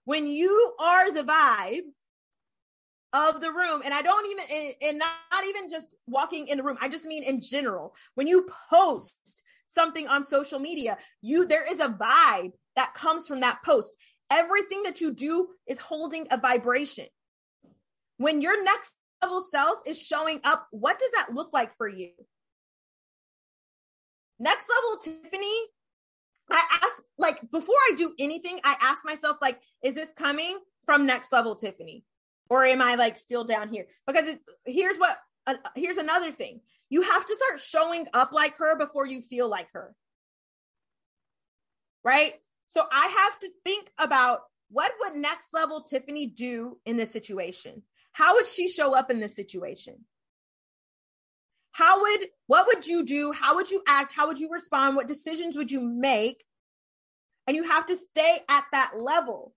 When 0.06 0.28
you 0.28 0.74
are 0.80 1.12
the 1.12 1.24
vibe, 1.24 1.84
of 3.12 3.42
the 3.42 3.52
room 3.52 3.82
and 3.84 3.92
i 3.92 4.02
don't 4.02 4.28
even 4.28 4.76
and 4.82 5.00
not 5.00 5.44
even 5.48 5.68
just 5.68 5.96
walking 6.06 6.48
in 6.48 6.58
the 6.58 6.64
room 6.64 6.78
i 6.80 6.88
just 6.88 7.06
mean 7.06 7.24
in 7.24 7.42
general 7.42 7.96
when 8.14 8.28
you 8.28 8.48
post 8.70 9.44
something 9.70 10.08
on 10.08 10.24
social 10.24 10.60
media, 10.60 10.98
you 11.22 11.46
there 11.46 11.72
is 11.72 11.80
a 11.80 11.88
vibe 11.88 12.52
that 12.76 12.94
comes 12.94 13.28
from 13.28 13.40
that 13.40 13.60
post. 13.64 13.96
Everything 14.30 14.84
that 14.84 15.00
you 15.00 15.14
do 15.14 15.48
is 15.68 15.80
holding 15.80 16.28
a 16.30 16.38
vibration. 16.38 17.06
When 18.18 18.42
your 18.42 18.62
next 18.64 18.94
level 19.24 19.42
self 19.42 19.80
is 19.86 20.02
showing 20.02 20.42
up, 20.44 20.68
what 20.72 21.00
does 21.00 21.12
that 21.12 21.34
look 21.34 21.54
like 21.54 21.76
for 21.78 21.88
you? 21.88 22.10
Next 24.40 24.70
level 24.70 25.00
Tiffany, 25.00 25.60
I 26.52 26.64
ask 26.82 27.04
like 27.18 27.40
before 27.52 27.76
I 27.76 27.94
do 27.96 28.14
anything, 28.20 28.60
I 28.64 28.76
ask 28.82 29.06
myself 29.06 29.38
like 29.42 29.60
is 29.84 29.96
this 29.96 30.12
coming 30.18 30.58
from 30.86 31.06
next 31.06 31.32
level 31.32 31.56
Tiffany? 31.56 32.04
Or 32.50 32.66
am 32.66 32.82
I 32.82 32.96
like 32.96 33.18
still 33.18 33.44
down 33.44 33.70
here? 33.70 33.86
Because 34.08 34.28
it, 34.28 34.40
here's 34.66 34.98
what 34.98 35.18
uh, 35.46 35.56
here's 35.76 35.98
another 35.98 36.32
thing. 36.32 36.62
You 36.90 37.04
have 37.04 37.26
to 37.26 37.36
start 37.36 37.60
showing 37.62 38.08
up 38.14 38.32
like 38.32 38.56
her 38.58 38.78
before 38.78 39.06
you 39.06 39.22
feel 39.22 39.48
like 39.48 39.72
her. 39.74 39.94
Right? 42.04 42.34
So 42.68 42.84
I 42.92 43.08
have 43.08 43.40
to 43.40 43.50
think 43.64 43.90
about 43.98 44.42
what 44.70 44.92
would 45.00 45.16
next 45.16 45.48
level 45.54 45.82
Tiffany 45.82 46.28
do 46.28 46.78
in 46.86 46.98
this 46.98 47.12
situation? 47.12 47.84
How 48.12 48.36
would 48.36 48.46
she 48.46 48.68
show 48.68 48.94
up 48.94 49.10
in 49.10 49.20
this 49.20 49.36
situation? 49.36 50.06
How 51.72 52.02
would 52.02 52.28
what 52.48 52.68
would 52.68 52.86
you 52.86 53.06
do? 53.06 53.32
How 53.32 53.56
would 53.56 53.70
you 53.70 53.82
act? 53.88 54.12
How 54.12 54.28
would 54.28 54.40
you 54.40 54.50
respond? 54.52 54.96
What 54.96 55.08
decisions 55.08 55.56
would 55.56 55.72
you 55.72 55.82
make? 55.82 56.44
And 57.48 57.56
you 57.56 57.64
have 57.64 57.86
to 57.88 57.96
stay 57.96 58.40
at 58.48 58.66
that 58.72 58.94
level. 59.00 59.54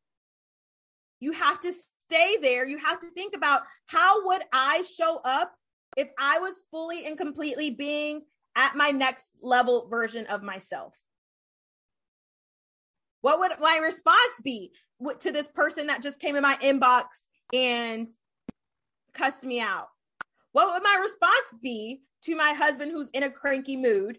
You 1.20 1.32
have 1.32 1.60
to 1.60 1.72
stay 2.06 2.36
there. 2.40 2.66
You 2.66 2.78
have 2.78 3.00
to 3.00 3.10
think 3.10 3.34
about 3.34 3.62
how 3.86 4.26
would 4.26 4.42
I 4.52 4.82
show 4.82 5.20
up 5.24 5.52
if 5.96 6.08
I 6.18 6.38
was 6.38 6.62
fully 6.70 7.06
and 7.06 7.16
completely 7.16 7.70
being 7.70 8.22
at 8.56 8.76
my 8.76 8.90
next 8.90 9.30
level 9.40 9.88
version 9.88 10.26
of 10.26 10.42
myself? 10.42 10.94
What 13.20 13.38
would 13.38 13.52
my 13.60 13.76
response 13.76 14.40
be 14.42 14.72
to 15.20 15.32
this 15.32 15.48
person 15.48 15.86
that 15.86 16.02
just 16.02 16.18
came 16.18 16.36
in 16.36 16.42
my 16.42 16.56
inbox 16.56 17.04
and 17.52 18.08
cussed 19.14 19.44
me 19.44 19.60
out? 19.60 19.88
What 20.52 20.72
would 20.72 20.82
my 20.82 20.98
response 21.00 21.54
be 21.62 22.02
to 22.24 22.36
my 22.36 22.52
husband 22.52 22.90
who's 22.90 23.08
in 23.12 23.22
a 23.22 23.30
cranky 23.30 23.76
mood 23.76 24.18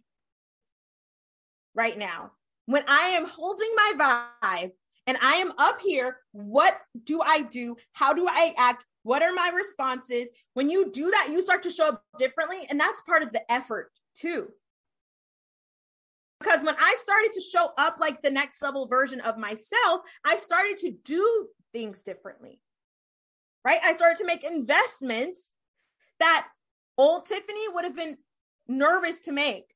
right 1.76 1.98
now? 1.98 2.32
When 2.66 2.84
I 2.88 3.10
am 3.10 3.28
holding 3.28 3.72
my 3.76 4.30
vibe 4.42 4.72
and 5.06 5.18
I 5.22 5.34
am 5.36 5.52
up 5.58 5.82
here, 5.82 6.18
what 6.32 6.80
do 7.04 7.22
I 7.22 7.42
do? 7.42 7.76
How 7.92 8.14
do 8.14 8.26
I 8.28 8.54
act? 8.58 8.86
What 9.04 9.22
are 9.22 9.34
my 9.34 9.52
responses? 9.54 10.30
When 10.54 10.70
you 10.70 10.92
do 10.92 11.12
that, 11.12 11.30
you 11.32 11.42
start 11.42 11.64
to 11.64 11.70
show 11.70 11.90
up 11.90 12.04
differently. 12.18 12.66
And 12.70 12.80
that's 12.80 13.02
part 13.02 13.22
of 13.22 13.32
the 13.32 13.50
effort 13.52 13.92
too. 14.16 14.48
Because 16.40 16.64
when 16.64 16.76
I 16.78 16.96
started 17.02 17.32
to 17.34 17.42
show 17.42 17.72
up 17.78 17.98
like 18.00 18.22
the 18.22 18.32
next 18.32 18.62
level 18.62 18.88
version 18.88 19.22
of 19.22 19.38
myself, 19.38 20.02
I 20.26 20.38
started 20.38 20.78
to 20.78 20.92
do 21.04 21.48
things 21.74 22.04
differently. 22.04 22.60
Right? 23.66 23.80
I 23.84 23.94
started 23.94 24.18
to 24.18 24.26
make 24.26 24.44
investments 24.44 25.54
that 26.20 26.48
old 26.98 27.26
Tiffany 27.26 27.70
would 27.70 27.86
have 27.86 27.96
been 27.96 28.18
nervous 28.68 29.20
to 29.22 29.32
make. 29.32 29.74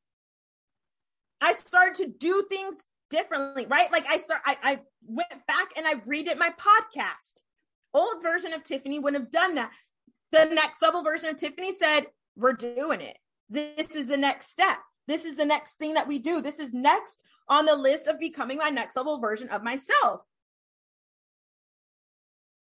I 1.39 1.53
started 1.53 1.95
to 1.95 2.07
do 2.07 2.45
things 2.49 2.77
differently, 3.09 3.65
right? 3.67 3.91
Like 3.91 4.05
I 4.09 4.17
start 4.17 4.41
I, 4.45 4.57
I 4.63 4.79
went 5.05 5.29
back 5.47 5.67
and 5.75 5.87
I 5.87 5.95
redid 5.95 6.37
my 6.37 6.49
podcast 6.49 7.41
old 7.97 8.21
version 8.21 8.53
of 8.53 8.63
Tiffany 8.63 8.99
wouldn't 8.99 9.23
have 9.23 9.31
done 9.31 9.55
that. 9.55 9.71
The 10.31 10.45
next 10.45 10.81
level 10.81 11.03
version 11.03 11.29
of 11.29 11.37
Tiffany 11.37 11.73
said, 11.73 12.07
We're 12.35 12.53
doing 12.53 13.01
it. 13.01 13.17
This 13.49 13.95
is 13.95 14.07
the 14.07 14.17
next 14.17 14.49
step. 14.49 14.77
This 15.07 15.23
is 15.23 15.37
the 15.37 15.45
next 15.45 15.75
thing 15.75 15.93
that 15.93 16.07
we 16.07 16.19
do. 16.19 16.41
This 16.41 16.59
is 16.59 16.73
next 16.73 17.23
on 17.47 17.65
the 17.65 17.75
list 17.75 18.07
of 18.07 18.19
becoming 18.19 18.57
my 18.57 18.69
next 18.69 18.95
level 18.97 19.19
version 19.19 19.49
of 19.49 19.63
myself. 19.63 20.21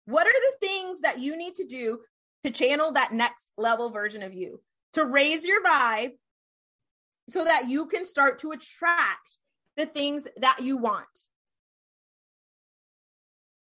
What 0.06 0.28
are 0.28 0.32
the 0.32 0.68
things 0.68 1.02
that 1.02 1.20
you 1.20 1.36
need 1.36 1.56
to 1.56 1.66
do 1.66 2.00
to 2.44 2.52
channel 2.52 2.92
that 2.94 3.14
next 3.14 3.52
level 3.58 3.90
version 3.90 4.24
of 4.24 4.34
you? 4.34 4.62
To 4.94 5.06
raise 5.06 5.46
your 5.46 5.64
vibe 5.64 6.12
so 7.28 7.44
that 7.44 7.70
you 7.70 7.86
can 7.86 8.06
start 8.06 8.40
to 8.40 8.52
attract 8.52 9.38
the 9.78 9.86
things 9.86 10.28
that 10.38 10.62
you 10.62 10.78
want. 10.78 11.08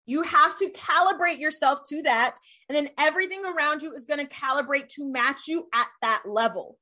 You 0.06 0.22
have 0.22 0.56
to 0.58 0.70
calibrate 0.70 1.38
yourself 1.38 1.80
to 1.88 2.02
that. 2.02 2.36
And 2.68 2.76
then 2.76 2.88
everything 2.98 3.42
around 3.44 3.82
you 3.82 3.94
is 3.94 4.04
going 4.04 4.24
to 4.24 4.34
calibrate 4.34 4.88
to 4.94 5.10
match 5.10 5.48
you 5.48 5.68
at 5.72 5.86
that 6.02 6.22
level. 6.26 6.78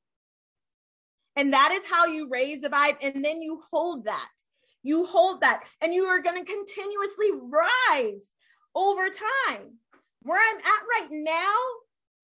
And 1.37 1.53
that 1.53 1.73
is 1.73 1.85
how 1.87 2.07
you 2.07 2.29
raise 2.29 2.61
the 2.61 2.69
vibe. 2.69 2.97
And 3.01 3.25
then 3.25 3.41
you 3.41 3.63
hold 3.71 4.05
that. 4.05 4.29
You 4.83 5.07
hold 5.07 5.41
that. 5.41 5.65
And 5.81 5.95
you 5.95 6.05
are 6.05 6.21
going 6.21 6.45
to 6.45 6.53
continuously 6.53 7.29
rise 7.41 8.29
over 8.75 9.09
time. 9.09 9.79
Where 10.23 10.41
I'm 10.41 10.59
at 10.59 10.65
right 11.01 11.09
now 11.11 11.55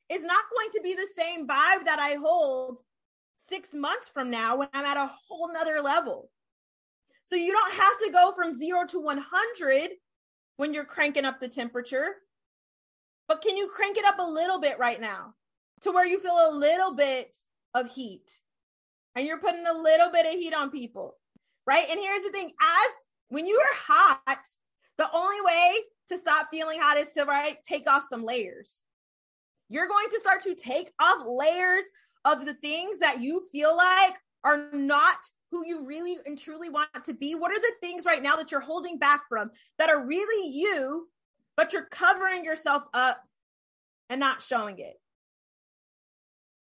is 0.09 0.24
not 0.24 0.44
going 0.55 0.70
to 0.72 0.80
be 0.82 0.94
the 0.94 1.09
same 1.16 1.46
vibe 1.46 1.84
that 1.84 1.99
I 1.99 2.16
hold 2.20 2.80
six 3.36 3.72
months 3.72 4.09
from 4.09 4.30
now 4.30 4.57
when 4.57 4.68
I'm 4.72 4.84
at 4.84 4.96
a 4.96 5.11
whole 5.28 5.53
nother 5.53 5.80
level. 5.82 6.30
So 7.24 7.36
you 7.36 7.53
don't 7.53 7.74
have 7.74 7.99
to 7.99 8.11
go 8.11 8.32
from 8.36 8.55
zero 8.55 8.86
to 8.86 9.01
100 9.01 9.90
when 10.59 10.74
you're 10.74 10.84
cranking 10.84 11.24
up 11.24 11.40
the 11.40 11.48
temperature. 11.48 12.16
But 13.26 13.40
can 13.40 13.56
you 13.56 13.68
crank 13.68 13.96
it 13.96 14.04
up 14.04 14.18
a 14.18 14.22
little 14.22 14.61
bit 14.61 14.78
right 14.78 15.00
now 15.00 15.34
to 15.82 15.90
where 15.90 16.04
you 16.04 16.20
feel 16.20 16.50
a 16.50 16.56
little 16.56 16.94
bit 16.94 17.34
of 17.74 17.90
heat 17.90 18.38
and 19.14 19.26
you're 19.26 19.40
putting 19.40 19.66
a 19.66 19.72
little 19.72 20.11
bit 20.11 20.26
of 20.26 20.32
heat 20.32 20.54
on 20.54 20.70
people, 20.70 21.16
right? 21.66 21.88
And 21.88 21.98
here's 21.98 22.24
the 22.24 22.30
thing 22.30 22.46
as 22.46 22.90
when 23.28 23.46
you 23.46 23.56
are 23.56 23.76
hot, 24.26 24.46
the 24.98 25.09
only 25.14 25.40
way 25.42 25.74
to 26.09 26.18
stop 26.18 26.48
feeling 26.50 26.80
hot 26.80 26.98
is 26.98 27.12
to, 27.12 27.24
right, 27.24 27.59
take 27.66 27.88
off 27.88 28.04
some 28.04 28.24
layers. 28.24 28.82
You're 29.68 29.88
going 29.88 30.09
to 30.11 30.20
start 30.20 30.42
to 30.44 30.54
take 30.54 30.92
off 30.98 31.26
layers 31.26 31.84
of 32.24 32.46
the 32.46 32.54
things 32.54 32.98
that 32.98 33.20
you 33.20 33.42
feel 33.52 33.76
like 33.76 34.16
are 34.42 34.70
not 34.72 35.18
who 35.51 35.66
you 35.66 35.84
really 35.84 36.16
and 36.26 36.38
truly 36.38 36.68
want 36.68 36.88
to 37.05 37.14
be? 37.14 37.34
What 37.34 37.53
are 37.53 37.61
the 37.61 37.72
things 37.80 38.05
right 38.05 38.22
now 38.22 38.36
that 38.36 38.53
you're 38.53 38.61
holding 38.61 38.99
back 38.99 39.22
from 39.28 39.51
that 39.78 39.90
are 39.90 40.07
really 40.07 40.53
you, 40.53 41.09
but 41.57 41.72
you're 41.72 41.86
covering 41.90 42.44
yourself 42.44 42.82
up 42.92 43.22
and 44.11 44.20
not 44.20 44.42
showing 44.42 44.78
it? 44.78 44.94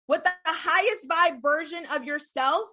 With 0.07 0.23
the 0.23 0.31
highest 0.45 1.07
vibe 1.09 1.41
version 1.41 1.85
of 1.91 2.03
yourself, 2.03 2.69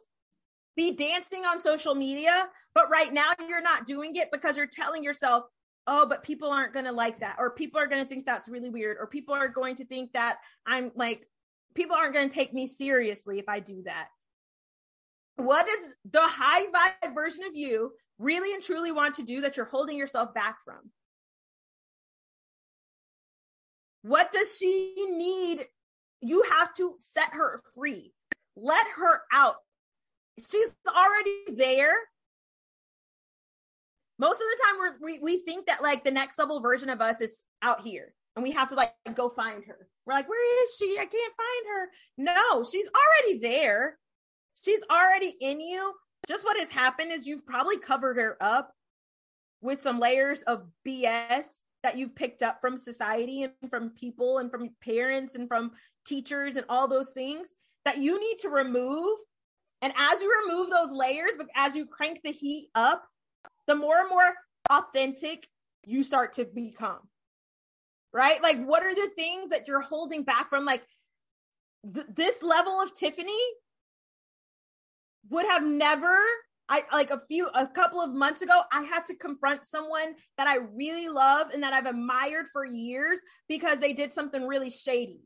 be 0.76 0.92
dancing 0.92 1.44
on 1.44 1.60
social 1.60 1.94
media, 1.94 2.48
but 2.74 2.90
right 2.90 3.12
now 3.12 3.32
you're 3.46 3.62
not 3.62 3.86
doing 3.86 4.16
it 4.16 4.28
because 4.32 4.56
you're 4.56 4.66
telling 4.66 5.04
yourself, 5.04 5.44
oh, 5.86 6.06
but 6.06 6.22
people 6.22 6.50
aren't 6.50 6.72
going 6.72 6.86
to 6.86 6.92
like 6.92 7.20
that, 7.20 7.36
or 7.38 7.50
people 7.50 7.80
are 7.80 7.86
going 7.86 8.02
to 8.02 8.08
think 8.08 8.24
that's 8.24 8.48
really 8.48 8.70
weird, 8.70 8.96
or 8.98 9.06
people 9.06 9.34
are 9.34 9.48
going 9.48 9.76
to 9.76 9.84
think 9.84 10.12
that 10.12 10.38
I'm 10.66 10.90
like, 10.94 11.26
people 11.74 11.96
aren't 11.96 12.14
going 12.14 12.28
to 12.28 12.34
take 12.34 12.52
me 12.52 12.66
seriously 12.66 13.38
if 13.38 13.48
I 13.48 13.60
do 13.60 13.82
that 13.84 14.08
what 15.36 15.68
is 15.68 15.94
the 16.10 16.20
high 16.22 16.66
vibe 16.66 17.14
version 17.14 17.44
of 17.44 17.54
you 17.54 17.92
really 18.18 18.54
and 18.54 18.62
truly 18.62 18.92
want 18.92 19.16
to 19.16 19.22
do 19.22 19.40
that 19.40 19.56
you're 19.56 19.66
holding 19.66 19.96
yourself 19.96 20.34
back 20.34 20.56
from? 20.64 20.90
What 24.02 24.32
does 24.32 24.56
she 24.56 24.94
need? 25.08 25.64
You 26.20 26.44
have 26.58 26.74
to 26.74 26.94
set 26.98 27.34
her 27.34 27.62
free. 27.74 28.12
Let 28.56 28.86
her 28.96 29.22
out. 29.32 29.56
She's 30.38 30.74
already 30.86 31.56
there. 31.56 31.94
Most 34.18 34.40
of 34.40 34.46
the 34.50 34.62
time 34.64 34.98
we 35.02 35.18
we 35.18 35.38
think 35.38 35.66
that 35.66 35.82
like 35.82 36.04
the 36.04 36.10
next 36.10 36.38
level 36.38 36.60
version 36.60 36.90
of 36.90 37.00
us 37.00 37.20
is 37.20 37.44
out 37.60 37.80
here 37.80 38.14
and 38.36 38.42
we 38.42 38.52
have 38.52 38.68
to 38.68 38.74
like 38.74 38.92
go 39.14 39.28
find 39.28 39.64
her. 39.64 39.88
We're 40.06 40.14
like, 40.14 40.28
where 40.28 40.64
is 40.64 40.74
she? 40.78 40.96
I 40.98 41.06
can't 41.06 41.12
find 41.12 41.66
her. 41.74 41.88
No, 42.18 42.64
she's 42.64 42.88
already 42.88 43.38
there. 43.38 43.98
She's 44.62 44.82
already 44.90 45.34
in 45.40 45.60
you. 45.60 45.92
Just 46.28 46.44
what 46.44 46.58
has 46.58 46.70
happened 46.70 47.10
is 47.10 47.26
you've 47.26 47.46
probably 47.46 47.78
covered 47.78 48.16
her 48.16 48.36
up 48.40 48.72
with 49.60 49.82
some 49.82 49.98
layers 49.98 50.42
of 50.42 50.66
BS 50.86 51.46
that 51.82 51.98
you've 51.98 52.14
picked 52.14 52.42
up 52.42 52.60
from 52.60 52.78
society 52.78 53.42
and 53.42 53.52
from 53.68 53.90
people 53.90 54.38
and 54.38 54.50
from 54.50 54.70
parents 54.80 55.34
and 55.34 55.48
from 55.48 55.72
teachers 56.06 56.56
and 56.56 56.64
all 56.68 56.86
those 56.86 57.10
things 57.10 57.54
that 57.84 57.98
you 57.98 58.20
need 58.20 58.38
to 58.38 58.48
remove. 58.48 59.18
And 59.80 59.92
as 59.96 60.22
you 60.22 60.42
remove 60.46 60.70
those 60.70 60.92
layers, 60.92 61.32
but 61.36 61.48
as 61.56 61.74
you 61.74 61.86
crank 61.86 62.20
the 62.22 62.30
heat 62.30 62.68
up, 62.76 63.04
the 63.66 63.74
more 63.74 64.00
and 64.00 64.08
more 64.08 64.32
authentic 64.70 65.48
you 65.84 66.04
start 66.04 66.34
to 66.34 66.44
become. 66.44 67.00
Right? 68.12 68.40
Like, 68.42 68.62
what 68.64 68.84
are 68.84 68.94
the 68.94 69.10
things 69.16 69.50
that 69.50 69.66
you're 69.66 69.80
holding 69.80 70.22
back 70.22 70.50
from? 70.50 70.64
Like, 70.64 70.84
th- 71.92 72.06
this 72.14 72.42
level 72.42 72.80
of 72.80 72.94
Tiffany 72.94 73.40
would 75.30 75.46
have 75.46 75.64
never 75.64 76.16
I 76.68 76.84
like 76.92 77.10
a 77.10 77.20
few 77.28 77.48
a 77.48 77.66
couple 77.66 78.00
of 78.00 78.14
months 78.14 78.40
ago 78.40 78.62
I 78.72 78.82
had 78.82 79.04
to 79.06 79.16
confront 79.16 79.66
someone 79.66 80.14
that 80.38 80.46
I 80.46 80.56
really 80.74 81.08
love 81.08 81.50
and 81.52 81.62
that 81.62 81.72
I've 81.72 81.86
admired 81.86 82.46
for 82.52 82.64
years 82.64 83.20
because 83.48 83.78
they 83.78 83.92
did 83.92 84.12
something 84.12 84.46
really 84.46 84.70
shady. 84.70 85.20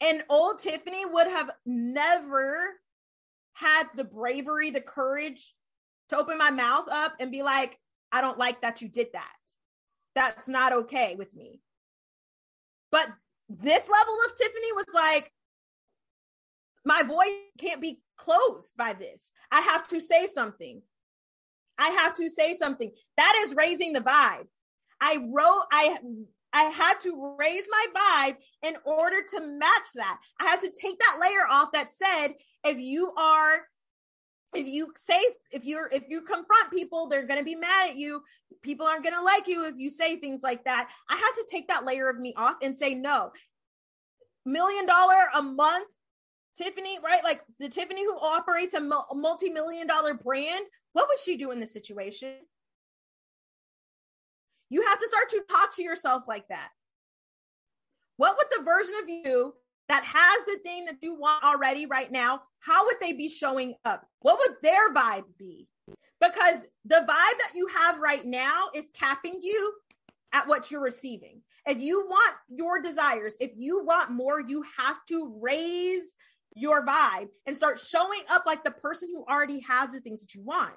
And 0.00 0.24
old 0.28 0.58
Tiffany 0.58 1.06
would 1.06 1.28
have 1.28 1.50
never 1.64 2.70
had 3.52 3.84
the 3.94 4.02
bravery, 4.02 4.70
the 4.70 4.80
courage 4.80 5.54
to 6.08 6.16
open 6.16 6.36
my 6.36 6.50
mouth 6.50 6.88
up 6.90 7.14
and 7.20 7.30
be 7.30 7.42
like, 7.42 7.78
I 8.10 8.20
don't 8.20 8.38
like 8.38 8.62
that 8.62 8.82
you 8.82 8.88
did 8.88 9.08
that. 9.12 9.32
That's 10.14 10.48
not 10.48 10.72
okay 10.72 11.14
with 11.16 11.34
me. 11.36 11.60
But 12.90 13.08
this 13.48 13.88
level 13.88 14.16
of 14.26 14.34
Tiffany 14.34 14.72
was 14.72 14.86
like, 14.92 15.30
my 16.84 17.02
voice 17.02 17.28
can't 17.58 17.80
be 17.80 18.00
closed 18.16 18.76
by 18.76 18.92
this. 18.92 19.32
I 19.50 19.60
have 19.60 19.86
to 19.88 20.00
say 20.00 20.26
something. 20.26 20.82
I 21.78 21.88
have 21.88 22.14
to 22.16 22.28
say 22.28 22.54
something. 22.54 22.90
That 23.16 23.42
is 23.44 23.54
raising 23.54 23.92
the 23.92 24.00
vibe. 24.00 24.46
I 25.00 25.16
wrote, 25.16 25.64
I 25.72 25.98
I 26.52 26.64
had 26.64 27.00
to 27.00 27.36
raise 27.38 27.64
my 27.70 27.86
vibe 27.96 28.36
in 28.62 28.76
order 28.84 29.22
to 29.30 29.40
match 29.40 29.88
that. 29.94 30.18
I 30.38 30.44
had 30.44 30.60
to 30.60 30.70
take 30.70 30.98
that 30.98 31.18
layer 31.20 31.46
off 31.50 31.72
that 31.72 31.90
said, 31.90 32.34
if 32.62 32.78
you 32.78 33.12
are, 33.16 33.62
if 34.54 34.66
you 34.66 34.92
say, 34.96 35.18
if 35.50 35.64
you're, 35.64 35.88
if 35.90 36.04
you 36.08 36.20
confront 36.20 36.70
people, 36.70 37.08
they're 37.08 37.26
going 37.26 37.38
to 37.38 37.44
be 37.44 37.54
mad 37.54 37.90
at 37.90 37.96
you. 37.96 38.22
People 38.60 38.86
aren't 38.86 39.02
going 39.02 39.14
to 39.14 39.22
like 39.22 39.48
you 39.48 39.64
if 39.64 39.78
you 39.78 39.88
say 39.88 40.16
things 40.16 40.42
like 40.42 40.64
that. 40.64 40.90
I 41.08 41.16
had 41.16 41.32
to 41.36 41.46
take 41.50 41.68
that 41.68 41.86
layer 41.86 42.10
of 42.10 42.20
me 42.20 42.34
off 42.36 42.56
and 42.62 42.76
say, 42.76 42.94
no, 42.94 43.32
million 44.44 44.84
dollar 44.84 45.30
a 45.34 45.42
month 45.42 45.88
Tiffany, 46.56 46.98
right? 47.04 47.24
Like 47.24 47.42
the 47.58 47.68
Tiffany 47.68 48.04
who 48.04 48.18
operates 48.18 48.74
a 48.74 48.80
multi 48.80 49.50
million 49.50 49.86
dollar 49.86 50.14
brand, 50.14 50.64
what 50.92 51.08
would 51.08 51.18
she 51.18 51.36
do 51.36 51.50
in 51.50 51.60
this 51.60 51.72
situation? 51.72 52.34
You 54.70 54.82
have 54.86 54.98
to 54.98 55.08
start 55.08 55.28
to 55.30 55.42
talk 55.50 55.74
to 55.76 55.82
yourself 55.82 56.24
like 56.26 56.48
that. 56.48 56.68
What 58.16 58.36
would 58.36 58.46
the 58.56 58.64
version 58.64 58.94
of 59.02 59.08
you 59.08 59.54
that 59.88 60.04
has 60.04 60.44
the 60.46 60.58
thing 60.62 60.86
that 60.86 61.02
you 61.02 61.14
want 61.14 61.44
already 61.44 61.86
right 61.86 62.10
now, 62.10 62.42
how 62.60 62.86
would 62.86 62.96
they 63.00 63.12
be 63.12 63.28
showing 63.28 63.74
up? 63.84 64.06
What 64.20 64.38
would 64.38 64.56
their 64.62 64.92
vibe 64.94 65.24
be? 65.38 65.68
Because 66.20 66.60
the 66.84 67.04
vibe 67.06 67.06
that 67.06 67.52
you 67.54 67.66
have 67.66 67.98
right 67.98 68.24
now 68.24 68.68
is 68.74 68.86
capping 68.94 69.38
you 69.42 69.74
at 70.32 70.48
what 70.48 70.70
you're 70.70 70.80
receiving. 70.80 71.42
If 71.66 71.80
you 71.80 72.06
want 72.08 72.34
your 72.48 72.80
desires, 72.80 73.34
if 73.40 73.50
you 73.54 73.84
want 73.84 74.10
more, 74.10 74.40
you 74.40 74.64
have 74.78 74.96
to 75.08 75.38
raise 75.42 76.14
your 76.56 76.84
vibe 76.84 77.28
and 77.46 77.56
start 77.56 77.78
showing 77.78 78.20
up 78.30 78.44
like 78.46 78.64
the 78.64 78.70
person 78.70 79.08
who 79.12 79.24
already 79.24 79.60
has 79.60 79.92
the 79.92 80.00
things 80.00 80.20
that 80.20 80.34
you 80.34 80.42
want. 80.42 80.72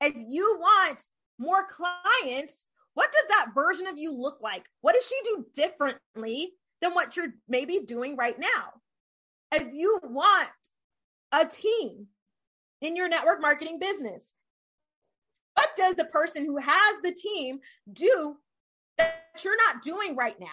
If 0.00 0.14
you 0.16 0.56
want 0.58 1.02
more 1.38 1.66
clients, 1.66 2.66
what 2.94 3.12
does 3.12 3.24
that 3.28 3.52
version 3.54 3.86
of 3.86 3.98
you 3.98 4.14
look 4.14 4.38
like? 4.40 4.66
What 4.80 4.94
does 4.94 5.06
she 5.06 5.16
do 5.24 5.46
differently 5.54 6.52
than 6.80 6.94
what 6.94 7.16
you're 7.16 7.34
maybe 7.48 7.80
doing 7.86 8.16
right 8.16 8.38
now? 8.38 8.80
If 9.52 9.72
you 9.72 9.98
want 10.02 10.48
a 11.32 11.44
team 11.44 12.06
in 12.80 12.96
your 12.96 13.08
network 13.08 13.40
marketing 13.40 13.78
business, 13.78 14.32
what 15.54 15.70
does 15.76 15.96
the 15.96 16.04
person 16.06 16.46
who 16.46 16.56
has 16.56 16.96
the 17.02 17.12
team 17.12 17.60
do 17.92 18.36
that 18.96 19.40
you're 19.44 19.56
not 19.56 19.82
doing 19.82 20.16
right 20.16 20.38
now? 20.38 20.46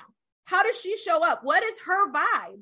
How 0.45 0.63
does 0.63 0.79
she 0.79 0.97
show 0.97 1.25
up? 1.25 1.43
What 1.43 1.63
is 1.63 1.79
her 1.85 2.11
vibe? 2.11 2.61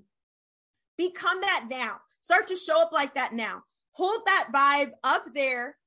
Become 0.98 1.42
that 1.42 1.66
now. 1.70 1.98
Start 2.22 2.48
to 2.48 2.56
show 2.56 2.82
up 2.82 2.92
like 2.92 3.16
that 3.16 3.34
now. 3.34 3.64
Hold 3.92 4.22
that 4.26 4.50
vibe 4.54 4.92
up 5.04 5.26
there. 5.34 5.78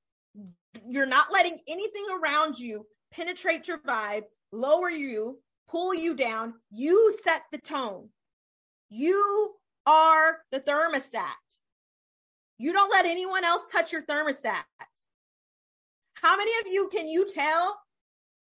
You're 0.86 1.06
not 1.06 1.32
letting 1.32 1.58
anything 1.68 2.06
around 2.10 2.58
you 2.58 2.86
penetrate 3.10 3.68
your 3.68 3.78
vibe, 3.78 4.24
lower 4.52 4.90
you, 4.90 5.38
pull 5.68 5.94
you 5.94 6.14
down. 6.14 6.54
You 6.70 7.12
set 7.24 7.42
the 7.52 7.58
tone. 7.58 8.08
You 8.90 9.54
are 9.86 10.38
the 10.52 10.60
thermostat. 10.60 11.24
You 12.58 12.72
don't 12.72 12.90
let 12.90 13.06
anyone 13.06 13.44
else 13.44 13.70
touch 13.70 13.92
your 13.92 14.02
thermostat. 14.02 14.64
How 16.14 16.36
many 16.36 16.50
of 16.60 16.72
you 16.72 16.88
can 16.92 17.08
you 17.08 17.26
tell 17.28 17.78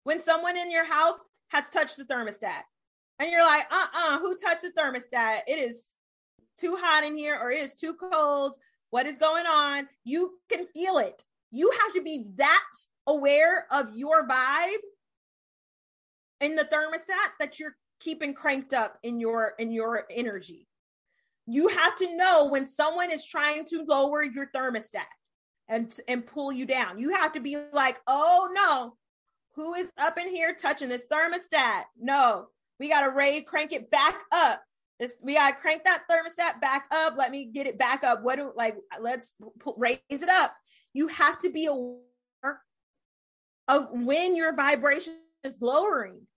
when 0.03 0.19
someone 0.19 0.57
in 0.57 0.71
your 0.71 0.85
house 0.85 1.19
has 1.49 1.69
touched 1.69 1.97
the 1.97 2.05
thermostat? 2.05 2.63
And 3.19 3.29
you're 3.29 3.45
like, 3.45 3.65
uh 3.71 3.75
uh-uh, 3.75 4.15
uh 4.15 4.19
who 4.19 4.35
touched 4.35 4.63
the 4.63 4.71
thermostat? 4.71 5.41
It 5.47 5.59
is 5.59 5.85
too 6.59 6.77
hot 6.79 7.03
in 7.03 7.17
here 7.17 7.37
or 7.39 7.51
it 7.51 7.59
is 7.59 7.73
too 7.73 7.93
cold. 7.93 8.57
What 8.89 9.05
is 9.05 9.17
going 9.17 9.45
on? 9.45 9.87
You 10.03 10.39
can 10.51 10.65
feel 10.67 10.97
it. 10.97 11.23
You 11.51 11.71
have 11.81 11.93
to 11.93 12.01
be 12.01 12.25
that 12.35 12.63
aware 13.07 13.65
of 13.71 13.95
your 13.95 14.27
vibe 14.27 14.77
in 16.41 16.55
the 16.55 16.63
thermostat 16.63 17.31
that 17.39 17.59
you're 17.59 17.75
keeping 17.99 18.33
cranked 18.33 18.73
up 18.73 18.97
in 19.03 19.19
your 19.19 19.53
in 19.59 19.71
your 19.71 20.05
energy. 20.09 20.67
You 21.45 21.67
have 21.69 21.95
to 21.97 22.15
know 22.15 22.45
when 22.45 22.65
someone 22.65 23.11
is 23.11 23.25
trying 23.25 23.65
to 23.65 23.83
lower 23.87 24.23
your 24.23 24.47
thermostat 24.55 25.07
and 25.67 25.95
and 26.07 26.25
pull 26.25 26.51
you 26.51 26.65
down. 26.65 26.99
You 26.99 27.15
have 27.15 27.31
to 27.33 27.39
be 27.39 27.57
like, 27.73 27.99
"Oh 28.07 28.49
no. 28.53 28.95
Who 29.55 29.73
is 29.73 29.91
up 29.97 30.17
in 30.17 30.29
here 30.29 30.55
touching 30.55 30.89
this 30.89 31.07
thermostat?" 31.11 31.83
No. 31.99 32.47
We 32.79 32.89
got 32.89 33.01
to 33.01 33.11
raise 33.11 33.43
crank 33.45 33.73
it 33.73 33.91
back 33.91 34.21
up. 34.31 34.63
This, 34.99 35.17
we 35.21 35.35
got 35.35 35.51
to 35.51 35.55
crank 35.55 35.83
that 35.85 36.03
thermostat 36.11 36.59
back 36.59 36.85
up. 36.91 37.15
Let 37.17 37.31
me 37.31 37.45
get 37.45 37.67
it 37.67 37.77
back 37.77 38.03
up. 38.03 38.21
What 38.21 38.35
do 38.35 38.51
like 38.55 38.75
let's 38.99 39.33
p- 39.63 39.71
raise 39.77 39.99
it 40.09 40.29
up. 40.29 40.53
You 40.93 41.07
have 41.07 41.39
to 41.39 41.49
be 41.49 41.67
aware 41.67 42.61
of 43.67 43.87
when 43.91 44.35
your 44.35 44.53
vibration 44.55 45.15
is 45.43 45.55
lowering. 45.61 46.27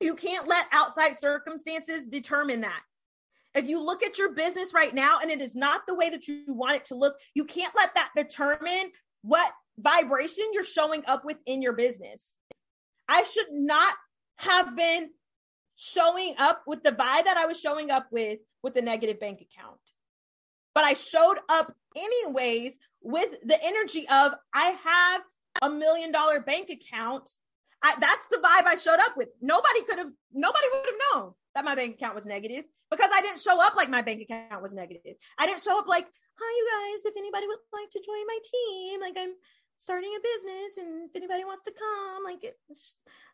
You 0.00 0.14
can't 0.14 0.46
let 0.46 0.66
outside 0.70 1.16
circumstances 1.16 2.06
determine 2.06 2.60
that. 2.60 2.80
If 3.54 3.66
you 3.66 3.84
look 3.84 4.04
at 4.04 4.18
your 4.18 4.32
business 4.32 4.72
right 4.72 4.94
now 4.94 5.18
and 5.20 5.30
it 5.30 5.40
is 5.40 5.56
not 5.56 5.80
the 5.88 5.94
way 5.94 6.10
that 6.10 6.28
you 6.28 6.44
want 6.46 6.76
it 6.76 6.84
to 6.86 6.94
look, 6.94 7.16
you 7.34 7.44
can't 7.44 7.74
let 7.74 7.94
that 7.94 8.10
determine 8.16 8.92
what 9.22 9.52
vibration 9.78 10.44
you're 10.52 10.62
showing 10.62 11.02
up 11.06 11.24
with 11.24 11.38
in 11.46 11.62
your 11.62 11.72
business. 11.72 12.36
I 13.08 13.24
should 13.24 13.50
not 13.50 13.94
have 14.36 14.76
been 14.76 15.10
showing 15.78 16.34
up 16.38 16.64
with 16.66 16.82
the 16.82 16.90
vibe 16.90 17.24
that 17.24 17.36
I 17.38 17.46
was 17.46 17.58
showing 17.58 17.90
up 17.90 18.08
with 18.10 18.40
with 18.62 18.74
the 18.74 18.82
negative 18.82 19.18
bank 19.18 19.40
account. 19.40 19.80
But 20.74 20.84
I 20.84 20.92
showed 20.92 21.38
up 21.48 21.74
anyways 21.96 22.78
with 23.00 23.30
the 23.44 23.58
energy 23.64 24.06
of 24.10 24.32
I 24.52 24.76
have 24.84 25.22
a 25.62 25.70
million 25.70 26.12
dollar 26.12 26.40
bank 26.40 26.68
account. 26.68 27.30
I, 27.82 27.94
that's 28.00 28.26
the 28.26 28.38
vibe 28.38 28.66
I 28.66 28.74
showed 28.74 28.98
up 28.98 29.16
with. 29.16 29.28
Nobody 29.40 29.82
could 29.82 29.98
have, 29.98 30.10
nobody 30.32 30.66
would 30.72 30.84
have 30.84 31.00
known 31.14 31.32
that 31.54 31.64
my 31.64 31.76
bank 31.76 31.94
account 31.94 32.16
was 32.16 32.26
negative 32.26 32.64
because 32.90 33.10
I 33.14 33.20
didn't 33.20 33.40
show 33.40 33.64
up 33.64 33.76
like 33.76 33.88
my 33.88 34.02
bank 34.02 34.20
account 34.22 34.62
was 34.62 34.74
negative. 34.74 35.14
I 35.38 35.46
didn't 35.46 35.62
show 35.62 35.78
up 35.78 35.86
like, 35.86 36.06
hi, 36.38 36.56
you 36.56 36.94
guys, 36.96 37.04
if 37.04 37.16
anybody 37.16 37.46
would 37.46 37.58
like 37.72 37.90
to 37.90 38.02
join 38.04 38.26
my 38.26 38.38
team, 38.50 39.00
like 39.00 39.14
I'm 39.16 39.34
starting 39.78 40.10
a 40.10 40.20
business 40.20 40.76
and 40.76 41.08
if 41.08 41.16
anybody 41.16 41.44
wants 41.44 41.62
to 41.62 41.72
come, 41.72 42.24
like 42.24 42.42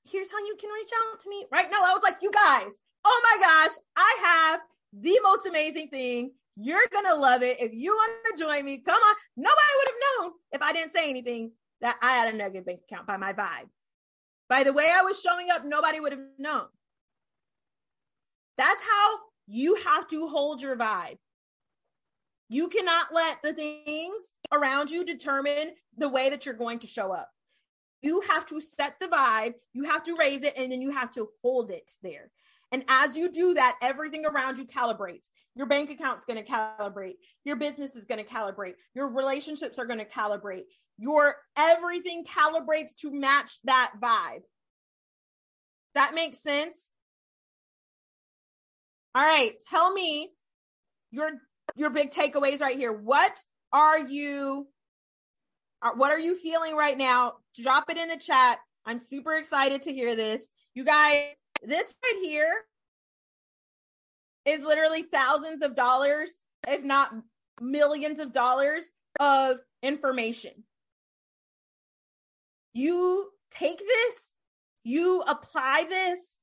here's 0.04 0.30
how 0.30 0.38
you 0.38 0.56
can 0.60 0.70
reach 0.70 0.90
out 1.12 1.20
to 1.20 1.28
me. 1.28 1.46
Right? 1.50 1.70
now 1.70 1.78
I 1.82 1.92
was 1.92 2.02
like, 2.02 2.18
you 2.22 2.30
guys, 2.30 2.80
oh 3.04 3.20
my 3.24 3.40
gosh, 3.40 3.76
I 3.96 4.18
have 4.22 4.60
the 4.92 5.18
most 5.22 5.46
amazing 5.46 5.88
thing. 5.88 6.32
You're 6.56 6.82
to 7.04 7.14
love 7.16 7.42
it. 7.42 7.60
If 7.60 7.72
you 7.74 7.92
want 7.92 8.12
to 8.30 8.42
join 8.42 8.64
me, 8.64 8.78
come 8.78 8.94
on. 8.94 9.14
Nobody 9.36 9.72
would 9.78 9.88
have 9.88 10.22
known 10.22 10.32
if 10.52 10.62
I 10.62 10.72
didn't 10.72 10.92
say 10.92 11.10
anything 11.10 11.50
that 11.80 11.96
I 12.00 12.12
had 12.12 12.32
a 12.32 12.36
negative 12.36 12.66
bank 12.66 12.80
account 12.88 13.06
by 13.06 13.16
my 13.16 13.32
vibe. 13.32 13.68
By 14.48 14.62
the 14.62 14.72
way 14.72 14.88
I 14.94 15.02
was 15.02 15.20
showing 15.20 15.50
up, 15.50 15.64
nobody 15.64 15.98
would 15.98 16.12
have 16.12 16.20
known. 16.38 16.66
That's 18.56 18.80
how 18.80 19.18
you 19.46 19.76
have 19.76 20.06
to 20.08 20.28
hold 20.28 20.62
your 20.62 20.76
vibe. 20.76 21.18
You 22.48 22.68
cannot 22.68 23.12
let 23.12 23.42
the 23.42 23.52
things 23.52 24.34
around 24.52 24.90
you 24.90 25.04
determine 25.04 25.72
the 25.96 26.08
way 26.08 26.30
that 26.30 26.44
you're 26.44 26.54
going 26.54 26.80
to 26.80 26.86
show 26.86 27.12
up. 27.12 27.30
You 28.02 28.20
have 28.28 28.44
to 28.46 28.60
set 28.60 29.00
the 29.00 29.06
vibe, 29.06 29.54
you 29.72 29.84
have 29.84 30.04
to 30.04 30.14
raise 30.14 30.42
it, 30.42 30.54
and 30.56 30.70
then 30.70 30.82
you 30.82 30.90
have 30.90 31.10
to 31.12 31.28
hold 31.42 31.70
it 31.70 31.90
there. 32.02 32.30
And 32.70 32.84
as 32.88 33.16
you 33.16 33.30
do 33.30 33.54
that, 33.54 33.76
everything 33.80 34.26
around 34.26 34.58
you 34.58 34.66
calibrates. 34.66 35.28
Your 35.54 35.66
bank 35.66 35.90
account's 35.90 36.24
going 36.24 36.44
to 36.44 36.50
calibrate. 36.50 37.14
Your 37.44 37.56
business 37.56 37.94
is 37.94 38.04
going 38.04 38.22
to 38.22 38.28
calibrate. 38.28 38.74
Your 38.94 39.08
relationships 39.08 39.78
are 39.78 39.86
going 39.86 40.00
to 40.00 40.04
calibrate. 40.04 40.64
Your 40.98 41.36
everything 41.56 42.24
calibrates 42.24 42.94
to 43.00 43.12
match 43.12 43.58
that 43.64 43.92
vibe. 44.02 44.42
That 45.94 46.14
makes 46.14 46.42
sense? 46.42 46.90
All 49.14 49.24
right, 49.24 49.52
tell 49.70 49.92
me 49.92 50.30
your 51.12 51.30
your 51.74 51.90
big 51.90 52.10
takeaways 52.10 52.60
right 52.60 52.76
here. 52.76 52.92
What 52.92 53.38
are 53.72 53.98
you 53.98 54.68
uh, 55.82 55.92
what 55.96 56.10
are 56.10 56.18
you 56.18 56.36
feeling 56.36 56.74
right 56.74 56.96
now? 56.96 57.34
Drop 57.60 57.90
it 57.90 57.98
in 57.98 58.08
the 58.08 58.16
chat. 58.16 58.58
I'm 58.86 58.98
super 58.98 59.34
excited 59.34 59.82
to 59.82 59.92
hear 59.92 60.16
this. 60.16 60.48
You 60.74 60.84
guys, 60.84 61.26
this 61.62 61.92
right 62.02 62.20
here 62.22 62.52
is 64.46 64.62
literally 64.62 65.02
thousands 65.02 65.62
of 65.62 65.76
dollars, 65.76 66.30
if 66.66 66.82
not 66.82 67.14
millions 67.60 68.18
of 68.18 68.32
dollars 68.32 68.90
of 69.20 69.58
information. 69.82 70.52
You 72.72 73.30
take 73.50 73.78
this, 73.78 74.32
you 74.82 75.22
apply 75.26 75.86
this, 75.88 76.38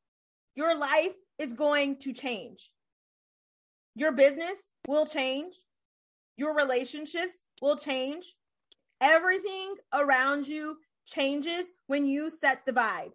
your 0.56 0.78
life 0.78 1.14
is 1.40 1.54
going 1.54 1.98
to 2.00 2.14
change. 2.14 2.70
Your 3.96 4.12
business 4.12 4.58
will 4.88 5.06
change. 5.06 5.56
Your 6.38 6.56
relationships 6.56 7.40
will 7.62 7.78
change. 7.78 8.36
Everything 9.00 9.76
around 9.94 10.48
you 10.48 10.78
changes 11.06 11.72
when 11.88 12.06
you 12.06 12.30
set 12.30 12.66
the 12.66 12.72
vibe. 12.72 13.12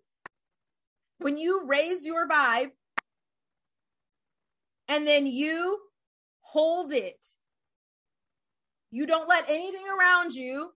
When 1.18 1.38
you 1.38 1.66
raise 1.66 2.04
your 2.04 2.28
vibe 2.28 2.70
and 4.88 5.06
then 5.06 5.26
you 5.26 5.78
hold 6.40 6.92
it, 6.92 7.24
you 8.90 9.06
don't 9.06 9.28
let 9.28 9.48
anything 9.48 9.84
around 9.88 10.34
you 10.34 10.72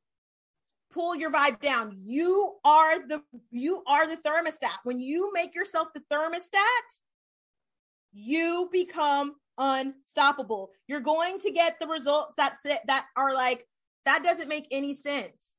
pull 0.92 1.14
your 1.14 1.30
vibe 1.30 1.60
down. 1.60 1.96
You 2.02 2.56
are 2.64 3.06
the 3.06 3.22
you 3.50 3.82
are 3.86 4.08
the 4.08 4.16
thermostat. 4.16 4.78
When 4.84 4.98
you 4.98 5.32
make 5.32 5.54
yourself 5.54 5.88
the 5.94 6.02
thermostat, 6.12 7.02
you 8.12 8.68
become 8.72 9.34
unstoppable. 9.60 10.70
You're 10.88 11.00
going 11.00 11.38
to 11.40 11.52
get 11.52 11.78
the 11.78 11.86
results 11.86 12.34
that 12.36 12.58
sit, 12.58 12.80
that 12.86 13.06
are 13.16 13.34
like 13.34 13.66
that 14.06 14.24
doesn't 14.24 14.48
make 14.48 14.66
any 14.72 14.94
sense. 14.94 15.54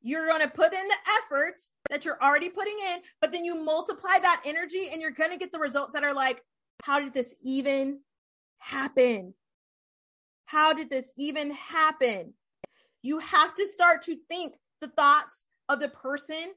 You're 0.00 0.26
going 0.26 0.40
to 0.40 0.48
put 0.48 0.72
in 0.72 0.88
the 0.88 0.96
effort 1.22 1.60
that 1.90 2.04
you're 2.04 2.20
already 2.20 2.48
putting 2.48 2.76
in, 2.92 3.00
but 3.20 3.30
then 3.30 3.44
you 3.44 3.62
multiply 3.62 4.18
that 4.20 4.42
energy 4.44 4.88
and 4.90 5.00
you're 5.00 5.12
going 5.12 5.30
to 5.30 5.36
get 5.36 5.52
the 5.52 5.60
results 5.60 5.92
that 5.92 6.02
are 6.02 6.14
like 6.14 6.42
how 6.82 6.98
did 6.98 7.14
this 7.14 7.36
even 7.42 8.00
happen? 8.58 9.34
How 10.46 10.72
did 10.72 10.90
this 10.90 11.12
even 11.16 11.52
happen? 11.52 12.34
You 13.02 13.20
have 13.20 13.54
to 13.54 13.66
start 13.66 14.02
to 14.02 14.16
think 14.28 14.54
the 14.80 14.88
thoughts 14.88 15.44
of 15.68 15.78
the 15.78 15.88
person 15.88 16.52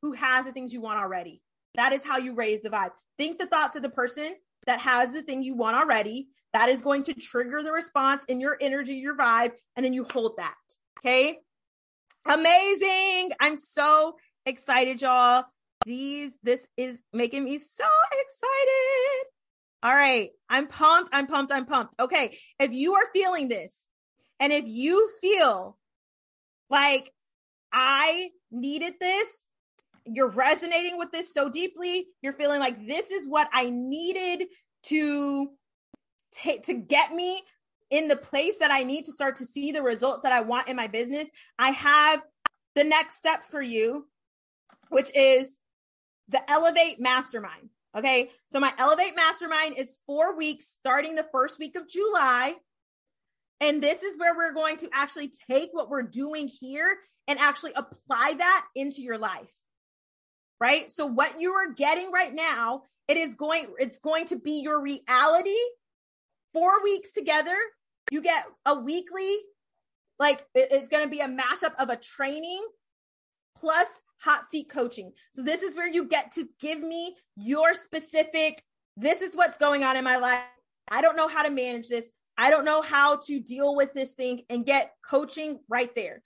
who 0.00 0.12
has 0.12 0.46
the 0.46 0.52
things 0.52 0.72
you 0.72 0.80
want 0.80 0.98
already. 0.98 1.42
That 1.74 1.92
is 1.92 2.04
how 2.04 2.16
you 2.16 2.34
raise 2.34 2.62
the 2.62 2.70
vibe. 2.70 2.92
Think 3.18 3.38
the 3.38 3.46
thoughts 3.46 3.76
of 3.76 3.82
the 3.82 3.90
person 3.90 4.34
that 4.66 4.80
has 4.80 5.12
the 5.12 5.22
thing 5.22 5.42
you 5.42 5.54
want 5.54 5.76
already. 5.76 6.28
That 6.52 6.68
is 6.68 6.82
going 6.82 7.04
to 7.04 7.14
trigger 7.14 7.62
the 7.62 7.72
response 7.72 8.24
in 8.24 8.40
your 8.40 8.56
energy, 8.60 8.94
your 8.94 9.16
vibe, 9.16 9.52
and 9.76 9.84
then 9.84 9.92
you 9.92 10.04
hold 10.04 10.36
that. 10.38 10.54
Okay. 10.98 11.38
Amazing. 12.28 13.30
I'm 13.40 13.56
so 13.56 14.16
excited, 14.44 15.00
y'all. 15.00 15.44
These, 15.86 16.32
this 16.42 16.66
is 16.76 16.98
making 17.12 17.44
me 17.44 17.58
so 17.58 17.84
excited. 18.12 19.26
All 19.82 19.94
right. 19.94 20.30
I'm 20.48 20.66
pumped. 20.66 21.10
I'm 21.12 21.26
pumped. 21.26 21.52
I'm 21.52 21.64
pumped. 21.64 21.94
Okay. 21.98 22.36
If 22.58 22.72
you 22.72 22.94
are 22.94 23.06
feeling 23.14 23.48
this 23.48 23.88
and 24.38 24.52
if 24.52 24.64
you 24.66 25.08
feel 25.20 25.78
like 26.68 27.12
I 27.72 28.30
needed 28.50 28.94
this, 29.00 29.38
you're 30.12 30.30
resonating 30.30 30.98
with 30.98 31.10
this 31.12 31.32
so 31.32 31.48
deeply, 31.48 32.06
you're 32.22 32.32
feeling 32.32 32.60
like 32.60 32.86
this 32.86 33.10
is 33.10 33.28
what 33.28 33.48
I 33.52 33.70
needed 33.70 34.48
to 34.84 35.50
take 36.32 36.64
to 36.64 36.74
get 36.74 37.12
me 37.12 37.42
in 37.90 38.08
the 38.08 38.16
place 38.16 38.58
that 38.58 38.70
I 38.70 38.84
need 38.84 39.06
to 39.06 39.12
start 39.12 39.36
to 39.36 39.46
see 39.46 39.72
the 39.72 39.82
results 39.82 40.22
that 40.22 40.32
I 40.32 40.40
want 40.40 40.68
in 40.68 40.76
my 40.76 40.86
business, 40.86 41.28
I 41.58 41.70
have 41.70 42.22
the 42.76 42.84
next 42.84 43.16
step 43.16 43.42
for 43.50 43.60
you, 43.60 44.06
which 44.90 45.10
is 45.14 45.58
the 46.28 46.48
Elevate 46.50 47.00
Mastermind. 47.00 47.70
Okay. 47.96 48.30
So 48.46 48.60
my 48.60 48.72
Elevate 48.78 49.16
Mastermind 49.16 49.76
is 49.76 49.98
four 50.06 50.36
weeks 50.36 50.76
starting 50.78 51.16
the 51.16 51.26
first 51.32 51.58
week 51.58 51.76
of 51.76 51.88
July. 51.88 52.54
And 53.60 53.82
this 53.82 54.04
is 54.04 54.16
where 54.16 54.36
we're 54.36 54.54
going 54.54 54.76
to 54.78 54.88
actually 54.92 55.32
take 55.50 55.70
what 55.72 55.90
we're 55.90 56.02
doing 56.02 56.48
here 56.48 56.96
and 57.26 57.38
actually 57.38 57.72
apply 57.74 58.34
that 58.38 58.66
into 58.76 59.02
your 59.02 59.18
life. 59.18 59.52
Right. 60.60 60.92
So 60.92 61.06
what 61.06 61.40
you 61.40 61.52
are 61.52 61.72
getting 61.72 62.12
right 62.12 62.34
now, 62.34 62.82
it 63.08 63.16
is 63.16 63.34
going, 63.34 63.68
it's 63.78 63.98
going 63.98 64.26
to 64.26 64.36
be 64.36 64.60
your 64.60 64.80
reality. 64.80 65.56
Four 66.52 66.82
weeks 66.82 67.12
together, 67.12 67.56
you 68.10 68.20
get 68.20 68.44
a 68.66 68.74
weekly, 68.74 69.36
like 70.18 70.44
it's 70.54 70.88
going 70.88 71.04
to 71.04 71.08
be 71.08 71.20
a 71.20 71.28
mashup 71.28 71.72
of 71.78 71.88
a 71.88 71.96
training 71.96 72.62
plus 73.56 74.02
hot 74.18 74.50
seat 74.50 74.68
coaching. 74.68 75.12
So 75.32 75.42
this 75.42 75.62
is 75.62 75.74
where 75.74 75.88
you 75.88 76.04
get 76.04 76.32
to 76.32 76.46
give 76.60 76.80
me 76.80 77.16
your 77.36 77.72
specific, 77.72 78.62
this 78.96 79.22
is 79.22 79.36
what's 79.36 79.56
going 79.56 79.82
on 79.82 79.96
in 79.96 80.04
my 80.04 80.16
life. 80.16 80.42
I 80.90 81.00
don't 81.00 81.16
know 81.16 81.28
how 81.28 81.42
to 81.42 81.50
manage 81.50 81.88
this. 81.88 82.10
I 82.36 82.50
don't 82.50 82.64
know 82.64 82.82
how 82.82 83.16
to 83.26 83.40
deal 83.40 83.76
with 83.76 83.92
this 83.94 84.14
thing 84.14 84.42
and 84.50 84.66
get 84.66 84.92
coaching 85.08 85.60
right 85.68 85.94
there. 85.94 86.22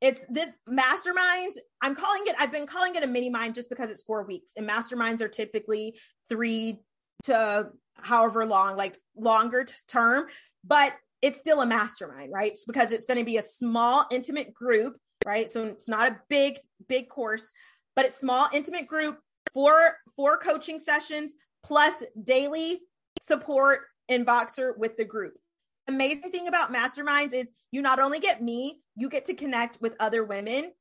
It's 0.00 0.24
this 0.28 0.54
masterminds. 0.68 1.56
I'm 1.82 1.94
calling 1.94 2.22
it, 2.26 2.36
I've 2.38 2.52
been 2.52 2.66
calling 2.66 2.94
it 2.94 3.02
a 3.02 3.06
mini 3.06 3.30
mind 3.30 3.54
just 3.54 3.68
because 3.68 3.90
it's 3.90 4.02
four 4.02 4.24
weeks. 4.24 4.52
And 4.56 4.68
masterminds 4.68 5.20
are 5.20 5.28
typically 5.28 5.98
three 6.28 6.78
to 7.24 7.70
however 7.96 8.46
long, 8.46 8.76
like 8.76 8.98
longer 9.16 9.64
t- 9.64 9.74
term, 9.88 10.26
but 10.64 10.94
it's 11.20 11.38
still 11.38 11.60
a 11.62 11.66
mastermind, 11.66 12.32
right? 12.32 12.52
It's 12.52 12.64
because 12.64 12.92
it's 12.92 13.06
going 13.06 13.18
to 13.18 13.24
be 13.24 13.38
a 13.38 13.42
small, 13.42 14.06
intimate 14.10 14.54
group, 14.54 14.96
right? 15.26 15.50
So 15.50 15.64
it's 15.64 15.88
not 15.88 16.12
a 16.12 16.20
big, 16.28 16.58
big 16.88 17.08
course, 17.08 17.50
but 17.96 18.04
it's 18.04 18.20
small, 18.20 18.46
intimate 18.52 18.86
group, 18.86 19.18
four, 19.52 19.96
four 20.14 20.38
coaching 20.38 20.78
sessions 20.78 21.34
plus 21.64 22.04
daily 22.22 22.82
support 23.20 23.80
in 24.08 24.24
Voxer 24.24 24.78
with 24.78 24.96
the 24.96 25.04
group 25.04 25.34
amazing 25.88 26.30
thing 26.30 26.46
about 26.46 26.72
masterminds 26.72 27.32
is 27.32 27.48
you 27.72 27.82
not 27.82 27.98
only 27.98 28.20
get 28.20 28.42
me, 28.42 28.78
you 28.98 29.08
get 29.08 29.26
to 29.26 29.34
connect 29.34 29.80
with 29.80 29.94
other 30.00 30.24
women. 30.24 30.72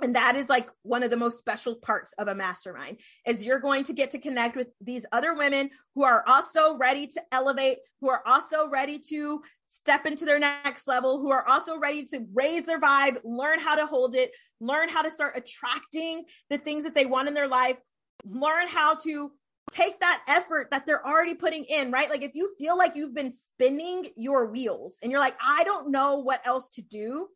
And 0.00 0.14
that 0.14 0.36
is 0.36 0.48
like 0.48 0.68
one 0.82 1.02
of 1.02 1.10
the 1.10 1.16
most 1.16 1.40
special 1.40 1.74
parts 1.74 2.12
of 2.18 2.28
a 2.28 2.34
mastermind 2.34 2.98
is 3.26 3.44
you're 3.44 3.58
going 3.58 3.82
to 3.84 3.92
get 3.92 4.12
to 4.12 4.18
connect 4.18 4.54
with 4.54 4.68
these 4.80 5.04
other 5.10 5.34
women 5.34 5.70
who 5.96 6.04
are 6.04 6.22
also 6.28 6.76
ready 6.76 7.08
to 7.08 7.22
elevate, 7.32 7.78
who 8.00 8.08
are 8.08 8.22
also 8.24 8.68
ready 8.68 9.00
to 9.08 9.42
step 9.66 10.06
into 10.06 10.24
their 10.24 10.38
next 10.38 10.86
level, 10.86 11.18
who 11.18 11.32
are 11.32 11.46
also 11.48 11.78
ready 11.78 12.04
to 12.04 12.24
raise 12.32 12.62
their 12.62 12.80
vibe, 12.80 13.18
learn 13.24 13.58
how 13.58 13.74
to 13.74 13.86
hold 13.86 14.14
it, 14.14 14.30
learn 14.60 14.88
how 14.88 15.02
to 15.02 15.10
start 15.10 15.36
attracting 15.36 16.24
the 16.48 16.58
things 16.58 16.84
that 16.84 16.94
they 16.94 17.06
want 17.06 17.26
in 17.26 17.34
their 17.34 17.48
life, 17.48 17.76
learn 18.24 18.68
how 18.68 18.94
to 18.94 19.32
take 19.70 20.00
that 20.00 20.22
effort 20.28 20.68
that 20.70 20.86
they're 20.86 21.06
already 21.06 21.34
putting 21.34 21.64
in, 21.64 21.90
right? 21.90 22.10
Like 22.10 22.22
if 22.22 22.32
you 22.34 22.54
feel 22.58 22.76
like 22.76 22.92
you've 22.94 23.14
been 23.14 23.32
spinning 23.32 24.06
your 24.16 24.46
wheels 24.46 24.98
and 25.02 25.10
you're 25.10 25.20
like, 25.20 25.36
I 25.44 25.64
don't 25.64 25.90
know 25.90 26.18
what 26.18 26.40
else 26.46 26.68
to 26.70 26.82
do. 26.82 27.28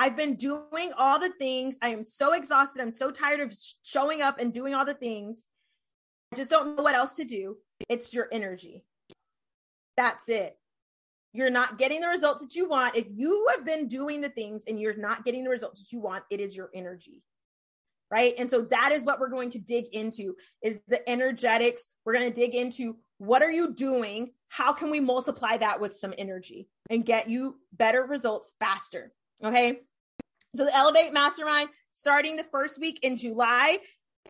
I've 0.00 0.16
been 0.16 0.36
doing 0.36 0.92
all 0.96 1.18
the 1.18 1.32
things. 1.40 1.76
I 1.82 1.88
am 1.88 2.04
so 2.04 2.32
exhausted. 2.32 2.80
I'm 2.80 2.92
so 2.92 3.10
tired 3.10 3.40
of 3.40 3.52
showing 3.82 4.22
up 4.22 4.38
and 4.38 4.52
doing 4.54 4.72
all 4.72 4.84
the 4.84 4.94
things. 4.94 5.46
I 6.32 6.36
just 6.36 6.50
don't 6.50 6.76
know 6.76 6.84
what 6.84 6.94
else 6.94 7.14
to 7.14 7.24
do. 7.24 7.56
It's 7.88 8.14
your 8.14 8.28
energy. 8.30 8.84
That's 9.96 10.28
it. 10.28 10.56
You're 11.32 11.50
not 11.50 11.78
getting 11.78 12.00
the 12.00 12.06
results 12.06 12.42
that 12.42 12.54
you 12.54 12.68
want. 12.68 12.96
If 12.96 13.06
you 13.10 13.48
have 13.50 13.66
been 13.66 13.88
doing 13.88 14.20
the 14.20 14.28
things 14.28 14.62
and 14.68 14.80
you're 14.80 14.96
not 14.96 15.24
getting 15.24 15.42
the 15.42 15.50
results 15.50 15.82
that 15.82 15.92
you 15.92 16.00
want, 16.00 16.22
it 16.30 16.40
is 16.40 16.56
your 16.56 16.70
energy 16.72 17.22
right 18.10 18.34
and 18.38 18.48
so 18.48 18.62
that 18.62 18.92
is 18.92 19.04
what 19.04 19.20
we're 19.20 19.28
going 19.28 19.50
to 19.50 19.58
dig 19.58 19.86
into 19.92 20.34
is 20.62 20.80
the 20.88 21.06
energetics 21.08 21.88
we're 22.04 22.12
going 22.12 22.32
to 22.32 22.40
dig 22.40 22.54
into 22.54 22.96
what 23.18 23.42
are 23.42 23.50
you 23.50 23.74
doing 23.74 24.30
how 24.48 24.72
can 24.72 24.90
we 24.90 25.00
multiply 25.00 25.56
that 25.56 25.80
with 25.80 25.94
some 25.94 26.14
energy 26.16 26.68
and 26.90 27.04
get 27.04 27.28
you 27.28 27.56
better 27.72 28.02
results 28.04 28.52
faster 28.60 29.12
okay 29.44 29.80
so 30.56 30.64
the 30.64 30.74
elevate 30.74 31.12
mastermind 31.12 31.68
starting 31.92 32.36
the 32.36 32.44
first 32.50 32.80
week 32.80 32.98
in 33.02 33.16
july 33.16 33.78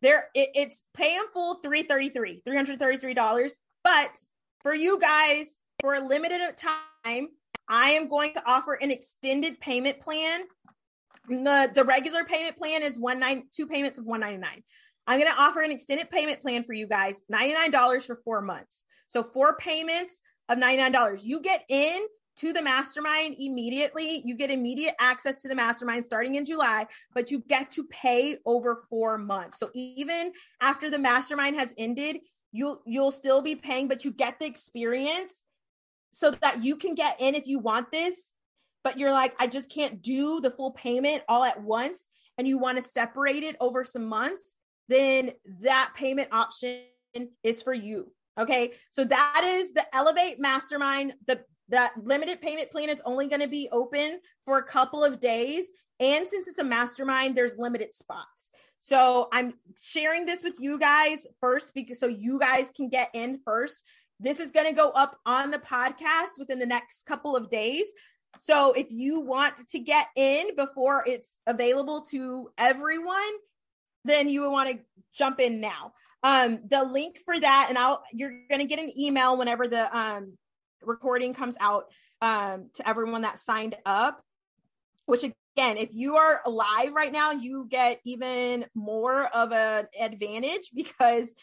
there 0.03 0.29
it, 0.35 0.51
it's 0.55 0.83
pay 0.95 1.17
in 1.17 1.23
full 1.33 1.57
333 1.57 2.43
$333. 2.47 3.51
but 3.85 4.17
for 4.63 4.75
you 4.75 4.99
guys 4.99 5.47
for 5.81 5.95
a 5.95 6.07
limited 6.07 6.41
time 6.57 7.29
i 7.69 7.91
am 7.91 8.09
going 8.09 8.33
to 8.35 8.43
offer 8.47 8.75
an 8.75 8.91
extended 8.91 9.61
payment 9.61 10.01
plan. 10.01 10.43
The 11.29 11.71
the 11.75 11.85
regular 11.85 12.25
payment 12.25 12.57
plan 12.57 12.83
is 12.83 12.99
one 12.99 13.21
nine 13.21 13.45
two 13.55 13.67
payments 13.67 13.99
of 13.99 14.07
199 14.07 14.63
i'm 15.07 15.21
going 15.21 15.31
to 15.31 15.39
offer 15.39 15.61
an 15.61 15.71
extended 15.71 16.11
payment 16.11 16.41
plan 16.41 16.65
for 16.65 16.73
you 16.73 16.87
guys 16.87 17.23
$99 17.33 18.05
for 18.05 18.21
four 18.25 18.41
months. 18.41 18.87
So 19.09 19.23
four 19.23 19.57
payments 19.57 20.21
of 20.49 20.59
$99 20.59 21.21
you 21.23 21.41
get 21.41 21.65
in 21.69 22.01
to 22.39 22.53
the 22.53 22.63
mastermind 22.63 23.37
immediately 23.39 24.23
you 24.25 24.35
get 24.35 24.51
immediate 24.51 24.95
access 25.01 25.43
to 25.43 25.49
the 25.49 25.55
mastermind 25.55 26.05
starting 26.05 26.37
in 26.37 26.45
july 26.45 26.87
but 27.15 27.31
you 27.31 27.41
get 27.49 27.71
to 27.71 27.85
pay 27.85 28.37
over 28.47 28.85
four 28.89 29.19
months 29.19 29.59
so 29.59 29.71
even 29.75 30.33
after 30.61 30.91
the 30.91 30.99
mastermind 30.99 31.59
has 31.59 31.75
ended 31.79 32.19
you'll 32.53 32.81
you'll 32.87 33.11
still 33.11 33.43
be 33.43 33.55
paying 33.55 33.89
but 33.89 34.05
you 34.05 34.11
get 34.11 34.39
the 34.39 34.47
experience 34.47 35.45
so 36.13 36.31
that 36.31 36.63
you 36.63 36.77
can 36.77 36.95
get 36.95 37.21
in 37.21 37.35
if 37.35 37.47
you 37.47 37.59
want 37.59 37.91
this 37.91 38.33
but 38.85 38.99
you're 38.99 39.13
like, 39.13 39.35
I 39.39 39.47
just 39.47 39.71
can't 39.71 40.01
do 40.01 40.41
the 40.41 40.51
full 40.51 40.71
payment 40.71 41.23
all 41.29 41.45
at 41.45 41.63
once, 41.63 42.09
and 42.37 42.47
you 42.47 42.59
want 42.59 42.79
to 42.79 42.83
separate 42.83 43.43
it 43.43 43.57
over 43.61 43.85
some 43.85 44.07
months, 44.07 44.45
then 44.89 45.33
that 45.61 45.93
payment 45.95 46.29
option 46.33 46.81
is 47.43 47.63
for 47.63 47.75
you. 47.75 48.13
Okay. 48.41 48.73
So 48.91 49.05
that 49.05 49.43
is 49.45 49.73
the 49.73 49.85
Elevate 49.95 50.41
Mastermind. 50.41 51.15
The 51.27 51.41
that 51.69 51.93
limited 52.03 52.41
payment 52.41 52.71
plan 52.71 52.89
is 52.89 53.03
only 53.05 53.29
going 53.29 53.41
to 53.41 53.49
be 53.49 53.69
open 53.73 54.21
for 54.45 54.59
a 54.59 54.65
couple 54.65 55.05
of 55.05 55.21
days. 55.21 55.69
And 56.01 56.27
since 56.27 56.49
it's 56.49 56.59
a 56.59 56.65
mastermind, 56.65 57.37
there's 57.37 57.59
limited 57.59 57.95
spots. 57.95 58.51
So 58.81 59.29
I'm 59.33 59.55
sharing 59.81 60.25
this 60.25 60.45
with 60.45 60.57
you 60.59 60.79
guys 60.79 61.27
first 61.41 61.75
because 61.75 61.99
so 61.99 62.07
you 62.07 62.39
guys 62.39 62.71
can 62.75 62.89
get 62.89 63.11
in 63.13 63.41
first. 63.45 63.83
This 64.21 64.41
is 64.41 64.51
going 64.51 64.67
to 64.67 64.73
go 64.73 64.91
up 64.91 65.19
on 65.27 65.51
the 65.51 65.59
podcast 65.59 66.39
within 66.39 66.59
the 66.59 66.67
next 66.67 67.05
couple 67.07 67.37
of 67.37 67.51
days. 67.51 67.87
So 68.39 68.73
if 68.73 68.87
you 68.91 69.21
want 69.21 69.69
to 69.69 69.79
get 69.79 70.07
in 70.17 70.55
before 70.57 71.05
it's 71.07 71.39
available 71.47 72.03
to 72.11 72.51
everyone, 72.57 73.19
then 74.05 74.29
you 74.29 74.43
would 74.43 74.51
want 74.51 74.71
to 74.71 74.79
jump 75.13 75.41
in 75.41 75.61
now. 75.61 75.93
Um, 76.23 76.61
the 76.69 76.85
link 76.85 77.21
for 77.25 77.39
that, 77.39 77.67
and 77.69 77.79
I'll 77.79 78.03
you're 78.13 78.33
gonna 78.51 78.67
get 78.67 78.81
an 78.81 78.93
email 78.99 79.37
whenever 79.37 79.69
the 79.69 79.97
um 79.97 80.37
recording 80.83 81.35
comes 81.35 81.57
out 81.61 81.87
um 82.21 82.71
to 82.75 82.89
everyone 82.89 83.23
that 83.23 83.39
signed 83.39 83.77
up. 83.87 84.23
Which 85.07 85.25
again, 85.25 85.79
if 85.79 85.89
you 85.93 86.17
are 86.17 86.41
live 86.47 86.93
right 86.93 87.13
now, 87.13 87.33
you 87.33 87.67
get 87.69 88.01
even 88.05 88.67
more 88.75 89.27
of 89.27 89.53
an 89.53 89.87
advantage 89.99 90.71
because 90.75 91.35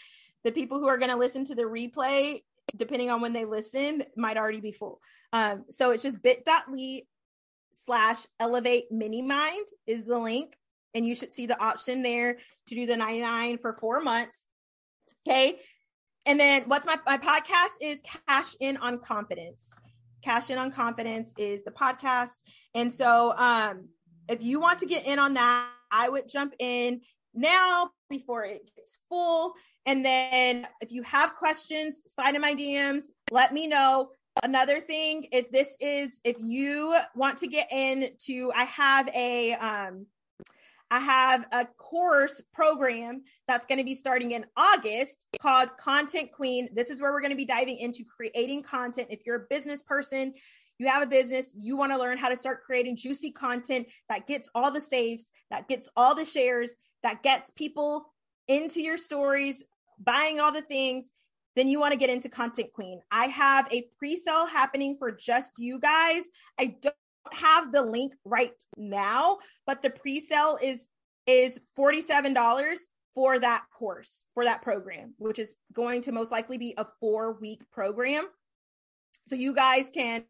the 0.43 0.51
people 0.51 0.79
who 0.79 0.87
are 0.87 0.97
going 0.97 1.09
to 1.09 1.17
listen 1.17 1.43
to 1.45 1.55
the 1.55 1.63
replay, 1.63 2.43
depending 2.75 3.09
on 3.09 3.19
when 3.19 3.33
they 3.33 3.45
listen, 3.45 4.03
might 4.15 4.37
already 4.37 4.61
be 4.61 4.71
full. 4.71 5.01
Um, 5.33 5.65
so 5.71 5.91
it's 5.91 6.03
just 6.03 6.21
bit.ly 6.21 7.01
slash 7.73 8.25
elevate 8.39 8.91
mini 8.91 9.21
mind 9.21 9.65
is 9.85 10.05
the 10.05 10.17
link. 10.17 10.55
And 10.93 11.05
you 11.05 11.13
should 11.13 11.33
see 11.33 11.45
the 11.45 11.61
option 11.61 12.03
there 12.03 12.37
to 12.67 12.75
do 12.75 12.85
the 12.85 12.95
99 12.95 13.57
for 13.57 13.73
four 13.73 13.99
months. 13.99 14.47
Okay. 15.27 15.59
And 16.25 16.39
then 16.39 16.63
what's 16.63 16.85
my, 16.85 16.97
my 17.05 17.17
podcast 17.17 17.75
is 17.81 18.01
Cash 18.27 18.55
In 18.59 18.77
on 18.77 18.99
Confidence. 18.99 19.71
Cash 20.23 20.49
In 20.49 20.57
on 20.57 20.71
Confidence 20.71 21.33
is 21.37 21.63
the 21.63 21.71
podcast. 21.71 22.37
And 22.73 22.91
so 22.91 23.33
um, 23.37 23.89
if 24.27 24.41
you 24.41 24.59
want 24.59 24.79
to 24.79 24.87
get 24.87 25.05
in 25.05 25.19
on 25.19 25.35
that, 25.35 25.69
I 25.91 26.09
would 26.09 26.27
jump 26.27 26.55
in 26.57 27.01
now 27.35 27.91
before 28.09 28.43
it 28.43 28.69
gets 28.75 28.99
full. 29.07 29.53
And 29.85 30.03
then 30.03 30.67
if 30.81 30.91
you 30.91 31.03
have 31.03 31.35
questions, 31.35 32.01
slide 32.07 32.33
in 32.33 32.41
my 32.41 32.55
DMs, 32.55 33.05
let 33.31 33.53
me 33.53 33.67
know. 33.67 34.09
Another 34.43 34.81
thing, 34.81 35.27
if 35.31 35.49
this 35.51 35.77
is, 35.79 36.19
if 36.23 36.35
you 36.39 36.95
want 37.15 37.37
to 37.37 37.47
get 37.47 37.71
into, 37.71 38.51
I 38.53 38.63
have 38.65 39.07
a, 39.09 39.53
um, 39.53 40.07
I 40.91 40.99
have 40.99 41.45
a 41.51 41.65
course 41.65 42.41
program 42.53 43.23
that's 43.47 43.65
going 43.65 43.79
to 43.79 43.83
be 43.83 43.95
starting 43.95 44.31
in 44.31 44.45
August 44.55 45.25
called 45.41 45.75
Content 45.77 46.31
Queen. 46.31 46.69
This 46.73 46.89
is 46.89 47.01
where 47.01 47.11
we're 47.11 47.21
going 47.21 47.31
to 47.31 47.37
be 47.37 47.45
diving 47.45 47.77
into 47.77 48.03
creating 48.03 48.63
content. 48.63 49.07
If 49.09 49.21
you're 49.25 49.43
a 49.43 49.47
business 49.49 49.81
person, 49.81 50.33
you 50.77 50.87
have 50.87 51.01
a 51.01 51.07
business, 51.07 51.47
you 51.57 51.77
want 51.77 51.91
to 51.91 51.97
learn 51.97 52.17
how 52.17 52.29
to 52.29 52.37
start 52.37 52.63
creating 52.63 52.97
juicy 52.97 53.31
content 53.31 53.87
that 54.09 54.27
gets 54.27 54.49
all 54.53 54.71
the 54.71 54.81
saves, 54.81 55.31
that 55.49 55.67
gets 55.67 55.89
all 55.95 56.13
the 56.13 56.25
shares, 56.25 56.75
that 57.03 57.23
gets 57.23 57.51
people 57.51 58.05
into 58.47 58.81
your 58.81 58.97
stories, 58.97 59.63
buying 59.99 60.39
all 60.39 60.51
the 60.51 60.61
things 60.61 61.11
then 61.55 61.67
you 61.67 61.79
want 61.79 61.93
to 61.93 61.97
get 61.97 62.09
into 62.09 62.29
Content 62.29 62.71
Queen. 62.73 63.01
I 63.11 63.27
have 63.27 63.67
a 63.71 63.87
pre 63.97 64.15
sale 64.15 64.45
happening 64.45 64.97
for 64.99 65.11
just 65.11 65.57
you 65.57 65.79
guys. 65.79 66.23
I 66.59 66.75
don't 66.81 66.95
have 67.33 67.71
the 67.71 67.81
link 67.81 68.13
right 68.23 68.53
now, 68.77 69.37
but 69.65 69.81
the 69.81 69.89
pre 69.89 70.19
sale 70.19 70.57
is 70.61 70.87
is 71.27 71.59
$47 71.77 72.77
for 73.15 73.39
that 73.39 73.63
course, 73.73 74.27
for 74.33 74.43
that 74.43 74.61
program, 74.61 75.13
which 75.17 75.39
is 75.39 75.55
going 75.73 76.01
to 76.03 76.11
most 76.11 76.31
likely 76.31 76.57
be 76.57 76.73
a 76.77 76.85
four 76.99 77.33
week 77.39 77.63
program. 77.71 78.25
So 79.27 79.35
you 79.35 79.55
guys 79.55 79.89
can 79.91 80.23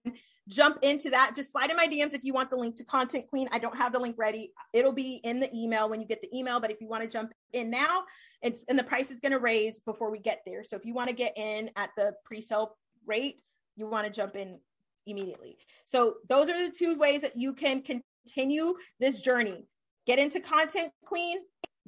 jump 0.47 0.77
into 0.83 1.09
that. 1.09 1.35
Just 1.35 1.51
slide 1.51 1.69
in 1.69 1.75
my 1.75 1.87
DMs 1.87 2.13
if 2.13 2.23
you 2.23 2.31
want 2.31 2.49
the 2.49 2.55
link 2.55 2.75
to 2.77 2.85
Content 2.85 3.27
Queen. 3.27 3.49
I 3.51 3.59
don't 3.59 3.75
have 3.75 3.91
the 3.91 3.99
link 3.99 4.15
ready. 4.17 4.53
It'll 4.71 4.93
be 4.93 5.15
in 5.23 5.39
the 5.39 5.53
email 5.53 5.89
when 5.89 5.99
you 5.99 6.07
get 6.07 6.21
the 6.21 6.33
email. 6.37 6.59
But 6.59 6.71
if 6.71 6.79
you 6.79 6.87
want 6.87 7.03
to 7.03 7.09
jump 7.09 7.33
in 7.51 7.69
now, 7.69 8.03
it's 8.41 8.63
and 8.69 8.77
the 8.77 8.83
price 8.83 9.11
is 9.11 9.19
going 9.19 9.31
to 9.31 9.39
raise 9.39 9.79
before 9.81 10.11
we 10.11 10.19
get 10.19 10.41
there. 10.45 10.63
So 10.63 10.75
if 10.75 10.85
you 10.85 10.93
want 10.93 11.09
to 11.09 11.15
get 11.15 11.37
in 11.37 11.71
at 11.75 11.89
the 11.97 12.13
pre-sale 12.23 12.77
rate, 13.05 13.41
you 13.75 13.87
want 13.87 14.05
to 14.05 14.13
jump 14.13 14.35
in 14.35 14.59
immediately. 15.06 15.58
So 15.86 16.16
those 16.30 16.49
are 16.49 16.66
the 16.66 16.74
two 16.74 16.95
ways 16.95 17.22
that 17.22 17.38
you 17.38 17.53
can 17.53 17.82
continue 17.82 18.76
this 18.99 19.20
journey. 19.22 19.66
Get 20.06 20.20
into 20.20 20.39
Content 20.39 20.91
Queen 21.03 21.39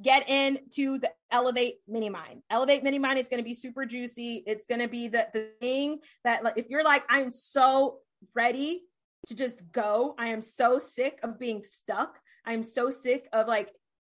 get 0.01 0.29
into 0.29 0.99
the 0.99 1.11
Elevate 1.31 1.79
Mini 1.87 2.09
Mind. 2.09 2.43
Elevate 2.49 2.83
Mini 2.83 2.99
Mind 2.99 3.19
is 3.19 3.27
going 3.27 3.39
to 3.39 3.43
be 3.43 3.53
super 3.53 3.85
juicy. 3.85 4.43
It's 4.45 4.65
going 4.65 4.81
to 4.81 4.87
be 4.87 5.07
the, 5.07 5.27
the 5.33 5.49
thing 5.59 5.99
that, 6.23 6.43
like, 6.43 6.57
if 6.57 6.69
you're 6.69 6.83
like, 6.83 7.03
I'm 7.09 7.31
so 7.31 7.99
ready 8.35 8.83
to 9.27 9.35
just 9.35 9.71
go, 9.71 10.15
I 10.17 10.27
am 10.27 10.41
so 10.41 10.79
sick 10.79 11.19
of 11.23 11.39
being 11.39 11.63
stuck. 11.63 12.19
I'm 12.45 12.63
so 12.63 12.89
sick 12.89 13.27
of 13.33 13.47
like 13.47 13.71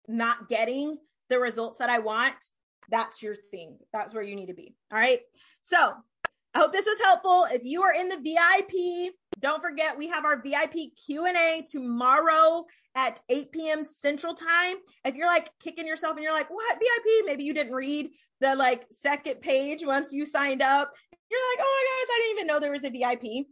not 0.08 0.48
getting 0.48 0.98
the 1.28 1.38
results 1.38 1.78
that 1.78 1.90
I 1.90 1.98
want. 1.98 2.34
That's 2.90 3.22
your 3.22 3.36
thing. 3.50 3.78
That's 3.92 4.12
where 4.12 4.22
you 4.22 4.36
need 4.36 4.46
to 4.46 4.54
be. 4.54 4.74
All 4.92 4.98
right. 4.98 5.20
So 5.62 5.92
I 6.54 6.60
hope 6.60 6.72
this 6.72 6.86
was 6.86 7.00
helpful. 7.00 7.46
If 7.50 7.64
you 7.64 7.82
are 7.82 7.92
in 7.92 8.08
the 8.08 8.16
VIP, 8.16 9.12
don't 9.40 9.60
forget 9.60 9.98
we 9.98 10.08
have 10.08 10.24
our 10.24 10.40
VIP 10.40 10.94
Q&A 11.04 11.64
tomorrow 11.68 12.64
at 12.94 13.20
8 13.28 13.50
p.m. 13.50 13.84
Central 13.84 14.34
Time. 14.34 14.76
If 15.04 15.16
you're 15.16 15.26
like 15.26 15.50
kicking 15.60 15.86
yourself 15.86 16.14
and 16.14 16.22
you're 16.22 16.32
like, 16.32 16.50
what 16.50 16.78
VIP? 16.78 17.26
Maybe 17.26 17.42
you 17.42 17.54
didn't 17.54 17.72
read 17.72 18.10
the 18.40 18.54
like 18.54 18.86
second 18.92 19.40
page 19.40 19.84
once 19.84 20.12
you 20.12 20.24
signed 20.24 20.62
up. 20.62 20.92
You're 21.28 21.40
like, 21.52 21.58
oh 21.60 21.84
my 21.84 22.04
gosh, 22.04 22.14
I 22.14 22.20
didn't 22.22 22.38
even 22.38 22.46
know 22.46 22.60
there 22.60 22.70
was 22.70 22.84
a 22.84 22.90
VIP. 22.90 23.46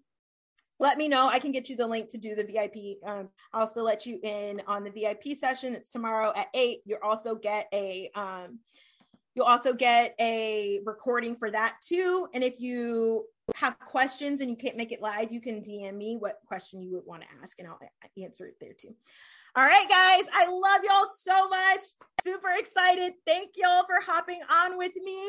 Let 0.79 0.99
me 0.99 1.09
know. 1.09 1.29
I 1.29 1.41
can 1.41 1.51
get 1.53 1.69
you 1.69 1.77
the 1.77 1.87
link 1.87 2.11
to 2.11 2.19
do 2.19 2.37
the 2.37 2.45
VIP. 2.45 2.99
Um, 3.05 3.29
I'll 3.53 3.63
also 3.63 3.83
let 3.83 4.07
you 4.07 4.21
in 4.23 4.63
on 4.69 4.85
the 4.85 4.91
VIP 4.91 5.37
session. 5.37 5.75
It's 5.75 5.91
tomorrow 5.91 6.33
at 6.37 6.49
eight. 6.55 6.81
You'll 6.85 6.99
also 7.03 7.35
get 7.35 7.67
a 7.73 8.11
um, 8.15 8.61
you'll 9.35 9.47
also 9.47 9.73
get 9.73 10.15
a 10.21 10.81
recording 10.85 11.37
for 11.37 11.51
that 11.51 11.77
too. 11.83 12.29
And 12.35 12.43
if 12.45 12.61
you 12.61 13.27
have 13.55 13.79
questions 13.79 14.41
and 14.41 14.51
you 14.51 14.57
can't 14.57 14.77
make 14.77 14.93
it 14.93 15.03
live, 15.03 15.33
you 15.33 15.41
can 15.41 15.63
DM 15.63 15.97
me 15.97 16.17
what 16.17 16.39
question 16.47 16.83
you 16.83 16.93
would 16.93 17.07
want 17.07 17.23
to 17.23 17.29
ask, 17.43 17.59
and 17.59 17.69
I'll 17.69 17.79
answer 18.23 18.47
it 18.47 18.57
there 18.61 18.73
too. 18.73 18.95
All 19.55 19.65
right, 19.65 19.87
guys, 19.87 20.25
I 20.33 20.47
love 20.47 20.81
y'all 20.83 21.11
so 21.19 21.49
much. 21.49 21.81
Super 22.23 22.53
excited. 22.57 23.13
Thank 23.27 23.51
y'all 23.57 23.85
for 23.85 24.01
hopping 24.01 24.41
on 24.51 24.79
with 24.79 24.93
me. 24.97 25.23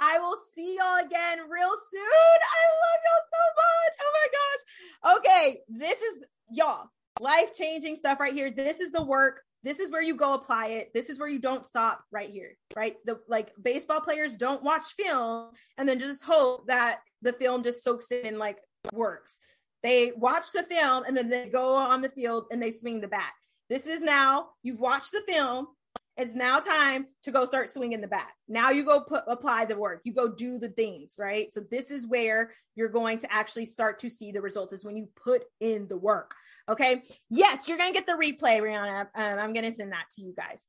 I 0.00 0.18
will 0.18 0.36
see 0.54 0.78
y'all 0.78 0.98
again 0.98 1.38
real 1.48 1.70
soon. 1.92 2.02
I 2.02 2.62
love 2.82 3.00
y'all 3.04 3.24
so 3.30 3.44
much. 3.56 3.94
Oh 4.02 4.12
my 4.18 4.28
gosh. 4.32 5.18
Okay, 5.18 5.60
this 5.68 6.00
is 6.02 6.24
y'all 6.50 6.90
life 7.20 7.54
changing 7.54 7.94
stuff 7.96 8.18
right 8.18 8.34
here. 8.34 8.50
This 8.50 8.80
is 8.80 8.90
the 8.90 9.04
work. 9.04 9.42
This 9.62 9.78
is 9.78 9.90
where 9.90 10.02
you 10.02 10.16
go 10.16 10.34
apply 10.34 10.68
it. 10.68 10.90
This 10.92 11.08
is 11.08 11.18
where 11.18 11.28
you 11.28 11.38
don't 11.38 11.64
stop 11.64 12.02
right 12.10 12.30
here, 12.30 12.56
right? 12.74 12.96
The 13.04 13.20
like 13.28 13.52
baseball 13.62 14.00
players 14.00 14.36
don't 14.36 14.62
watch 14.62 14.94
film 14.98 15.50
and 15.78 15.88
then 15.88 16.00
just 16.00 16.24
hope 16.24 16.66
that 16.66 17.00
the 17.22 17.32
film 17.32 17.62
just 17.62 17.84
soaks 17.84 18.10
in 18.10 18.26
and 18.26 18.38
like 18.38 18.58
works. 18.92 19.38
They 19.82 20.12
watch 20.16 20.52
the 20.52 20.64
film 20.64 21.04
and 21.04 21.16
then 21.16 21.28
they 21.28 21.48
go 21.48 21.74
on 21.76 22.02
the 22.02 22.10
field 22.10 22.46
and 22.50 22.62
they 22.62 22.70
swing 22.70 23.00
the 23.00 23.08
bat. 23.08 23.32
This 23.68 23.86
is 23.86 24.00
now 24.00 24.48
you've 24.62 24.80
watched 24.80 25.12
the 25.12 25.22
film. 25.26 25.68
It's 26.16 26.34
now 26.34 26.60
time 26.60 27.06
to 27.22 27.30
go 27.30 27.46
start 27.46 27.70
swinging 27.70 28.02
the 28.02 28.06
bat. 28.06 28.30
Now 28.46 28.70
you 28.70 28.84
go 28.84 29.00
put 29.00 29.24
apply 29.26 29.64
the 29.64 29.76
work. 29.76 30.02
You 30.04 30.12
go 30.12 30.28
do 30.28 30.58
the 30.58 30.68
things, 30.68 31.16
right? 31.18 31.52
So 31.54 31.62
this 31.70 31.90
is 31.90 32.06
where 32.06 32.52
you're 32.74 32.90
going 32.90 33.18
to 33.20 33.32
actually 33.32 33.66
start 33.66 33.98
to 34.00 34.10
see 34.10 34.30
the 34.30 34.42
results 34.42 34.74
is 34.74 34.84
when 34.84 34.96
you 34.96 35.08
put 35.16 35.44
in 35.60 35.88
the 35.88 35.96
work. 35.96 36.34
Okay. 36.68 37.02
Yes, 37.30 37.66
you're 37.66 37.78
going 37.78 37.92
to 37.92 37.98
get 37.98 38.06
the 38.06 38.12
replay, 38.12 38.60
Rihanna. 38.60 39.08
Um, 39.14 39.38
I'm 39.38 39.52
going 39.54 39.64
to 39.64 39.72
send 39.72 39.92
that 39.92 40.10
to 40.12 40.22
you 40.22 40.34
guys. 40.36 40.66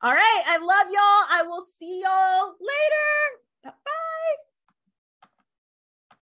All 0.00 0.12
right. 0.12 0.42
I 0.46 0.56
love 0.58 0.86
y'all. 0.90 1.38
I 1.38 1.42
will 1.46 1.64
see 1.78 2.02
y'all 2.02 2.54
later. 2.60 3.74
Bye. 3.84 4.47